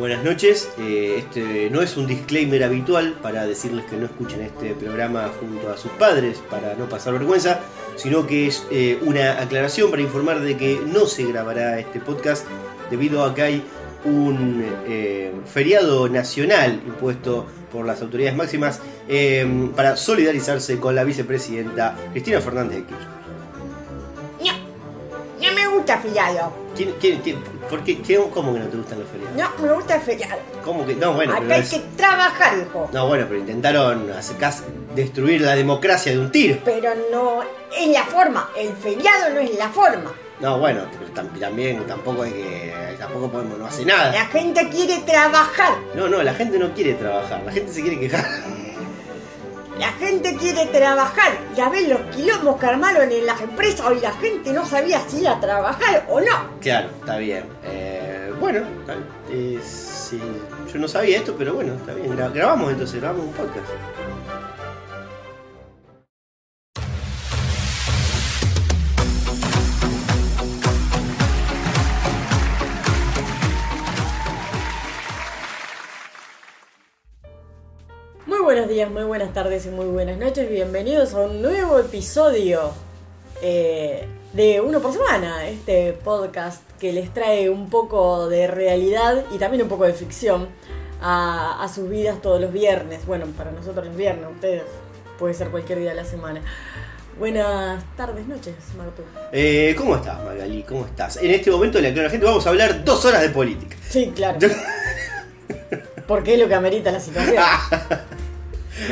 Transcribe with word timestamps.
Buenas 0.00 0.24
noches, 0.24 0.70
eh, 0.78 1.16
este 1.18 1.68
no 1.68 1.82
es 1.82 1.98
un 1.98 2.06
disclaimer 2.06 2.64
habitual 2.64 3.18
para 3.20 3.46
decirles 3.46 3.84
que 3.84 3.98
no 3.98 4.06
escuchen 4.06 4.40
este 4.40 4.70
programa 4.70 5.30
junto 5.38 5.68
a 5.68 5.76
sus 5.76 5.90
padres 5.92 6.42
para 6.48 6.74
no 6.74 6.88
pasar 6.88 7.12
vergüenza, 7.12 7.60
sino 7.96 8.26
que 8.26 8.46
es 8.46 8.66
eh, 8.70 8.98
una 9.02 9.42
aclaración 9.42 9.90
para 9.90 10.00
informar 10.00 10.40
de 10.40 10.56
que 10.56 10.80
no 10.86 11.04
se 11.04 11.24
grabará 11.24 11.78
este 11.78 12.00
podcast 12.00 12.46
debido 12.90 13.22
a 13.22 13.34
que 13.34 13.42
hay 13.42 13.62
un 14.06 14.64
eh, 14.88 15.34
feriado 15.44 16.08
nacional 16.08 16.80
impuesto 16.86 17.44
por 17.70 17.84
las 17.84 18.00
autoridades 18.00 18.38
máximas 18.38 18.80
para 19.76 19.98
solidarizarse 19.98 20.78
con 20.78 20.94
la 20.94 21.04
vicepresidenta 21.04 21.94
Cristina 22.12 22.40
Fernández 22.40 22.78
de 22.78 22.84
Kirchner. 22.84 23.19
Feriado. 26.14 26.52
¿Quién, 26.76 26.94
quién- 27.00 27.20
quién- 27.20 27.42
por 27.68 27.82
qué, 27.84 28.00
qué- 28.02 28.16
¿Cómo 28.32 28.52
que 28.52 28.60
no 28.60 28.66
te 28.66 28.76
gustan 28.76 29.00
los 29.00 29.08
feriados? 29.08 29.36
No, 29.36 29.66
me 29.66 29.72
gusta 29.72 29.94
el 29.96 30.00
feriado. 30.02 30.40
¿Cómo 30.64 30.86
que? 30.86 30.94
No, 30.94 31.12
bueno, 31.14 31.32
Acá 31.32 31.40
pero 31.42 31.54
hay 31.54 31.60
es- 31.60 31.70
que 31.70 31.78
trabajar, 31.96 32.58
hijo. 32.58 32.88
No, 32.92 33.06
bueno, 33.08 33.26
pero 33.28 33.40
intentaron 33.40 34.10
hacer 34.12 34.36
destruir 34.94 35.40
la 35.42 35.54
democracia 35.54 36.12
de 36.12 36.18
un 36.18 36.30
tiro. 36.30 36.58
Pero 36.64 36.90
no 37.10 37.42
es 37.76 37.88
la 37.88 38.04
forma. 38.04 38.50
El 38.56 38.72
feriado 38.74 39.30
no 39.34 39.40
es 39.40 39.54
la 39.56 39.68
forma. 39.68 40.12
No, 40.40 40.58
bueno, 40.58 40.82
pero 40.98 41.12
tam- 41.12 41.38
también 41.38 41.86
tampoco 41.86 42.22
hay 42.22 42.32
que. 42.32 42.74
Tampoco 42.98 43.30
podemos, 43.30 43.58
no 43.58 43.66
hace 43.66 43.84
nada. 43.84 44.10
La 44.12 44.26
gente 44.26 44.68
quiere 44.70 44.98
trabajar. 45.00 45.74
No, 45.94 46.08
no, 46.08 46.22
la 46.22 46.34
gente 46.34 46.58
no 46.58 46.72
quiere 46.74 46.94
trabajar, 46.94 47.42
la 47.44 47.52
gente 47.52 47.72
se 47.72 47.82
quiere 47.82 47.98
quejar. 48.00 48.24
La 49.80 49.92
gente 49.92 50.36
quiere 50.36 50.66
trabajar. 50.66 51.32
Ya 51.56 51.68
ven 51.70 51.88
los 51.90 52.00
quilombos 52.14 52.60
que 52.60 52.66
armaron 52.66 53.10
en 53.10 53.24
las 53.26 53.40
empresas 53.40 53.86
y 53.96 54.00
la 54.00 54.12
gente 54.12 54.52
no 54.52 54.64
sabía 54.66 55.00
si 55.08 55.20
ir 55.22 55.28
a 55.28 55.40
trabajar 55.40 56.04
o 56.08 56.20
no. 56.20 56.26
Claro, 56.60 56.90
está 57.00 57.16
bien. 57.16 57.44
Eh, 57.64 58.30
bueno. 58.38 58.60
Eh, 59.30 59.58
yo 60.72 60.78
no 60.78 60.86
sabía 60.88 61.18
esto, 61.18 61.34
pero 61.38 61.54
bueno, 61.54 61.74
está 61.74 61.94
bien. 61.94 62.16
Gra- 62.16 62.32
grabamos 62.32 62.70
entonces, 62.72 63.00
grabamos 63.00 63.26
un 63.26 63.32
podcast. 63.32 63.66
Buenos 78.50 78.68
días, 78.68 78.90
muy 78.90 79.04
buenas 79.04 79.32
tardes 79.32 79.64
y 79.66 79.68
muy 79.68 79.86
buenas 79.86 80.18
noches. 80.18 80.50
Bienvenidos 80.50 81.14
a 81.14 81.20
un 81.20 81.40
nuevo 81.40 81.78
episodio 81.78 82.72
eh, 83.40 84.08
de 84.32 84.60
Uno 84.60 84.80
por 84.80 84.92
Semana, 84.92 85.46
este 85.46 85.92
podcast 85.92 86.60
que 86.80 86.92
les 86.92 87.14
trae 87.14 87.48
un 87.48 87.70
poco 87.70 88.28
de 88.28 88.48
realidad 88.48 89.22
y 89.30 89.38
también 89.38 89.62
un 89.62 89.68
poco 89.68 89.84
de 89.84 89.92
ficción 89.92 90.48
a, 91.00 91.62
a 91.62 91.68
sus 91.68 91.88
vidas 91.88 92.20
todos 92.20 92.40
los 92.40 92.52
viernes. 92.52 93.06
Bueno, 93.06 93.26
para 93.38 93.52
nosotros 93.52 93.86
los 93.86 93.96
viernes, 93.96 94.26
ustedes 94.28 94.64
puede 95.16 95.32
ser 95.34 95.50
cualquier 95.50 95.78
día 95.78 95.90
de 95.90 95.96
la 95.96 96.04
semana. 96.04 96.42
Buenas 97.20 97.84
tardes, 97.96 98.26
noches, 98.26 98.56
Martu. 98.76 99.02
Eh, 99.30 99.76
¿Cómo 99.78 99.94
estás, 99.94 100.24
Magali? 100.24 100.64
¿Cómo 100.64 100.86
estás? 100.86 101.18
En 101.18 101.30
este 101.30 101.52
momento 101.52 101.80
le 101.80 101.90
aclaro 101.90 102.00
a 102.00 102.08
la 102.08 102.10
gente, 102.10 102.26
vamos 102.26 102.44
a 102.44 102.48
hablar 102.48 102.84
dos 102.84 103.04
horas 103.04 103.22
de 103.22 103.28
política. 103.28 103.76
Sí, 103.88 104.12
claro. 104.12 104.40
Porque 106.08 106.34
es 106.34 106.40
lo 106.40 106.48
que 106.48 106.54
amerita 106.56 106.90
la 106.90 106.98
situación. 106.98 107.44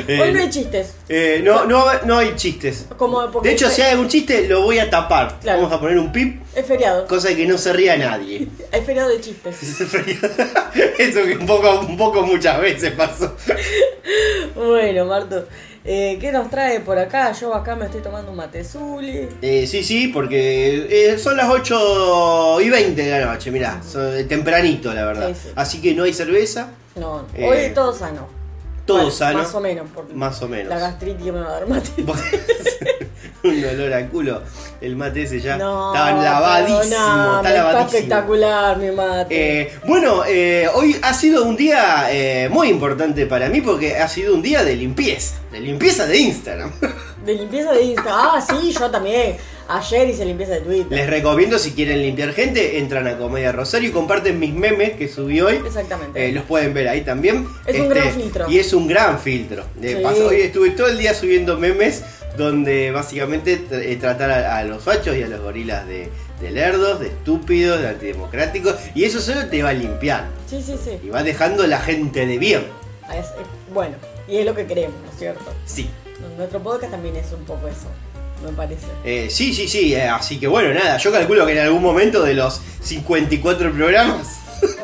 Eh, 0.07 0.19
Hoy 0.21 0.31
no 0.33 0.39
hay 0.39 0.49
chistes. 0.49 0.93
eh, 1.09 1.41
no, 1.43 1.65
no, 1.65 1.85
no 2.05 2.17
hay 2.17 2.35
chistes. 2.35 2.85
Como 2.97 3.27
De 3.27 3.51
hecho, 3.51 3.69
si 3.69 3.81
hay 3.81 3.91
algún 3.91 4.07
chiste, 4.07 4.47
lo 4.47 4.61
voy 4.63 4.79
a 4.79 4.89
tapar. 4.89 5.39
Claro. 5.41 5.61
Vamos 5.61 5.77
a 5.77 5.79
poner 5.79 5.97
un 5.97 6.11
pip, 6.11 6.41
es 6.55 6.65
feriado. 6.65 7.07
cosa 7.07 7.29
de 7.29 7.35
que 7.35 7.45
no 7.47 7.57
se 7.57 7.73
ría 7.73 7.97
nadie. 7.97 8.47
Hay 8.71 8.81
feriado 8.81 9.09
de 9.09 9.19
chistes. 9.21 9.55
Eso 10.99 11.23
que 11.23 11.37
un 11.39 11.45
poco, 11.45 11.79
un 11.81 11.97
poco 11.97 12.21
muchas 12.23 12.59
veces 12.61 12.91
pasó. 12.91 13.35
Bueno, 14.55 15.05
Marto, 15.05 15.47
eh, 15.85 16.17
¿qué 16.19 16.31
nos 16.31 16.49
trae 16.49 16.79
por 16.81 16.97
acá? 16.99 17.31
Yo 17.31 17.53
acá 17.53 17.75
me 17.75 17.85
estoy 17.85 18.01
tomando 18.01 18.31
un 18.31 18.37
matezuli. 18.37 19.27
Eh, 19.41 19.65
sí, 19.67 19.83
sí, 19.83 20.07
porque 20.09 20.87
eh, 21.13 21.17
son 21.17 21.37
las 21.37 21.49
8 21.49 22.61
y 22.61 22.69
20 22.69 23.01
de 23.01 23.19
la 23.19 23.25
noche, 23.33 23.51
mirá, 23.51 23.81
son 23.83 24.27
tempranito 24.27 24.93
la 24.93 25.05
verdad. 25.05 25.29
Sí, 25.33 25.39
sí. 25.43 25.49
Así 25.55 25.81
que 25.81 25.93
no 25.93 26.03
hay 26.03 26.13
cerveza, 26.13 26.69
No, 26.95 27.25
hoy 27.41 27.71
todo 27.73 27.93
sano. 27.93 28.27
Todo 28.89 28.97
Bueno, 28.97 29.11
sano. 29.11 29.37
Más 29.39 29.53
o 29.53 29.61
menos, 29.61 29.87
porque 29.93 30.13
Más 30.13 30.41
o 30.41 30.47
menos. 30.47 30.69
la 30.69 30.79
gastritis 30.79 31.25
me 31.25 31.31
va 31.39 31.47
a 31.47 31.51
dar 31.51 31.67
mate. 31.67 31.91
un 33.43 33.63
olor 33.65 33.93
a 33.93 34.07
culo. 34.07 34.41
El 34.81 34.95
mate 34.95 35.23
ese 35.23 35.39
ya 35.39 35.57
No, 35.57 35.93
está 35.93 36.11
lavadísimo, 36.13 36.79
perdoname, 37.43 37.57
está 37.69 37.81
espectacular 37.85 38.77
mi 38.77 38.91
mate. 38.91 39.61
Eh, 39.61 39.73
bueno, 39.85 40.23
eh, 40.27 40.67
hoy 40.73 40.95
ha 41.01 41.13
sido 41.13 41.43
un 41.45 41.55
día 41.55 42.07
eh, 42.09 42.49
muy 42.49 42.69
importante 42.69 43.25
para 43.27 43.47
mí 43.49 43.61
porque 43.61 43.97
ha 43.97 44.07
sido 44.07 44.33
un 44.33 44.41
día 44.41 44.63
de 44.63 44.75
limpieza, 44.75 45.35
de 45.51 45.59
limpieza 45.59 46.05
de 46.07 46.17
Instagram. 46.17 46.71
De 47.25 47.33
limpieza 47.35 47.73
de 47.73 47.83
Insta. 47.83 48.09
Ah, 48.11 48.41
sí, 48.41 48.71
yo 48.71 48.89
también. 48.89 49.37
Ayer 49.69 50.09
hice 50.09 50.25
limpieza 50.25 50.53
de 50.53 50.61
Twitter. 50.61 50.97
Les 50.97 51.07
recomiendo 51.09 51.59
si 51.59 51.71
quieren 51.73 52.01
limpiar 52.01 52.33
gente, 52.33 52.79
entran 52.79 53.05
a 53.07 53.17
Comedia 53.17 53.51
Rosario 53.51 53.89
y 53.89 53.91
comparten 53.91 54.39
mis 54.39 54.51
memes 54.53 54.93
que 54.93 55.07
subí 55.07 55.41
hoy. 55.41 55.55
Exactamente. 55.63 56.27
Eh, 56.27 56.31
los 56.31 56.43
pueden 56.45 56.73
ver 56.73 56.87
ahí 56.87 57.01
también. 57.01 57.47
Este, 57.67 57.77
Es 57.77 57.79
un 57.83 57.89
gran 57.89 58.11
filtro. 58.13 58.49
Y 58.49 58.57
es 58.59 58.73
un 58.73 58.87
gran 58.87 59.19
filtro. 59.19 59.63
De 59.75 59.97
Sí. 59.97 60.01
paso, 60.01 60.27
hoy 60.27 60.41
estuve 60.41 60.71
todo 60.71 60.87
el 60.87 60.97
día 60.97 61.13
subiendo 61.13 61.57
memes 61.57 62.03
donde 62.35 62.89
básicamente 62.91 63.61
eh, 63.71 63.95
tratar 63.97 64.31
a, 64.31 64.57
a 64.57 64.63
los 64.63 64.81
fachos 64.81 65.15
y 65.15 65.21
a 65.21 65.27
los 65.27 65.39
gorilas 65.41 65.85
de, 65.87 66.09
de 66.41 66.51
lerdos, 66.51 66.99
de 66.99 67.07
estúpidos, 67.07 67.79
de 67.79 67.89
antidemocráticos. 67.89 68.75
Y 68.95 69.03
eso 69.03 69.21
solo 69.21 69.45
te 69.49 69.61
va 69.61 69.71
limpiando. 69.73 70.31
Sí, 70.47 70.63
sí, 70.65 70.75
sí. 70.83 70.97
Y 71.03 71.09
va 71.09 71.21
dejando 71.21 71.67
la 71.67 71.79
gente 71.79 72.25
de 72.25 72.39
bien. 72.39 72.63
Ah, 73.07 73.17
es- 73.17 73.25
es- 73.27 73.73
bueno, 73.73 73.95
y 74.27 74.37
es 74.37 74.45
lo 74.47 74.55
que 74.55 74.65
queremos, 74.65 74.95
¿no 75.05 75.11
es 75.11 75.17
cierto? 75.19 75.53
Sí. 75.65 75.89
Nuestro 76.37 76.59
podcast 76.59 76.91
también 76.91 77.15
es 77.17 77.31
un 77.33 77.43
poco 77.45 77.67
eso, 77.67 77.87
me 78.43 78.51
parece. 78.51 78.85
Eh, 79.03 79.27
sí, 79.29 79.53
sí, 79.53 79.67
sí. 79.67 79.93
eh, 79.95 80.03
así 80.07 80.39
que 80.39 80.47
bueno, 80.47 80.73
nada. 80.73 80.97
Yo 80.97 81.11
calculo 81.11 81.45
que 81.45 81.53
en 81.53 81.59
algún 81.59 81.81
momento 81.81 82.23
de 82.23 82.33
los 82.33 82.61
54 82.81 83.71
programas. 83.73 84.39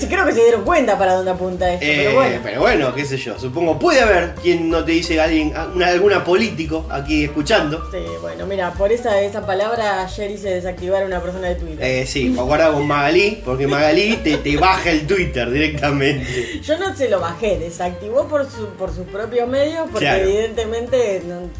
Sí, 0.00 0.06
creo 0.06 0.24
que 0.24 0.32
se 0.32 0.42
dieron 0.42 0.64
cuenta 0.64 0.96
para 0.96 1.12
dónde 1.12 1.30
apunta 1.32 1.70
esto, 1.74 1.84
Eh, 1.84 1.94
pero 2.04 2.14
bueno. 2.14 2.40
pero 2.42 2.60
bueno, 2.62 2.94
qué 2.94 3.04
sé 3.04 3.18
yo. 3.18 3.38
Supongo 3.38 3.78
puede 3.78 4.00
haber 4.00 4.34
quien 4.36 4.70
no 4.70 4.82
te 4.82 4.92
dice 4.92 5.20
alguien, 5.20 5.52
una, 5.74 5.88
alguna 5.88 6.24
político 6.24 6.86
aquí 6.90 7.24
escuchando. 7.24 7.86
Sí, 7.92 7.98
bueno, 8.22 8.46
mira, 8.46 8.72
por 8.72 8.90
esa, 8.92 9.20
esa 9.20 9.44
palabra 9.44 10.02
ayer 10.04 10.30
hice 10.30 10.48
desactivar 10.54 11.02
a 11.02 11.06
una 11.06 11.20
persona 11.20 11.48
de 11.48 11.56
Twitter. 11.56 11.84
Eh, 11.84 12.06
sí, 12.06 12.34
aguarda 12.38 12.72
con 12.72 12.86
Magalí, 12.86 13.42
porque 13.44 13.66
Magalí 13.66 14.16
te, 14.24 14.38
te 14.38 14.56
baja 14.56 14.90
el 14.90 15.06
Twitter 15.06 15.50
directamente. 15.50 16.60
Yo 16.62 16.78
no 16.78 16.96
se 16.96 17.10
lo 17.10 17.20
bajé, 17.20 17.58
desactivó 17.58 18.26
por, 18.26 18.50
su, 18.50 18.68
por 18.78 18.88
sus 18.90 19.06
propios 19.08 19.46
medios, 19.50 19.82
porque 19.92 20.06
Claro. 20.06 20.24
evidentemente 20.24 21.22
no- 21.26 21.50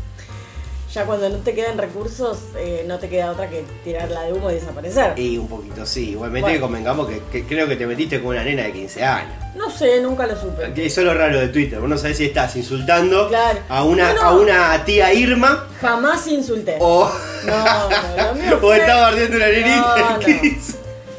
ya 0.94 1.05
cuando 1.06 1.28
no 1.28 1.38
te 1.38 1.55
quedan 1.55 1.77
recursos, 1.77 2.38
eh, 2.56 2.84
no 2.87 2.99
te 3.00 3.09
queda 3.09 3.32
otra 3.32 3.50
que 3.50 3.65
tirarla 3.82 4.22
de 4.22 4.32
humo 4.32 4.50
y 4.50 4.55
desaparecer. 4.55 5.19
Y 5.19 5.37
un 5.38 5.49
poquito, 5.49 5.84
sí. 5.84 6.10
Igualmente 6.10 6.43
Bueno. 6.43 6.55
que 6.56 6.60
convengamos 6.60 7.09
que, 7.09 7.21
que 7.32 7.44
creo 7.47 7.66
que 7.66 7.75
te 7.77 7.87
metiste 7.87 8.21
con 8.21 8.31
una 8.31 8.44
nena 8.44 8.62
de 8.62 8.72
15 8.72 9.05
años. 9.05 9.32
No 9.56 9.71
sé, 9.71 10.00
nunca 10.00 10.27
lo 10.27 10.37
supe. 10.41 10.72
Que 10.72 10.87
Eso 10.87 11.00
es 11.00 11.06
lo 11.06 11.15
raro 11.15 11.38
de 11.41 11.49
Twitter. 11.49 11.81
Vos 11.81 11.88
no 11.88 11.99
sabés 11.99 12.16
si 12.19 12.27
estás 12.27 12.55
insultando 12.56 13.28
Claro. 13.28 13.59
a, 13.69 13.82
una, 13.84 14.12
No, 14.12 14.22
no. 14.22 14.28
a 14.28 14.34
una 14.37 14.84
tía 14.84 15.12
Irma 15.12 15.66
Jamás 15.81 16.27
insulté. 16.28 16.77
o, 16.81 17.11
No, 17.44 17.88
no, 17.88 18.25
lo 18.28 18.34
mío 18.34 18.55
o 18.56 18.61
fue- 18.61 18.78
estás 18.78 19.00
bardeando 19.00 19.37
una 19.37 19.47
nenita. 19.49 19.97
No, 19.99 20.11
no. 20.11 20.19
Cris. 20.21 20.76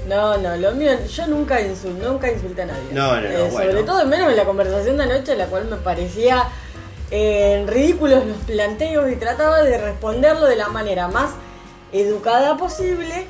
No, 0.08 0.38
no, 0.38 0.56
lo 0.58 0.72
mío, 0.74 0.92
yo 1.08 1.28
nunca 1.28 1.60
insulté, 1.60 2.06
nunca 2.06 2.32
insulté 2.32 2.62
a 2.62 2.66
nadie. 2.68 2.82
Eh, 2.92 2.94
No, 2.94 3.16
no, 3.20 3.22
no, 3.22 3.52
Sobre 3.52 3.74
bueno. 3.74 3.86
todo, 3.86 4.06
menos 4.06 4.30
en 4.30 4.38
la 4.38 4.46
conversación 4.46 4.98
de 4.98 5.04
anoche, 5.04 5.36
la 5.36 5.48
cual 5.48 5.66
me 5.66 5.78
parecía 5.78 6.44
eh, 7.12 7.64
ridículos 7.68 8.26
los 8.26 8.38
planteos 8.38 9.12
y 9.12 9.16
trataba 9.16 9.62
de 9.64 9.78
responderlo 9.78 10.46
de 10.48 10.56
la 10.56 10.70
manera 10.70 11.08
más 11.08 11.32
educada 11.94 12.58
posible, 12.58 13.26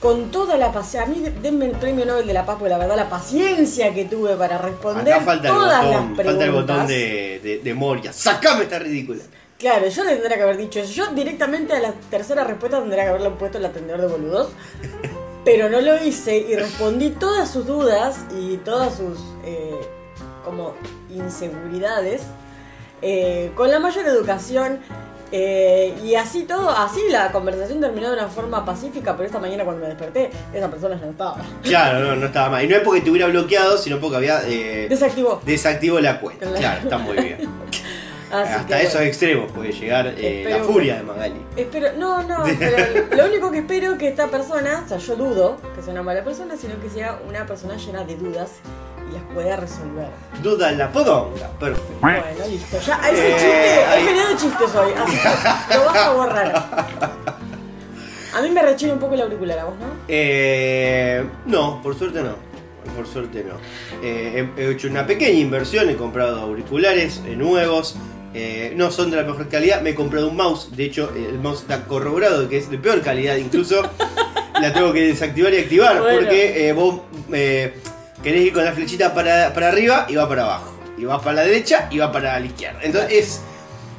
con 0.00 0.30
toda 0.30 0.56
la 0.56 0.72
paciencia. 0.72 1.02
A 1.02 1.06
mí, 1.06 1.24
denme 1.42 1.66
el 1.66 1.72
premio 1.72 2.06
Nobel 2.06 2.26
de 2.26 2.32
la 2.32 2.46
Paz, 2.46 2.56
porque 2.58 2.70
la 2.70 2.78
verdad, 2.78 2.96
la 2.96 3.10
paciencia 3.10 3.92
que 3.92 4.04
tuve 4.04 4.34
para 4.36 4.56
responder 4.58 5.14
Acá 5.14 5.24
falta 5.24 5.48
el 5.48 5.54
todas 5.54 5.84
botón, 5.84 5.90
las 5.90 6.00
preguntas. 6.00 6.26
falta 6.26 6.44
el 6.44 6.50
botón 6.52 6.86
de, 6.86 7.40
de, 7.42 7.58
de 7.58 7.74
Moria. 7.74 8.12
¡Sacame 8.12 8.62
esta 8.64 8.78
ridícula! 8.78 9.22
Claro, 9.58 9.88
yo 9.88 10.04
le 10.04 10.12
tendría 10.14 10.36
que 10.36 10.42
haber 10.44 10.56
dicho 10.56 10.78
eso. 10.78 10.92
Yo 10.92 11.06
directamente 11.08 11.74
a 11.74 11.80
la 11.80 11.92
tercera 12.10 12.44
respuesta 12.44 12.78
tendría 12.78 13.02
que 13.04 13.10
haberle 13.10 13.30
puesto 13.30 13.58
el 13.58 13.64
atendedor 13.66 14.00
de 14.02 14.06
boludos. 14.06 14.50
Pero 15.44 15.68
no 15.68 15.80
lo 15.80 16.02
hice 16.04 16.36
y 16.38 16.54
respondí 16.54 17.10
todas 17.10 17.50
sus 17.50 17.66
dudas 17.66 18.18
y 18.38 18.56
todas 18.58 18.94
sus 18.96 19.18
eh, 19.44 19.80
como 20.44 20.74
inseguridades 21.10 22.22
eh, 23.02 23.50
con 23.54 23.70
la 23.70 23.78
mayor 23.78 24.06
educación. 24.06 24.78
eh, 25.30 25.94
y 26.02 26.14
así 26.14 26.44
todo, 26.44 26.70
así 26.70 27.00
la 27.10 27.30
conversación 27.32 27.80
terminó 27.82 28.08
de 28.08 28.14
una 28.14 28.28
forma 28.28 28.64
pacífica, 28.64 29.14
pero 29.14 29.26
esta 29.26 29.38
mañana 29.38 29.62
cuando 29.64 29.82
me 29.82 29.88
desperté, 29.88 30.30
esa 30.54 30.70
persona 30.70 30.96
ya 30.98 31.04
no 31.04 31.10
estaba. 31.12 31.36
Claro, 31.62 32.00
no, 32.00 32.16
no 32.16 32.26
estaba 32.26 32.48
mal. 32.50 32.64
Y 32.64 32.68
no 32.68 32.76
es 32.76 32.82
porque 32.82 33.02
te 33.02 33.10
hubiera 33.10 33.26
bloqueado, 33.28 33.76
sino 33.76 34.00
porque 34.00 34.16
había 34.16 34.40
eh, 34.46 34.86
Desactivó. 34.88 35.40
desactivó 35.44 36.00
la 36.00 36.18
cuenta. 36.20 36.46
Claro. 36.46 36.60
Claro, 36.60 36.80
está 36.82 36.98
muy 36.98 37.16
bien. 37.18 37.38
Así 38.30 38.52
Hasta 38.52 38.76
que, 38.76 38.82
esos 38.82 38.92
bueno. 38.94 39.06
extremos 39.08 39.52
puede 39.52 39.72
llegar 39.72 40.14
eh, 40.18 40.46
la 40.50 40.58
furia 40.62 40.94
que- 40.94 41.00
de 41.00 41.06
Magali. 41.06 41.40
Espero, 41.56 41.88
no, 41.96 42.22
no, 42.24 42.44
pero 42.58 43.06
lo 43.16 43.24
único 43.26 43.50
que 43.50 43.58
espero 43.58 43.92
es 43.92 43.98
que 43.98 44.08
esta 44.08 44.26
persona, 44.26 44.82
o 44.84 44.88
sea, 44.88 44.98
yo 44.98 45.16
dudo 45.16 45.56
que 45.74 45.82
sea 45.82 45.92
una 45.94 46.02
mala 46.02 46.22
persona, 46.24 46.54
sino 46.58 46.78
que 46.78 46.90
sea 46.90 47.18
una 47.26 47.46
persona 47.46 47.76
llena 47.76 48.04
de 48.04 48.16
dudas 48.16 48.50
y 49.08 49.14
las 49.14 49.22
pueda 49.34 49.56
resolver. 49.56 50.08
Duda 50.42 50.70
la 50.72 50.90
podonga, 50.92 51.48
perfecto. 51.58 51.92
Bueno, 52.00 52.22
listo. 52.48 52.78
Ya, 52.86 53.00
ese 53.10 53.28
Eh, 53.28 53.32
chiste, 53.32 53.84
ahí- 53.84 54.02
he 54.02 54.06
generado 54.06 54.36
chistes 54.36 54.74
hoy, 54.74 54.92
así 54.96 55.16
que 55.68 55.74
lo 55.74 55.84
vas 55.84 55.96
a 55.96 56.10
borrar. 56.12 57.18
A 58.34 58.42
mí 58.42 58.50
me 58.50 58.62
rechina 58.62 58.92
un 58.92 58.98
poco 58.98 59.14
el 59.14 59.22
auricular, 59.22 59.58
¿a 59.58 59.64
vos 59.64 59.74
no? 59.78 59.86
Eh, 60.06 61.24
no, 61.46 61.80
por 61.82 61.96
suerte 61.98 62.22
no. 62.22 62.34
Por 62.94 63.06
suerte 63.06 63.42
no. 63.44 63.54
Eh, 64.06 64.46
he, 64.56 64.62
he 64.62 64.70
hecho 64.72 64.88
una 64.88 65.06
pequeña 65.06 65.38
inversión, 65.40 65.88
he 65.88 65.96
comprado 65.96 66.40
auriculares 66.40 67.22
eh, 67.26 67.34
nuevos. 67.36 67.96
eh, 68.34 68.74
no 68.76 68.90
son 68.90 69.10
de 69.10 69.16
la 69.16 69.22
mejor 69.24 69.48
calidad. 69.48 69.80
Me 69.80 69.90
he 69.90 69.94
comprado 69.94 70.28
un 70.28 70.36
mouse. 70.36 70.76
De 70.76 70.84
hecho, 70.84 71.10
el 71.16 71.38
mouse 71.40 71.62
está 71.62 71.84
corroborado 71.86 72.42
de 72.42 72.48
que 72.48 72.58
es 72.58 72.70
de 72.70 72.76
peor 72.78 73.00
calidad. 73.00 73.36
Incluso 73.36 73.82
la 74.60 74.72
tengo 74.74 74.92
que 74.92 75.00
desactivar 75.06 75.52
y 75.54 75.58
activar. 75.58 75.98
Bueno. 76.00 76.18
Porque 76.20 76.68
eh, 76.68 76.72
vos 76.74 77.00
eh, 77.32 77.78
querés 78.22 78.42
ir 78.42 78.52
con 78.52 78.64
la 78.64 78.72
flechita 78.72 79.14
para, 79.14 79.52
para 79.54 79.68
arriba 79.68 80.06
y 80.08 80.16
va 80.16 80.28
para 80.28 80.44
abajo. 80.44 80.74
Y 80.96 81.04
va 81.04 81.20
para 81.20 81.36
la 81.36 81.42
derecha 81.42 81.86
y 81.90 81.98
va 81.98 82.10
para 82.10 82.38
la 82.40 82.46
izquierda. 82.46 82.80
Entonces 82.82 83.12
es, 83.12 83.40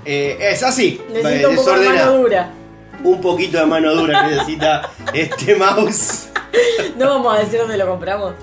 eh, 0.05 0.37
es 0.39 0.63
así. 0.63 1.01
Necesito 1.11 1.47
eh, 1.47 1.49
un 1.51 1.55
poco 1.55 1.79
de 1.79 1.85
mano 1.89 2.11
dura. 2.17 2.51
Un 3.03 3.21
poquito 3.21 3.57
de 3.59 3.65
mano 3.65 3.95
dura 3.95 4.27
necesita 4.27 4.89
este 5.13 5.55
mouse. 5.55 6.27
No 6.97 7.07
vamos 7.07 7.37
a 7.37 7.39
decir 7.41 7.59
dónde 7.59 7.77
lo 7.77 7.87
compramos. 7.87 8.33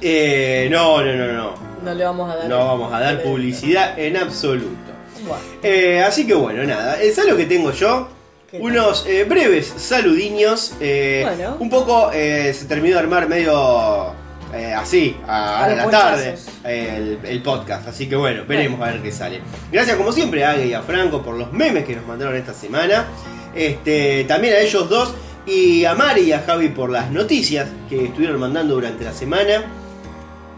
Eh, 0.00 0.68
no, 0.70 1.02
no, 1.02 1.12
no, 1.14 1.32
no. 1.32 1.54
No 1.82 1.94
le 1.94 2.04
vamos 2.04 2.30
a 2.32 2.36
dar. 2.36 2.48
No 2.48 2.58
vamos 2.66 2.92
a 2.92 3.00
dar 3.00 3.22
publicidad 3.22 3.98
en 3.98 4.16
absoluto. 4.16 4.92
Bueno, 5.26 5.42
Eh, 5.62 6.02
así 6.06 6.26
que 6.26 6.34
bueno, 6.34 6.62
nada. 6.64 7.00
Eh, 7.02 7.12
¿Sabes 7.12 7.30
lo 7.32 7.36
que 7.36 7.46
tengo 7.46 7.72
yo? 7.72 8.08
Unos 8.52 9.04
eh, 9.08 9.24
breves 9.24 9.72
saludiños. 9.76 10.74
eh, 10.80 11.22
Bueno. 11.26 11.56
Un 11.58 11.68
poco 11.70 12.10
eh, 12.12 12.54
se 12.54 12.66
terminó 12.66 12.94
de 12.94 13.00
armar 13.00 13.28
medio 13.28 14.12
eh, 14.54 14.72
así, 14.74 15.16
a, 15.26 15.68
la 15.68 15.90
tarde, 15.90 16.36
el, 16.64 17.18
el 17.24 17.42
podcast. 17.42 17.88
Así 17.88 18.08
que 18.08 18.16
bueno, 18.16 18.44
veremos 18.46 18.80
a 18.80 18.92
ver 18.92 19.02
qué 19.02 19.10
sale. 19.12 19.40
Gracias 19.72 19.96
como 19.96 20.12
siempre 20.12 20.44
a 20.44 20.50
Age 20.52 20.66
y 20.68 20.74
a 20.74 20.82
Franco 20.82 21.22
por 21.22 21.34
los 21.36 21.52
memes 21.52 21.84
que 21.84 21.96
nos 21.96 22.06
mandaron 22.06 22.36
esta 22.36 22.54
semana. 22.54 23.06
Este, 23.54 24.24
también 24.24 24.54
a 24.54 24.58
ellos 24.58 24.88
dos. 24.88 25.14
Y 25.46 25.84
a 25.84 25.94
Mari 25.94 26.22
y 26.22 26.32
a 26.32 26.40
Javi 26.40 26.68
por 26.70 26.88
las 26.90 27.10
noticias 27.10 27.68
que 27.88 28.06
estuvieron 28.06 28.40
mandando 28.40 28.74
durante 28.76 29.04
la 29.04 29.12
semana. 29.12 29.64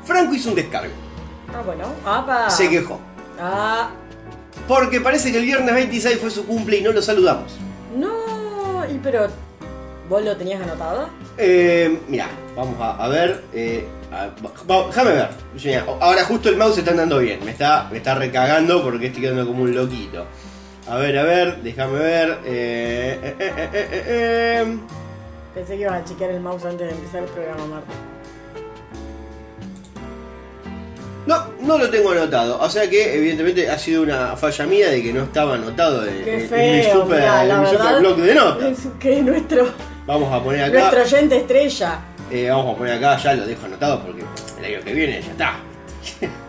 Franco 0.04 0.34
hizo 0.34 0.50
un 0.50 0.54
descargo. 0.54 0.92
ah, 1.52 1.62
bueno. 1.64 1.84
Apa. 2.04 2.48
Se 2.50 2.70
quejó. 2.70 3.00
Ah, 3.40 3.90
Porque 4.68 5.00
parece 5.00 5.32
que 5.32 5.38
el 5.38 5.44
viernes 5.44 5.74
26 5.74 6.18
fue 6.18 6.30
su 6.30 6.46
cumple 6.46 6.78
y 6.78 6.82
no 6.82 6.92
lo 6.92 7.02
saludamos. 7.02 7.52
no. 7.96 8.84
Y 8.88 8.98
pero. 9.02 9.26
¿Vos 10.08 10.22
lo 10.22 10.36
tenías 10.36 10.62
anotado? 10.62 11.08
Eh, 11.38 11.98
mira, 12.08 12.28
vamos 12.56 12.80
a, 12.80 12.96
a 13.04 13.08
ver. 13.08 13.42
eh, 13.52 13.84
a- 14.12 14.28
va- 14.70 14.86
déjame 14.86 15.10
ver. 15.12 15.28
Ahora 16.00 16.24
justo 16.24 16.48
el 16.48 16.56
mouse 16.56 16.74
se 16.74 16.80
está 16.80 16.92
andando 16.92 17.18
bien. 17.18 17.44
Me 17.44 17.50
está, 17.50 17.88
me 17.90 17.98
está 17.98 18.14
recagando 18.14 18.82
porque 18.82 19.06
estoy 19.06 19.22
quedando 19.22 19.46
como 19.46 19.62
un 19.64 19.74
loquito. 19.74 20.24
A 20.88 20.96
ver, 20.98 21.18
a 21.18 21.24
ver, 21.24 21.62
déjame 21.62 21.98
ver. 21.98 22.38
eh, 22.44 23.34
eh. 23.40 24.76
Pensé 25.54 25.74
que 25.76 25.80
ibas 25.82 26.00
a 26.02 26.04
chequear 26.04 26.30
el 26.30 26.40
mouse 26.40 26.64
antes 26.64 26.86
de 26.86 26.94
empezar 26.94 27.22
el 27.22 27.28
programa, 27.30 27.66
Marta. 27.66 27.92
No, 31.26 31.44
no 31.60 31.76
lo 31.78 31.90
tengo 31.90 32.12
anotado. 32.12 32.58
O 32.60 32.70
sea 32.70 32.88
que 32.88 33.16
evidentemente 33.16 33.68
ha 33.68 33.76
sido 33.78 34.02
una 34.02 34.36
falla 34.36 34.64
mía 34.66 34.90
de 34.90 35.02
que 35.02 35.12
no 35.12 35.24
estaba 35.24 35.54
anotado 35.56 36.06
en, 36.06 36.18
mi 36.24 36.82
super, 36.84 37.18
mirá, 37.18 37.44
en 37.44 37.60
mi 37.62 37.66
super 37.66 37.98
blog 37.98 38.16
de 38.18 38.34
notas. 38.34 38.68
Es 38.70 38.86
que 39.00 39.22
nuestro, 39.22 39.66
Vamos 40.06 40.32
a 40.32 40.42
poner 40.42 40.64
acá. 40.64 40.78
nuestro 40.78 41.02
oyente 41.02 41.36
estrella. 41.36 41.98
Eh, 42.30 42.48
vamos 42.50 42.74
a 42.74 42.78
poner 42.78 42.94
acá, 42.94 43.16
ya 43.18 43.34
lo 43.34 43.46
dejo 43.46 43.66
anotado 43.66 44.02
porque 44.02 44.22
el 44.58 44.64
año 44.64 44.84
que 44.84 44.92
viene 44.94 45.20
ya 45.20 45.30
está. 45.30 45.56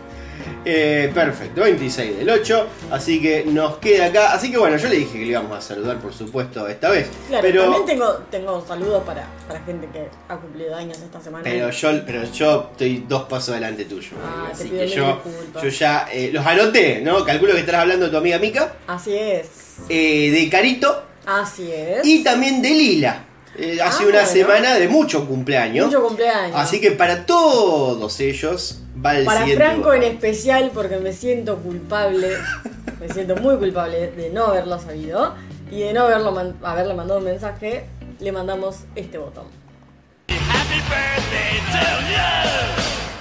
Eh, 0.69 1.09
perfecto, 1.13 1.61
26 1.61 2.17
del 2.17 2.29
8, 2.29 2.67
así 2.91 3.21
que 3.21 3.45
nos 3.45 3.77
queda 3.77 4.07
acá. 4.07 4.33
Así 4.33 4.51
que 4.51 4.57
bueno, 4.57 4.75
yo 4.75 4.89
le 4.89 4.97
dije 4.97 5.13
que 5.13 5.19
le 5.25 5.31
íbamos 5.31 5.57
a 5.57 5.61
saludar, 5.61 5.97
por 5.97 6.13
supuesto, 6.13 6.67
esta 6.67 6.89
vez. 6.89 7.07
Claro, 7.29 7.41
pero, 7.41 7.61
también 7.63 7.85
tengo, 7.85 8.13
tengo 8.29 8.65
saludos 8.67 9.03
para, 9.05 9.27
para 9.47 9.61
gente 9.61 9.87
que 9.93 10.09
ha 10.27 10.35
cumplido 10.35 10.75
años 10.75 10.97
esta 10.99 11.21
semana. 11.21 11.43
pero, 11.45 11.69
yo, 11.69 12.05
pero 12.05 12.23
yo 12.25 12.69
estoy 12.71 13.05
dos 13.07 13.23
pasos 13.23 13.55
delante 13.55 13.85
tuyo. 13.85 14.09
Ah, 14.21 14.49
así 14.51 14.69
que 14.69 14.87
yo, 14.89 15.21
yo 15.63 15.69
ya 15.69 16.09
eh, 16.11 16.31
los 16.33 16.45
anoté, 16.45 16.99
¿no? 17.01 17.23
Calculo 17.23 17.53
que 17.53 17.61
estarás 17.61 17.81
hablando 17.83 18.05
de 18.07 18.11
tu 18.11 18.17
amiga 18.17 18.37
Mica, 18.37 18.73
Así 18.87 19.15
es. 19.17 19.47
de 19.87 20.49
Carito 20.51 21.01
Así 21.25 21.71
es. 21.71 22.05
y 22.05 22.23
también 22.25 22.61
de 22.61 22.69
Lila. 22.71 23.23
Eh, 23.57 23.79
hace 23.81 24.03
Ah, 24.03 24.07
una 24.07 24.11
bueno. 24.19 24.27
semana 24.27 24.75
de 24.75 24.87
mucho 24.87 25.25
cumpleaños. 25.27 25.87
Mucho 25.87 26.03
cumpleaños. 26.03 26.55
Así 26.55 26.79
que 26.79 26.91
para 26.91 27.25
todos 27.25 28.19
ellos 28.19 28.81
va 29.03 29.17
el 29.17 29.25
Para 29.25 29.39
siguiente 29.41 29.63
Franco 29.65 29.93
en 29.93 30.03
especial, 30.03 30.71
porque 30.73 30.97
me 30.97 31.11
siento 31.13 31.57
culpable, 31.57 32.29
me 32.99 33.09
siento 33.11 33.35
muy 33.37 33.57
culpable 33.57 34.11
de 34.11 34.29
no 34.29 34.45
haberlo 34.45 34.79
sabido 34.79 35.33
y 35.71 35.79
de 35.79 35.93
no 35.93 36.03
haberlo 36.03 36.31
man- 36.31 36.55
haberle 36.63 36.93
mandado 36.93 37.19
un 37.19 37.25
mensaje, 37.25 37.85
le 38.19 38.31
mandamos 38.31 38.77
este 38.95 39.17
botón. 39.17 39.45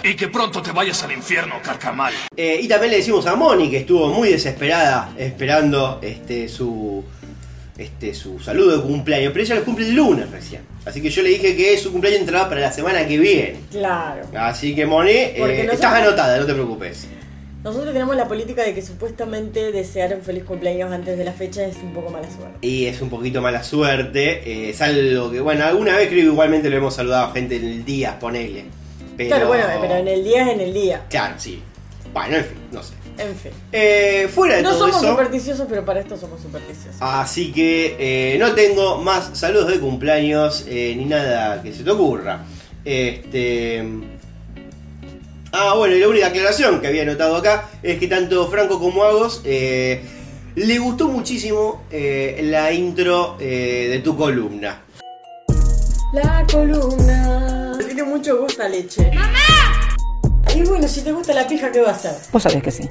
Y 0.03 0.15
que 0.15 0.29
pronto 0.29 0.62
te 0.62 0.71
vayas 0.71 1.03
al 1.03 1.11
infierno, 1.12 1.56
carcamal. 1.62 2.12
Eh, 2.37 2.61
y 2.62 2.69
también 2.69 2.93
le 2.93 2.99
decimos 2.99 3.27
a 3.27 3.35
Moni 3.35 3.69
que 3.71 3.79
estuvo 3.79 4.09
muy 4.09 4.29
desesperada 4.31 5.12
esperando 5.19 5.99
este 6.00 6.49
su 6.49 7.03
este 7.78 8.14
su 8.14 8.38
saludo 8.40 8.76
de 8.78 8.82
cumpleaños, 8.82 9.32
pero 9.32 9.44
ella 9.44 9.55
lo 9.56 9.64
cumple 9.64 9.87
el 9.88 9.94
lunes 9.94 10.31
recién. 10.31 10.62
Así 10.84 11.02
que 11.02 11.11
yo 11.11 11.23
le 11.23 11.28
dije 11.31 11.56
que 11.56 11.76
su 11.78 11.93
cumpleaños 11.93 12.20
entraba 12.23 12.49
para 12.49 12.61
la 12.62 12.73
semana 12.73 13.06
que 13.06 13.19
viene. 13.19 13.56
Claro. 13.70 14.23
Así 14.37 14.75
que 14.75 14.87
Moni, 14.87 15.11
eh, 15.11 15.34
nosotros- 15.38 15.75
estás 15.75 15.94
anotada, 15.94 16.38
no 16.38 16.46
te 16.46 16.55
preocupes. 16.55 17.06
Nosotros 17.64 17.93
tenemos 17.93 18.14
la 18.14 18.28
política 18.28 18.62
de 18.62 18.73
que 18.75 18.81
supuestamente 18.81 19.73
desear 19.73 20.14
un 20.14 20.23
feliz 20.23 20.44
cumpleaños 20.44 20.93
antes 20.93 21.19
de 21.19 21.25
la 21.25 21.32
fecha 21.32 21.64
es 21.67 21.76
un 21.82 21.93
poco 21.93 22.11
mala 22.11 22.28
suerte. 22.31 22.58
Y 22.64 22.87
es 22.87 23.00
un 23.02 23.11
poquito 23.11 23.43
mala 23.43 23.64
suerte, 23.64 24.49
eh, 24.49 24.70
es 24.70 24.81
algo 24.81 25.32
que, 25.32 25.40
bueno, 25.40 25.64
alguna 25.64 25.96
vez 25.96 26.06
creo 26.08 26.20
que 26.20 26.26
igualmente 26.26 26.70
lo 26.70 26.76
hemos 26.76 26.94
saludado 26.94 27.26
a 27.26 27.32
gente 27.32 27.56
en 27.56 27.64
el 27.64 27.84
día, 27.84 28.19
ponele. 28.20 28.67
Pero, 29.17 29.31
Claro, 29.31 29.49
bueno, 29.49 29.64
pero 29.81 29.96
en 29.96 30.06
el 30.08 30.23
día 30.23 30.43
es 30.46 30.49
en 30.55 30.61
el 30.61 30.73
día. 30.73 31.02
Claro, 31.11 31.34
sí. 31.38 31.61
Bueno, 32.12 32.37
en 32.37 32.44
fin, 32.44 32.58
no 32.70 32.82
sé. 32.84 32.94
En 33.19 33.35
fin. 33.35 33.53
Eh, 33.73 34.29
fuera 34.35 34.57
de 34.57 34.63
No 34.63 34.71
todo 34.71 34.81
somos 34.81 34.97
eso... 35.03 35.11
supersticiosos, 35.11 35.67
pero 35.69 35.85
para 35.85 36.01
esto 36.01 36.17
somos 36.17 36.41
supersticiosos. 36.41 37.01
Así 37.01 37.53
que 37.53 37.97
eh, 37.99 38.39
no 38.39 38.53
tengo 38.55 38.99
más 38.99 39.31
saludos 39.33 39.69
de 39.69 39.81
cumpleaños 39.81 40.65
eh, 40.69 40.95
ni 40.97 41.05
nada 41.07 41.63
que 41.63 41.73
se 41.73 41.83
te 41.83 41.91
ocurra. 41.91 42.45
Este. 42.85 43.85
Ah, 45.52 45.75
bueno, 45.75 45.95
y 45.95 46.00
la 46.00 46.09
única 46.09 46.26
aclaración 46.26 46.81
que 46.81 46.88
había 46.88 47.05
notado 47.05 47.37
acá 47.37 47.71
es 47.83 47.99
que 47.99 48.07
tanto 48.09 48.47
Franco 48.49 48.79
como 48.79 49.05
Agos 49.05 49.40
eh, 49.45 50.02
le 50.55 50.79
gustó 50.79 51.09
muchísimo 51.09 51.85
eh, 51.90 52.40
la 52.45 52.73
intro 52.73 53.37
eh, 53.40 53.88
de 53.90 53.99
tu 54.00 54.17
columna. 54.17 54.83
La 56.12 56.47
columna. 56.50 57.73
Tiene 57.85 58.02
mucho 58.02 58.38
gusto 58.38 58.62
a 58.62 58.69
leche. 58.69 59.11
¡Mamá! 59.14 59.38
Y 60.55 60.62
bueno, 60.62 60.87
si 60.88 61.02
te 61.02 61.12
gusta 61.12 61.35
la 61.35 61.47
pija, 61.47 61.71
¿qué 61.73 61.81
va 61.81 61.90
a 61.90 61.93
hacer? 61.93 62.12
Vos 62.33 62.43
sabés 62.43 62.62
que 62.62 62.71
sí. 62.71 62.88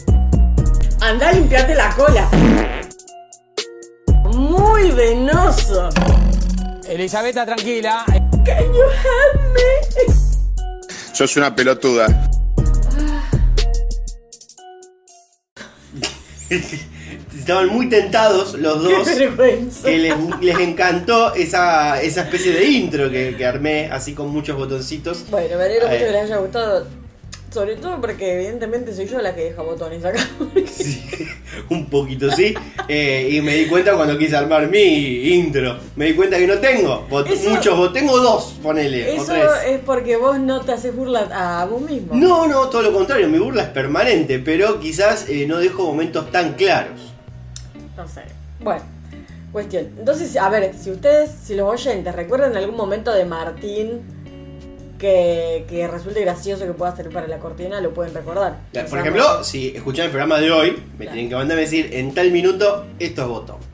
Anda 1.06 1.30
a 1.30 1.34
limpiarte 1.34 1.76
la 1.76 1.96
cola. 1.96 2.28
Muy 4.24 4.90
venoso. 4.90 5.90
Elisabetta, 6.90 7.46
tranquila. 7.46 8.04
Can 8.44 8.74
you 8.74 8.82
help 8.82 9.40
me? 9.54 10.14
Sos 11.14 11.38
una 11.38 11.56
pelotuda. 11.56 12.08
Estaban 16.50 17.68
muy 17.68 17.88
tentados 17.88 18.56
los 18.56 18.82
dos. 18.82 19.08
Qué 19.08 19.28
vergüenza. 19.28 19.88
que 19.88 19.98
les, 20.00 20.16
les 20.42 20.58
encantó 20.58 21.36
esa, 21.36 22.02
esa 22.02 22.22
especie 22.24 22.52
de 22.52 22.66
intro 22.66 23.12
que, 23.12 23.36
que 23.38 23.46
armé 23.46 23.92
así 23.92 24.16
con 24.16 24.30
muchos 24.30 24.58
botoncitos. 24.58 25.30
Bueno, 25.30 25.56
me 25.56 25.66
alegro 25.66 25.88
mucho 25.88 26.00
que 26.00 26.12
les 26.12 26.24
haya 26.24 26.38
gustado. 26.38 27.05
Sobre 27.56 27.78
todo 27.78 28.02
porque 28.02 28.34
evidentemente 28.36 28.94
soy 28.94 29.08
yo 29.08 29.22
la 29.22 29.34
que 29.34 29.46
deja 29.46 29.62
botones 29.62 30.04
acá. 30.04 30.20
Sí, 30.68 31.08
un 31.70 31.90
poquito 31.90 32.30
sí. 32.32 32.54
Eh, 32.90 33.30
y 33.32 33.40
me 33.40 33.56
di 33.56 33.68
cuenta 33.68 33.96
cuando 33.96 34.18
quise 34.18 34.36
armar 34.36 34.70
mi 34.70 35.30
intro. 35.36 35.78
Me 35.96 36.08
di 36.08 36.14
cuenta 36.16 36.38
que 36.38 36.46
no 36.48 36.58
tengo 36.58 37.08
bot- 37.10 37.28
Eso- 37.30 37.50
muchos 37.52 37.78
botones. 37.78 38.02
Tengo 38.02 38.20
dos, 38.20 38.60
ponele. 38.62 39.16
Eso 39.16 39.34
es 39.66 39.80
porque 39.86 40.18
vos 40.18 40.38
no 40.38 40.60
te 40.66 40.74
haces 40.74 40.94
burla 40.94 41.30
a 41.62 41.64
vos 41.66 41.80
mismo. 41.82 42.14
No, 42.14 42.46
no, 42.46 42.68
todo 42.68 42.82
lo 42.82 42.92
contrario. 42.92 43.30
Mi 43.30 43.40
burla 43.40 43.64
es 43.64 43.70
permanente. 43.70 44.40
Pero 44.40 44.82
quizás 44.82 45.30
eh, 45.30 45.46
no 45.48 45.60
dejo 45.60 45.86
momentos 45.86 46.30
tan 46.32 46.56
claros. 46.56 47.14
No 47.96 48.06
sé. 48.06 48.24
Bueno, 48.60 48.82
cuestión. 49.54 49.86
Entonces, 49.98 50.36
a 50.36 50.50
ver, 50.50 50.74
si 50.78 50.92
ustedes, 50.92 51.32
si 51.42 51.56
los 51.56 51.70
oyentes 51.70 52.14
recuerdan 52.14 52.58
algún 52.58 52.76
momento 52.76 53.14
de 53.14 53.24
Martín 53.24 54.02
que, 55.00 55.66
que 55.70 55.88
resulte 55.88 56.22
gracioso 56.22 56.66
que 56.66 56.74
pueda 56.74 56.96
servir 56.96 57.14
para 57.14 57.28
la 57.28 57.38
cortina, 57.40 57.82
lo 57.82 57.94
pueden 57.94 58.14
recordar. 58.14 58.58
Por 58.90 59.00
ejemplo, 59.00 59.44
si 59.44 59.70
escuchan 59.75 60.06
el 60.06 60.12
programa 60.12 60.40
de 60.40 60.52
hoy, 60.52 60.72
me 60.98 61.06
Claro. 61.06 61.12
tienen 61.14 61.30
que 61.30 61.36
mandar 61.36 61.58
a 61.58 61.62
decir 61.62 61.90
en 61.94 62.14
tal 62.14 62.32
minuto 62.32 62.86
estos 63.00 63.28
botones. 63.28 63.66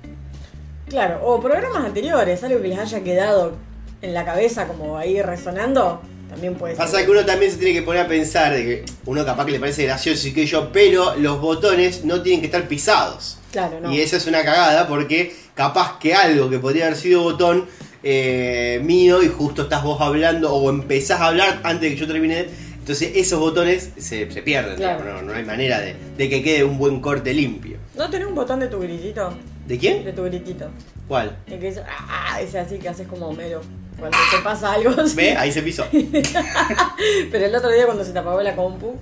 Claro, 0.89 1.21
o 1.23 1.39
programas 1.39 1.85
anteriores, 1.85 2.43
algo 2.43 2.61
que 2.61 2.67
les 2.67 2.79
haya 2.79 3.01
quedado 3.01 3.53
en 4.01 4.13
la 4.13 4.25
cabeza 4.25 4.67
como 4.67 4.97
ahí 4.97 5.21
resonando. 5.21 6.01
También 6.29 6.55
puede 6.55 6.75
ser. 6.75 6.85
Pasa 6.85 7.03
que 7.05 7.11
uno 7.11 7.25
también 7.25 7.51
se 7.51 7.57
tiene 7.57 7.73
que 7.73 7.81
poner 7.81 8.03
a 8.05 8.07
pensar 8.07 8.53
de 8.53 8.63
que 8.63 8.85
uno 9.05 9.25
capaz 9.25 9.45
que 9.45 9.51
le 9.51 9.59
parece 9.59 9.83
gracioso 9.83 10.27
y 10.29 10.33
que 10.33 10.45
yo, 10.45 10.71
pero 10.71 11.15
los 11.15 11.39
botones 11.41 12.05
no 12.05 12.21
tienen 12.21 12.39
que 12.41 12.47
estar 12.47 12.67
pisados. 12.67 13.37
Claro, 13.51 13.79
no. 13.81 13.91
Y 13.91 13.99
esa 14.01 14.15
es 14.17 14.27
una 14.27 14.43
cagada 14.43 14.87
porque 14.87 15.35
capaz 15.55 15.99
que 15.99 16.13
algo 16.13 16.49
que 16.49 16.57
podría 16.57 16.85
haber 16.87 16.97
sido 16.97 17.21
botón 17.23 17.65
eh, 18.03 18.79
mío 18.83 19.21
y 19.23 19.27
justo 19.27 19.63
estás 19.63 19.83
vos 19.83 20.01
hablando 20.01 20.53
o 20.53 20.69
empezás 20.69 21.21
a 21.21 21.27
hablar 21.27 21.59
antes 21.63 21.81
de 21.81 21.89
que 21.89 21.95
yo 21.95 22.07
termine. 22.07 22.47
Entonces 22.79 23.11
esos 23.15 23.39
botones 23.39 23.91
se, 23.97 24.31
se 24.31 24.41
pierden. 24.41 24.75
Claro. 24.75 25.03
No, 25.03 25.21
no 25.21 25.33
hay 25.33 25.45
manera 25.45 25.79
de, 25.79 25.95
de 26.17 26.29
que 26.29 26.41
quede 26.41 26.63
un 26.63 26.77
buen 26.77 26.99
corte 26.99 27.33
limpio. 27.33 27.77
¿No 27.95 28.09
tenés 28.09 28.27
un 28.27 28.35
botón 28.35 28.59
de 28.59 28.67
tu 28.67 28.79
gritito? 28.79 29.33
¿De 29.67 29.77
quién? 29.77 30.03
De 30.03 30.13
tu 30.13 30.23
gritito. 30.23 30.69
¿Cuál? 31.07 31.37
El 31.45 31.59
que 31.59 31.67
dice, 31.67 31.83
ah, 31.87 32.39
así 32.59 32.79
que 32.79 32.89
haces 32.89 33.07
como 33.07 33.27
Homero. 33.27 33.61
Cuando 33.99 34.17
te 34.31 34.41
pasa 34.43 34.73
algo 34.73 34.99
así. 34.99 35.15
¿Ve? 35.15 35.35
Ahí 35.35 35.51
se 35.51 35.61
pisó. 35.61 35.85
Pero 37.31 37.45
el 37.45 37.55
otro 37.55 37.69
día 37.69 37.85
cuando 37.85 38.03
se 38.03 38.11
te 38.13 38.19
apagó 38.19 38.41
la 38.41 38.55
compu. 38.55 38.95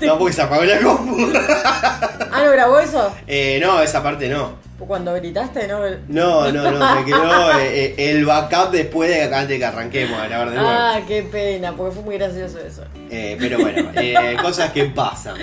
No, 0.00 0.18
porque 0.18 0.32
se 0.32 0.42
apagó 0.42 0.64
la 0.64 0.80
compu. 0.80 1.30
ah, 1.64 2.42
¿no 2.44 2.50
grabó 2.52 2.78
eso? 2.78 3.12
Eh, 3.26 3.58
no, 3.60 3.82
esa 3.82 4.02
parte 4.02 4.28
no. 4.28 4.52
Cuando 4.78 5.14
gritaste, 5.14 5.66
¿no? 5.66 5.80
No, 6.08 6.52
no, 6.52 6.70
no, 6.70 6.94
me 6.96 7.04
quedó 7.04 7.58
eh, 7.58 7.94
eh, 7.96 8.10
el 8.10 8.26
backup 8.26 8.70
después 8.70 9.08
de 9.08 9.22
antes 9.22 9.48
de 9.48 9.58
que 9.58 9.64
arranquemos 9.64 10.20
a 10.20 10.26
grabar 10.26 10.50
de 10.50 10.56
nuevo. 10.56 10.70
Ah, 10.70 11.00
qué 11.08 11.22
pena, 11.22 11.72
porque 11.74 11.94
fue 11.94 12.04
muy 12.04 12.18
gracioso 12.18 12.58
eso. 12.58 12.84
Eh, 13.10 13.36
pero 13.40 13.58
bueno, 13.58 13.90
eh, 13.94 14.36
cosas 14.40 14.72
que 14.72 14.84
pasan. 14.84 15.36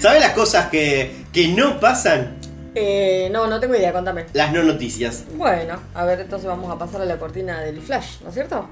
¿Sabes 0.00 0.20
las 0.20 0.32
cosas 0.32 0.68
que, 0.70 1.24
que 1.32 1.48
no 1.48 1.78
pasan? 1.78 2.36
Eh, 2.74 3.28
no, 3.32 3.46
no 3.46 3.60
tengo 3.60 3.74
idea, 3.74 3.92
contame. 3.92 4.26
Las 4.32 4.52
no 4.52 4.62
noticias. 4.62 5.24
Bueno, 5.34 5.78
a 5.94 6.04
ver, 6.04 6.20
entonces 6.20 6.48
vamos 6.48 6.70
a 6.70 6.78
pasar 6.78 7.00
a 7.00 7.04
la 7.04 7.18
cortina 7.18 7.60
del 7.60 7.80
flash, 7.80 8.20
¿no 8.22 8.28
es 8.28 8.34
cierto? 8.34 8.68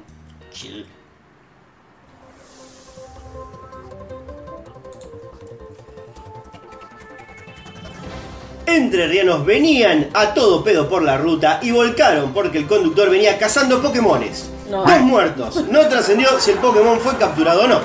Entrerrianos 8.76 9.46
venían 9.46 10.08
a 10.12 10.34
todo 10.34 10.62
pedo 10.62 10.88
por 10.88 11.02
la 11.02 11.16
ruta 11.16 11.58
y 11.62 11.70
volcaron 11.70 12.32
porque 12.34 12.58
el 12.58 12.66
conductor 12.66 13.08
venía 13.10 13.38
cazando 13.38 13.80
Pokémones. 13.80 14.50
No. 14.70 14.84
Dos 14.84 15.00
muertos. 15.00 15.64
No 15.70 15.80
trascendió 15.88 16.28
si 16.38 16.50
el 16.50 16.58
Pokémon 16.58 17.00
fue 17.00 17.16
capturado 17.16 17.62
o 17.62 17.66
no. 17.66 17.80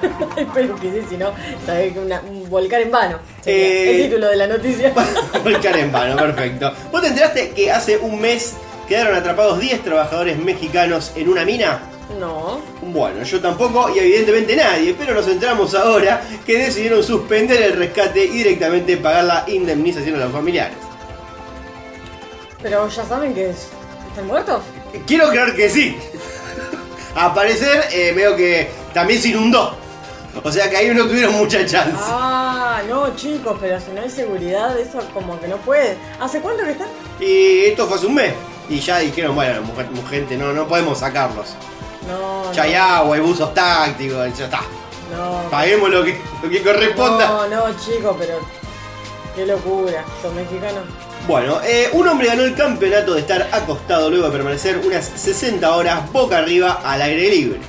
Espero 0.36 0.76
que 0.76 0.90
sí, 0.90 1.06
si 1.10 1.16
no, 1.18 1.32
sabés 1.66 1.92
que 1.92 1.98
una- 1.98 2.20
un 2.22 2.48
volcar 2.48 2.80
en 2.80 2.90
vano. 2.90 3.18
sería 3.42 3.66
Eh, 3.66 3.96
El 4.02 4.08
título 4.10 4.28
de 4.28 4.36
la 4.36 4.46
noticia. 4.46 4.92
Volcar 5.44 5.76
en 5.76 5.92
vano, 5.92 6.16
perfecto. 6.16 6.72
¿Vos 6.90 7.02
te 7.02 7.08
enteraste 7.08 7.50
que 7.50 7.70
hace 7.70 7.98
un 7.98 8.18
mes 8.20 8.54
quedaron 8.88 9.14
atrapados 9.14 9.60
10 9.60 9.82
trabajadores 9.82 10.38
mexicanos 10.38 11.12
en 11.16 11.28
una 11.28 11.44
mina? 11.44 11.80
No. 12.18 12.60
Bueno, 12.82 13.22
yo 13.22 13.40
tampoco 13.40 13.90
y 13.94 13.98
evidentemente 13.98 14.56
nadie, 14.56 14.94
pero 14.98 15.14
nos 15.14 15.26
enteramos 15.28 15.74
ahora 15.74 16.22
que 16.46 16.58
decidieron 16.58 17.02
suspender 17.02 17.60
el 17.62 17.72
rescate 17.74 18.24
y 18.24 18.28
directamente 18.28 18.96
pagar 18.96 19.24
la 19.24 19.44
indemnización 19.48 20.16
a 20.16 20.24
los 20.24 20.32
familiares. 20.32 20.76
Pero 22.62 22.88
ya 22.88 23.04
saben 23.04 23.34
que 23.34 23.50
es- 23.50 23.68
están 24.08 24.26
muertos. 24.26 24.62
Quiero 25.06 25.28
creer 25.30 25.54
que 25.54 25.68
sí. 25.68 25.96
A 27.14 27.34
parecer, 27.34 27.84
eh, 27.92 28.12
veo 28.14 28.34
que 28.36 28.70
también 28.92 29.20
se 29.20 29.28
inundó. 29.28 29.76
O 30.42 30.50
sea 30.50 30.68
que 30.68 30.76
ahí 30.76 30.88
no 30.92 31.06
tuvieron 31.06 31.34
mucha 31.34 31.64
chance. 31.64 31.94
Ah, 31.96 32.82
no, 32.88 33.14
chicos, 33.14 33.56
pero 33.60 33.78
si 33.80 33.92
no 33.92 34.00
hay 34.02 34.10
seguridad, 34.10 34.76
eso 34.78 34.98
como 35.12 35.38
que 35.40 35.46
no 35.46 35.58
puede. 35.58 35.96
¿Hace 36.18 36.40
cuánto 36.40 36.64
que 36.64 36.72
están? 36.72 36.88
Y 37.20 37.66
esto 37.66 37.86
fue 37.86 37.96
hace 37.98 38.06
un 38.06 38.14
mes. 38.14 38.32
Y 38.68 38.80
ya 38.80 38.98
dijeron, 38.98 39.34
bueno, 39.36 39.60
mujer, 39.62 39.86
mu- 39.92 40.04
gente, 40.08 40.36
no, 40.36 40.52
no 40.52 40.66
podemos 40.66 40.98
sacarlos. 40.98 41.54
No, 42.08 42.52
Ya 42.52 42.62
hay 42.64 42.74
agua, 42.74 43.16
hay 43.16 43.22
buzos 43.22 43.54
tácticos, 43.54 44.36
ya 44.38 44.44
está. 44.46 44.60
no. 45.16 45.48
Paguemos 45.50 45.90
lo 45.90 46.04
que, 46.04 46.18
lo 46.42 46.50
que 46.50 46.62
corresponda. 46.62 47.26
No, 47.28 47.48
no, 47.48 47.64
chicos, 47.78 48.16
pero 48.18 48.38
qué 49.34 49.46
locura. 49.46 50.04
Son 50.22 50.34
mexicanos. 50.34 50.84
Bueno, 51.26 51.58
eh, 51.64 51.88
un 51.92 52.06
hombre 52.06 52.26
ganó 52.26 52.42
el 52.42 52.54
campeonato 52.54 53.14
de 53.14 53.20
estar 53.20 53.48
acostado 53.52 54.10
luego 54.10 54.26
de 54.26 54.32
permanecer 54.32 54.76
unas 54.84 55.06
60 55.06 55.74
horas 55.74 56.12
boca 56.12 56.36
arriba 56.38 56.82
al 56.84 57.00
aire 57.00 57.30
libre. 57.30 57.60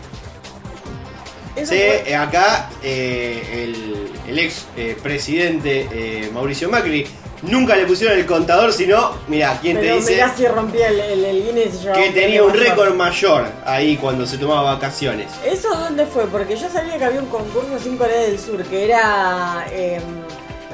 Sí, 1.58 1.65
fue- 1.68 2.04
eh, 2.10 2.15
acá 2.18 2.70
eh, 2.84 3.63
el, 3.63 4.12
el 4.27 4.39
ex 4.39 4.65
eh, 4.75 4.98
presidente 5.01 6.30
Mauricio 6.34 6.70
Macri 6.70 7.08
nunca 7.42 7.75
le 7.75 7.86
pusieron 7.86 8.18
el 8.18 8.25
contador, 8.25 8.74
sino, 8.74 9.12
mira, 9.27 9.58
¿quién 9.62 9.77
te 9.77 9.84
pero 9.84 9.96
dice 9.98 10.13
mirá 10.13 10.34
si 10.36 10.48
rompía 10.48 10.88
el, 10.89 11.00
el, 11.00 11.25
el 11.25 11.44
Guinness 11.46 11.75
y 11.75 11.77
llevaba 11.80 12.01
que 12.01 12.10
tenía 12.12 12.44
un 12.44 12.54
récord 12.54 12.94
mayor 12.96 13.46
ahí 13.65 13.98
cuando 13.98 14.25
se 14.25 14.38
tomaba 14.38 14.74
vacaciones? 14.74 15.32
¿Eso 15.46 15.70
dónde 15.75 16.06
fue? 16.06 16.25
Porque 16.25 16.56
yo 16.56 16.70
sabía 16.70 16.98
que 16.98 17.06
había 17.06 17.22
un 17.22 17.27
concurso 17.27 17.80
sin 17.82 17.98
Corea 17.98 18.22
del 18.22 18.39
Sur, 18.39 18.63
que 18.63 18.86
era 18.86 19.65
eh, 19.72 20.00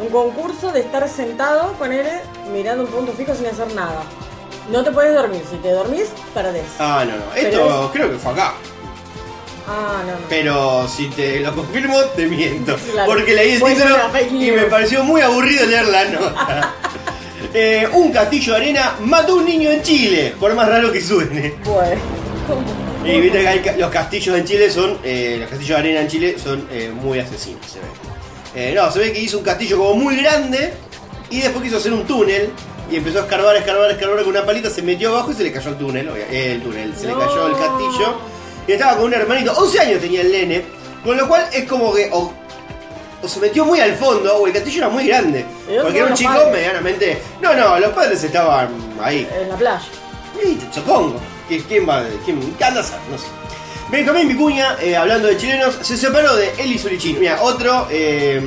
un 0.01 0.07
concurso 0.09 0.71
de 0.71 0.81
estar 0.81 1.07
sentado 1.09 1.73
con 1.73 1.91
él 1.91 2.07
mirando 2.53 2.83
un 2.83 2.89
punto 2.89 3.11
fijo 3.13 3.33
sin 3.35 3.47
hacer 3.47 3.73
nada. 3.73 4.03
No 4.71 4.83
te 4.83 4.91
puedes 4.91 5.13
dormir, 5.13 5.41
si 5.49 5.57
te 5.57 5.71
dormís, 5.71 6.09
perdés. 6.33 6.63
Ah, 6.79 7.03
no, 7.05 7.15
no, 7.15 7.23
Pero 7.33 7.47
esto 7.49 7.89
creo 7.91 8.11
que 8.11 8.17
fue 8.17 8.31
acá. 8.31 8.53
Ah, 9.73 10.03
no, 10.05 10.11
no. 10.13 10.17
Pero 10.29 10.87
si 10.87 11.07
te 11.07 11.39
lo 11.39 11.55
confirmo, 11.55 11.97
te 12.15 12.25
miento. 12.27 12.75
Claro. 12.91 13.11
Porque 13.11 13.33
leí 13.33 13.51
el 13.53 13.63
título 13.63 13.95
y 14.43 14.51
me 14.51 14.63
pareció 14.63 15.03
muy 15.03 15.21
aburrido 15.21 15.65
leer 15.65 15.87
la 15.87 16.05
nota. 16.05 16.73
Eh, 17.53 17.85
un 17.93 18.13
castillo 18.13 18.53
de 18.53 18.59
arena 18.59 18.95
mató 19.01 19.33
a 19.33 19.35
un 19.37 19.45
niño 19.45 19.71
en 19.71 19.81
Chile, 19.81 20.33
por 20.39 20.53
más 20.55 20.69
raro 20.69 20.89
que 20.89 21.01
suene. 21.01 21.55
Y 23.03 23.11
viste 23.19 23.41
que 23.41 23.47
hay 23.47 23.61
los 23.77 23.89
castillos 23.91 24.37
en 24.37 24.45
Chile 24.45 24.69
son. 24.69 24.97
eh, 25.03 25.35
los 25.39 25.49
castillos 25.49 25.75
de 25.75 25.81
arena 25.83 26.01
en 26.01 26.07
Chile 26.07 26.35
son 26.41 26.65
eh, 26.71 26.91
muy 26.93 27.19
asesinos, 27.19 27.65
se 27.65 27.79
ve. 27.79 27.85
Eh, 28.69 28.73
no, 28.75 28.89
se 28.91 28.99
ve 28.99 29.11
que 29.11 29.19
hizo 29.19 29.39
un 29.39 29.43
castillo 29.43 29.77
como 29.79 29.95
muy 29.95 30.15
grande 30.17 30.71
y 31.29 31.41
después 31.41 31.63
quiso 31.63 31.77
hacer 31.77 31.91
un 31.91 32.05
túnel 32.05 32.51
y 32.89 32.97
empezó 32.97 33.19
a 33.19 33.21
escarbar, 33.23 33.55
escarbar, 33.57 33.89
escarbar 33.91 34.19
con 34.19 34.27
una 34.29 34.45
palita, 34.45 34.69
se 34.69 34.81
metió 34.81 35.09
abajo 35.09 35.31
y 35.31 35.35
se 35.35 35.43
le 35.43 35.51
cayó 35.51 35.69
el 35.71 35.77
túnel, 35.77 36.09
eh, 36.29 36.53
el 36.53 36.61
túnel, 36.61 36.93
se 36.95 37.07
No. 37.07 37.17
le 37.19 37.25
cayó 37.25 37.47
el 37.47 37.53
castillo 37.53 38.15
y 38.67 38.71
estaba 38.73 38.95
con 38.95 39.05
un 39.05 39.13
hermanito, 39.13 39.53
11 39.57 39.79
años 39.79 40.01
tenía 40.01 40.21
el 40.21 40.31
nene, 40.31 40.63
con 41.03 41.17
lo 41.17 41.27
cual 41.27 41.45
es 41.51 41.65
como 41.65 41.93
que 41.93 42.09
o, 42.11 42.31
o 43.23 43.27
se 43.27 43.39
metió 43.39 43.65
muy 43.65 43.79
al 43.79 43.93
fondo 43.95 44.35
o 44.37 44.47
el 44.47 44.53
castillo 44.53 44.77
era 44.79 44.89
muy 44.89 45.07
grande, 45.07 45.45
¿Y 45.69 45.81
porque 45.81 45.97
era 45.99 46.07
un 46.07 46.13
chico 46.13 46.31
padres? 46.31 46.53
medianamente... 46.53 47.21
No, 47.41 47.53
no, 47.53 47.79
los 47.79 47.91
padres 47.91 48.23
estaban 48.23 48.69
ahí. 49.01 49.27
En 49.41 49.49
la 49.49 49.55
playa. 49.55 49.81
Sí, 50.41 50.59
supongo. 50.73 51.19
¿Qui- 51.49 51.63
¿Quién 51.67 51.87
va? 51.87 52.03
¿Quién, 52.25 52.39
¿Qué 52.57 52.63
anda 52.63 52.81
a? 52.81 52.83
No 52.83 53.17
sé. 53.17 53.25
Benjamín 53.91 54.27
Vicuña, 54.29 54.77
eh, 54.81 54.95
hablando 54.95 55.27
de 55.27 55.37
chilenos, 55.37 55.75
se 55.81 55.97
separó 55.97 56.35
de 56.35 56.49
Eli 56.57 56.77
Zurichín. 56.79 57.19
Mira, 57.19 57.41
otro, 57.41 57.87
eh, 57.91 58.41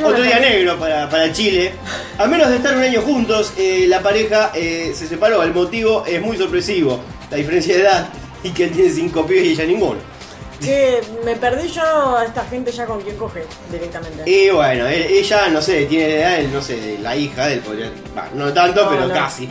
no 0.00 0.08
otro 0.08 0.22
día 0.22 0.40
negro 0.40 0.76
para, 0.76 1.08
para 1.08 1.32
Chile. 1.32 1.72
A 2.18 2.26
menos 2.26 2.48
de 2.50 2.56
estar 2.56 2.76
un 2.76 2.82
año 2.82 3.00
juntos, 3.02 3.52
eh, 3.56 3.84
la 3.86 4.00
pareja 4.00 4.50
eh, 4.54 4.92
se 4.94 5.06
separó. 5.06 5.42
El 5.44 5.54
motivo 5.54 6.04
es 6.04 6.20
muy 6.20 6.36
sorpresivo. 6.36 7.00
La 7.30 7.36
diferencia 7.36 7.74
de 7.76 7.82
edad 7.82 8.08
y 8.44 8.50
que 8.50 8.64
él 8.64 8.70
tiene 8.70 8.90
cinco 8.90 9.26
pibes 9.26 9.44
y 9.44 9.50
ella 9.52 9.64
ninguno. 9.64 9.98
Que 10.60 11.02
me 11.24 11.34
perdí 11.34 11.68
yo 11.68 12.16
a 12.16 12.24
esta 12.24 12.44
gente 12.44 12.70
ya 12.70 12.86
con 12.86 13.00
quien 13.00 13.16
coge 13.16 13.44
directamente. 13.70 14.22
Y 14.30 14.50
bueno, 14.50 14.86
él- 14.86 15.06
ella, 15.10 15.48
no 15.48 15.60
sé, 15.60 15.84
tiene 15.86 16.08
la 16.08 16.14
edad, 16.14 16.38
él, 16.40 16.52
no 16.52 16.62
sé, 16.62 16.76
de 16.80 16.98
la 17.00 17.16
hija 17.16 17.46
de 17.48 17.54
él, 17.54 17.60
podría, 17.60 17.90
bah, 18.14 18.28
no 18.34 18.52
tanto, 18.52 18.84
No, 18.84 18.90
pero 18.90 19.06
no. 19.08 19.12
casi. 19.14 19.48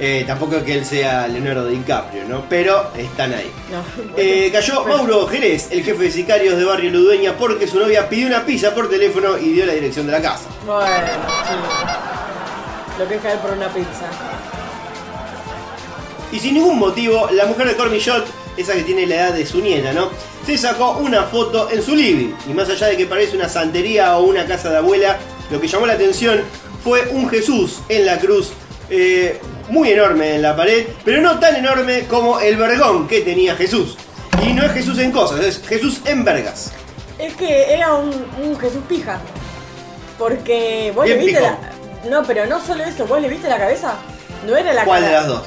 Eh, 0.00 0.22
tampoco 0.26 0.62
que 0.64 0.74
él 0.74 0.86
sea 0.86 1.26
Leonardo 1.28 1.66
DiCaprio, 1.66 2.22
¿no? 2.28 2.44
Pero 2.48 2.90
están 2.96 3.34
ahí. 3.34 3.50
No, 3.70 4.12
Eh, 4.16 4.48
cayó. 4.52 4.84
Mauro 4.84 5.26
Jerez, 5.26 5.68
el 5.72 5.82
jefe 5.84 6.04
de 6.04 6.10
sicarios 6.12 6.56
de 6.56 6.64
Barrio 6.64 6.90
Ludueña, 6.92 7.36
porque 7.36 7.66
su 7.66 7.78
novia 7.80 8.08
pidió 8.08 8.28
una 8.28 8.44
pizza 8.46 8.72
por 8.74 8.88
teléfono 8.88 9.36
y 9.36 9.52
dio 9.52 9.66
la 9.66 9.72
dirección 9.74 10.06
de 10.06 10.12
la 10.12 10.22
casa. 10.22 10.44
Bueno, 10.64 10.86
sí. 11.48 12.98
Lo 13.00 13.08
que 13.08 13.14
es 13.16 13.20
caer 13.22 13.38
por 13.40 13.50
una 13.52 13.68
pizza. 13.68 14.08
Y 16.32 16.38
sin 16.38 16.54
ningún 16.54 16.78
motivo, 16.78 17.28
la 17.32 17.46
mujer 17.46 17.68
de 17.68 17.76
Cormillot, 17.76 18.26
esa 18.56 18.74
que 18.74 18.82
tiene 18.82 19.06
la 19.06 19.14
edad 19.14 19.32
de 19.32 19.46
su 19.46 19.60
nieta, 19.60 19.92
¿no? 19.92 20.10
Se 20.44 20.58
sacó 20.58 20.98
una 20.98 21.24
foto 21.24 21.70
en 21.70 21.82
su 21.82 21.94
living. 21.94 22.32
Y 22.48 22.52
más 22.52 22.68
allá 22.68 22.88
de 22.88 22.96
que 22.96 23.06
parece 23.06 23.36
una 23.36 23.48
santería 23.48 24.16
o 24.18 24.24
una 24.24 24.46
casa 24.46 24.70
de 24.70 24.78
abuela, 24.78 25.16
lo 25.50 25.60
que 25.60 25.68
llamó 25.68 25.86
la 25.86 25.94
atención 25.94 26.42
fue 26.84 27.08
un 27.12 27.28
Jesús 27.28 27.80
en 27.88 28.04
la 28.06 28.18
cruz, 28.18 28.52
eh, 28.90 29.40
muy 29.68 29.90
enorme 29.90 30.34
en 30.34 30.42
la 30.42 30.56
pared, 30.56 30.86
pero 31.04 31.20
no 31.20 31.38
tan 31.38 31.56
enorme 31.56 32.04
como 32.08 32.40
el 32.40 32.56
vergón 32.56 33.06
que 33.08 33.20
tenía 33.20 33.54
Jesús. 33.56 33.96
Y 34.46 34.52
no 34.52 34.64
es 34.64 34.72
Jesús 34.72 34.98
en 34.98 35.12
cosas, 35.12 35.40
es 35.40 35.62
Jesús 35.66 36.00
en 36.04 36.24
vergas. 36.24 36.72
Es 37.18 37.34
que 37.34 37.72
era 37.74 37.94
un, 37.94 38.10
un 38.42 38.58
Jesús 38.58 38.82
pija. 38.88 39.18
Porque 40.18 40.92
vos 40.94 41.04
Bien 41.04 41.18
le 41.18 41.24
viste 41.24 41.40
pijón. 41.40 41.56
la. 42.04 42.10
No, 42.10 42.24
pero 42.26 42.46
no 42.46 42.64
solo 42.64 42.84
eso, 42.84 43.06
vos 43.06 43.20
le 43.20 43.28
viste 43.28 43.48
la 43.48 43.58
cabeza. 43.58 43.94
No 44.46 44.56
era 44.56 44.72
la 44.72 44.84
¿Cuál 44.84 45.04
de 45.04 45.12
las 45.12 45.26
dos? 45.26 45.42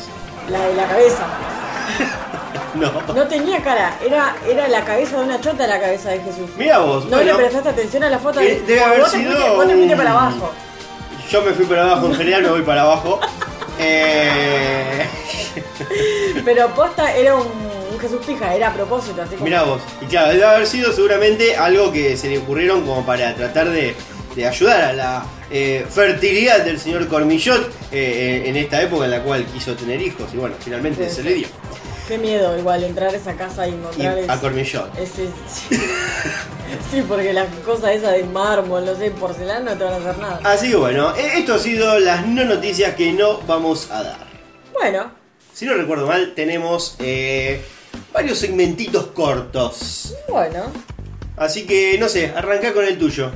La 0.52 0.68
de 0.68 0.76
la 0.76 0.88
cabeza. 0.88 1.24
No. 2.74 2.90
No 3.14 3.28
tenía 3.28 3.62
cara, 3.62 3.98
era, 4.06 4.34
era 4.48 4.66
la 4.70 4.86
cabeza 4.86 5.18
de 5.18 5.24
una 5.26 5.42
chota 5.42 5.68
la 5.68 5.78
cabeza 5.78 6.10
de 6.12 6.20
Jesús. 6.22 6.50
Mira 6.58 6.78
vos, 6.80 7.04
No 7.04 7.18
bueno, 7.18 7.34
le 7.34 7.38
prestaste 7.38 7.68
atención 7.68 8.04
a 8.06 8.10
la 8.10 8.18
foto 8.18 8.40
de 8.40 8.62
debe 8.62 8.82
haber 8.82 9.02
vos 9.02 9.12
te 9.12 9.18
sido 9.18 9.32
fuiste, 9.34 9.50
vos 9.50 9.68
te 9.68 9.74
fuiste 9.74 9.96
para 9.98 10.12
abajo. 10.12 10.52
yo 11.30 11.42
me 11.42 11.52
fui 11.52 11.66
para 11.66 11.82
abajo, 11.84 12.06
en 12.08 12.16
general 12.16 12.44
me 12.44 12.50
voy 12.50 12.62
para 12.62 12.82
abajo. 12.84 13.20
Eh, 13.84 15.06
Pero 16.46 16.68
posta 16.76 17.14
era 17.16 17.36
un, 17.36 17.48
un 17.92 18.00
Jesús 18.00 18.20
Pija, 18.26 18.54
era 18.54 18.68
a 18.70 18.74
propósito, 18.74 19.22
así 19.22 19.32
como. 19.36 19.46
Mirá 19.46 19.64
vos. 19.64 19.82
Y 20.02 20.06
claro, 20.06 20.30
debe 20.30 20.46
haber 20.46 20.68
sido 20.68 20.92
seguramente 20.94 21.56
algo 21.58 21.92
que 21.92 22.16
se 22.16 22.30
le 22.30 22.38
ocurrieron 22.38 22.86
como 22.86 23.04
para 23.06 23.34
tratar 23.36 23.70
de, 23.70 23.96
de 24.36 24.48
ayudar 24.48 24.82
a 24.82 24.94
la 24.94 25.24
eh, 25.52 25.86
fertilidad 25.90 26.64
del 26.64 26.80
señor 26.80 27.08
Cormillot 27.08 27.70
eh, 27.92 28.44
en 28.46 28.56
esta 28.56 28.82
época 28.82 29.06
en 29.06 29.12
la 29.12 29.22
cual 29.22 29.46
quiso 29.46 29.74
tener 29.76 30.02
hijos. 30.02 30.30
Y 30.34 30.38
bueno, 30.38 30.56
finalmente 30.60 31.10
Sí, 31.10 31.16
se 31.18 31.24
le 31.24 31.34
dio. 31.34 31.48
Qué 32.08 32.18
miedo, 32.18 32.58
igual, 32.58 32.84
entrar 32.84 33.14
a 33.14 33.18
esa 33.18 33.36
casa 33.36 33.68
y 33.68 33.72
Y 33.72 33.74
encontrar 33.76 34.18
a 34.28 34.40
Cormillot. 34.40 34.98
ese- 34.98 35.28
sí. 35.48 35.78
Sí, 36.90 37.04
porque 37.06 37.34
las 37.34 37.48
cosas 37.66 37.92
esas 37.96 38.14
de 38.14 38.24
mármol, 38.24 38.86
no 38.86 38.96
sé, 38.96 39.12
porcelana 39.12 39.72
no 39.72 39.78
te 39.78 39.84
van 39.84 39.94
a 39.94 39.98
hacer 39.98 40.18
nada. 40.20 40.40
Así 40.44 40.70
que 40.70 40.78
bueno, 40.78 41.14
eh, 41.18 41.32
esto 41.40 41.56
ha 41.56 41.60
sido 41.60 42.00
las 42.00 42.26
no 42.26 42.46
noticias 42.46 42.96
que 42.96 43.12
no 43.12 43.42
vamos 43.42 43.92
a 43.92 44.04
dar. 44.04 44.28
Bueno, 44.74 45.12
Si 45.54 45.66
no 45.66 45.74
recuerdo 45.74 46.08
mal, 46.08 46.32
tenemos 46.34 46.96
eh, 47.00 47.62
varios 48.14 48.38
segmentitos 48.38 49.08
cortos. 49.08 50.16
bueno. 50.30 50.72
Así 51.36 51.66
que 51.66 51.98
no 52.00 52.08
sé, 52.08 52.32
arranca 52.36 52.72
con 52.74 52.86
el 52.86 52.98
tuyo. 52.98 53.32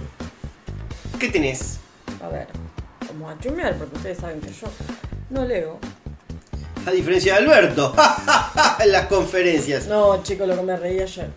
¿Qué 1.19 1.27
tenés? 1.29 1.79
A 2.25 2.29
ver, 2.29 2.47
vamos 3.07 3.35
a 3.35 3.39
chumear 3.39 3.75
porque 3.75 3.97
ustedes 3.97 4.17
saben 4.17 4.41
que 4.41 4.47
yo 4.47 4.67
no 5.29 5.45
leo. 5.45 5.77
A 6.87 6.89
diferencia 6.89 7.33
de 7.33 7.39
Alberto, 7.39 7.93
en 8.83 8.91
las 8.91 9.05
conferencias. 9.05 9.85
No, 9.85 10.23
chicos, 10.23 10.47
lo 10.47 10.55
que 10.55 10.63
me 10.63 10.75
reí 10.75 10.99
ayer. 10.99 11.29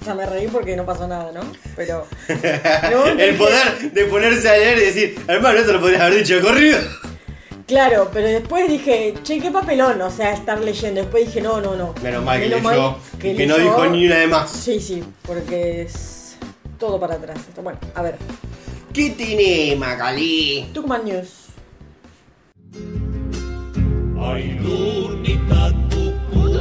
O 0.00 0.04
sea, 0.04 0.14
me 0.14 0.26
reí 0.26 0.48
porque 0.48 0.74
no 0.74 0.84
pasó 0.84 1.06
nada, 1.06 1.30
¿no? 1.30 1.40
Pero. 1.76 2.04
El 2.28 3.36
poder 3.36 3.92
de 3.92 4.04
ponerse 4.06 4.48
a 4.48 4.56
leer 4.56 4.78
y 4.78 4.80
decir, 4.86 5.24
hermano, 5.28 5.60
esto 5.60 5.72
lo 5.72 5.80
podrías 5.80 6.02
haber 6.02 6.18
dicho 6.18 6.34
de 6.34 6.40
corrido. 6.40 6.78
Claro, 7.68 8.10
pero 8.12 8.26
después 8.26 8.68
dije, 8.68 9.14
che, 9.22 9.38
qué 9.38 9.52
papelón, 9.52 10.02
o 10.02 10.10
sea, 10.10 10.32
estar 10.32 10.58
leyendo. 10.60 11.00
Después 11.00 11.26
dije, 11.26 11.42
no, 11.42 11.60
no, 11.60 11.76
no. 11.76 11.94
Menos 12.02 12.24
mal 12.24 12.40
que 12.40 12.48
Menos 12.48 12.72
leyó 12.72 12.90
mal 12.90 12.96
que 13.20 13.46
no 13.46 13.56
dijo 13.56 13.86
ni 13.86 14.06
una 14.06 14.16
de 14.16 14.26
más. 14.26 14.50
Sí, 14.50 14.80
sí, 14.80 15.04
porque 15.22 15.82
es 15.82 16.36
todo 16.80 16.98
para 16.98 17.14
atrás. 17.14 17.38
Bueno, 17.62 17.78
a 17.94 18.02
ver, 18.02 18.18
¿Qué 18.94 19.10
tiene 19.10 19.74
Magalí? 19.74 20.70
Tucumán 20.72 21.04
News. 21.04 21.48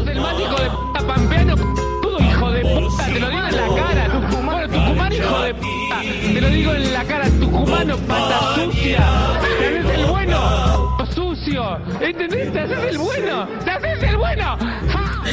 El 0.08 0.20
más 0.20 0.40
hijo 0.42 0.56
de 0.60 0.70
puta 0.72 1.08
pampeano, 1.08 1.56
todo 2.02 2.20
hijo 2.20 2.52
de 2.52 2.62
puta, 2.62 3.06
te 3.06 3.20
lo 3.20 3.30
digo 3.30 3.46
en 3.46 3.56
la 3.56 3.76
cara, 3.76 4.10
Tucumano, 4.10 4.68
Tucumán 4.68 5.14
hijo 5.14 5.42
de 5.42 5.54
puta, 5.54 6.02
te 6.34 6.42
lo 6.42 6.48
digo 6.48 6.74
en 6.74 6.94
la 6.94 7.04
cara, 7.06 7.30
tucumano, 7.40 7.98
pata 7.98 8.56
sucia, 8.56 9.06
te 9.40 9.68
haces 9.68 10.00
el 10.00 10.06
bueno, 10.08 10.98
sucio, 11.14 11.78
¿entendés? 12.02 12.52
Te 12.52 12.60
haces 12.62 12.84
el 12.84 12.98
bueno, 12.98 13.48
te 13.64 13.70
haces 13.70 14.04
el 14.04 14.18
bueno. 14.18 14.58
¡Ja! 14.90 15.24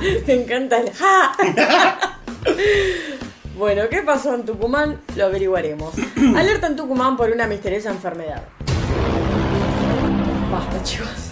Me 0.26 0.32
encanta 0.32 0.80
el 0.80 0.92
¡Ja! 0.92 1.32
bueno, 3.62 3.82
¿qué 3.88 4.02
pasó 4.02 4.34
en 4.34 4.44
Tucumán? 4.44 5.00
Lo 5.14 5.26
averiguaremos. 5.26 5.94
Alerta 6.36 6.66
en 6.66 6.74
Tucumán 6.74 7.16
por 7.16 7.30
una 7.30 7.46
misteriosa 7.46 7.90
enfermedad. 7.90 8.42
Basta, 10.50 10.82
chicos. 10.82 11.30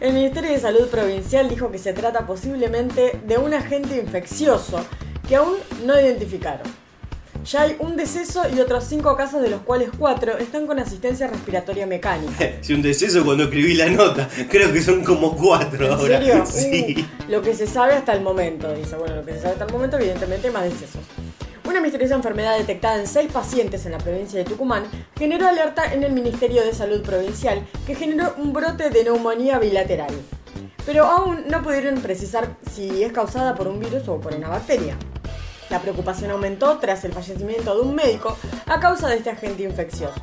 El 0.00 0.14
Ministerio 0.14 0.50
de 0.50 0.58
Salud 0.58 0.88
Provincial 0.88 1.50
dijo 1.50 1.70
que 1.70 1.76
se 1.76 1.92
trata 1.92 2.26
posiblemente 2.26 3.20
de 3.26 3.36
un 3.36 3.52
agente 3.52 3.98
infeccioso 3.98 4.86
que 5.28 5.36
aún 5.36 5.56
no 5.84 6.00
identificaron. 6.00 6.66
Ya 7.44 7.62
hay 7.62 7.76
un 7.80 7.96
deceso 7.96 8.42
y 8.54 8.60
otros 8.60 8.84
cinco 8.84 9.16
casos 9.16 9.42
de 9.42 9.50
los 9.50 9.62
cuales 9.62 9.90
cuatro 9.98 10.38
están 10.38 10.66
con 10.66 10.78
asistencia 10.78 11.26
respiratoria 11.26 11.86
mecánica. 11.86 12.50
Si 12.62 12.72
un 12.74 12.82
deceso 12.82 13.24
cuando 13.24 13.44
escribí 13.44 13.74
la 13.74 13.90
nota, 13.90 14.28
creo 14.48 14.72
que 14.72 14.80
son 14.80 15.02
como 15.02 15.36
cuatro 15.36 15.86
¿En 15.86 15.92
ahora. 15.92 16.20
serio? 16.20 16.44
Sí. 16.52 17.06
Uh, 17.26 17.30
lo 17.30 17.42
que 17.42 17.54
se 17.54 17.66
sabe 17.66 17.94
hasta 17.94 18.12
el 18.12 18.20
momento, 18.22 18.72
dice. 18.74 18.96
Bueno, 18.96 19.16
lo 19.16 19.24
que 19.24 19.32
se 19.32 19.40
sabe 19.40 19.52
hasta 19.52 19.64
el 19.64 19.72
momento, 19.72 19.96
evidentemente, 19.98 20.50
más 20.50 20.64
decesos. 20.64 21.02
Una 21.64 21.80
misteriosa 21.80 22.14
enfermedad 22.14 22.58
detectada 22.58 23.00
en 23.00 23.06
seis 23.06 23.30
pacientes 23.32 23.86
en 23.86 23.92
la 23.92 23.98
provincia 23.98 24.38
de 24.38 24.44
Tucumán 24.44 24.84
generó 25.16 25.48
alerta 25.48 25.92
en 25.92 26.04
el 26.04 26.12
Ministerio 26.12 26.62
de 26.62 26.74
Salud 26.74 27.02
Provincial, 27.02 27.66
que 27.86 27.94
generó 27.94 28.34
un 28.36 28.52
brote 28.52 28.90
de 28.90 29.04
neumonía 29.04 29.58
bilateral. 29.58 30.12
Pero 30.84 31.04
aún 31.04 31.44
no 31.48 31.62
pudieron 31.62 32.00
precisar 32.00 32.56
si 32.72 33.02
es 33.02 33.12
causada 33.12 33.54
por 33.54 33.68
un 33.68 33.80
virus 33.80 34.06
o 34.08 34.20
por 34.20 34.34
una 34.34 34.48
bacteria. 34.48 34.96
La 35.72 35.80
preocupación 35.80 36.30
aumentó 36.30 36.76
tras 36.76 37.02
el 37.06 37.14
fallecimiento 37.14 37.74
de 37.74 37.80
un 37.80 37.94
médico 37.94 38.36
a 38.66 38.78
causa 38.78 39.08
de 39.08 39.16
este 39.16 39.30
agente 39.30 39.62
infeccioso. 39.62 40.20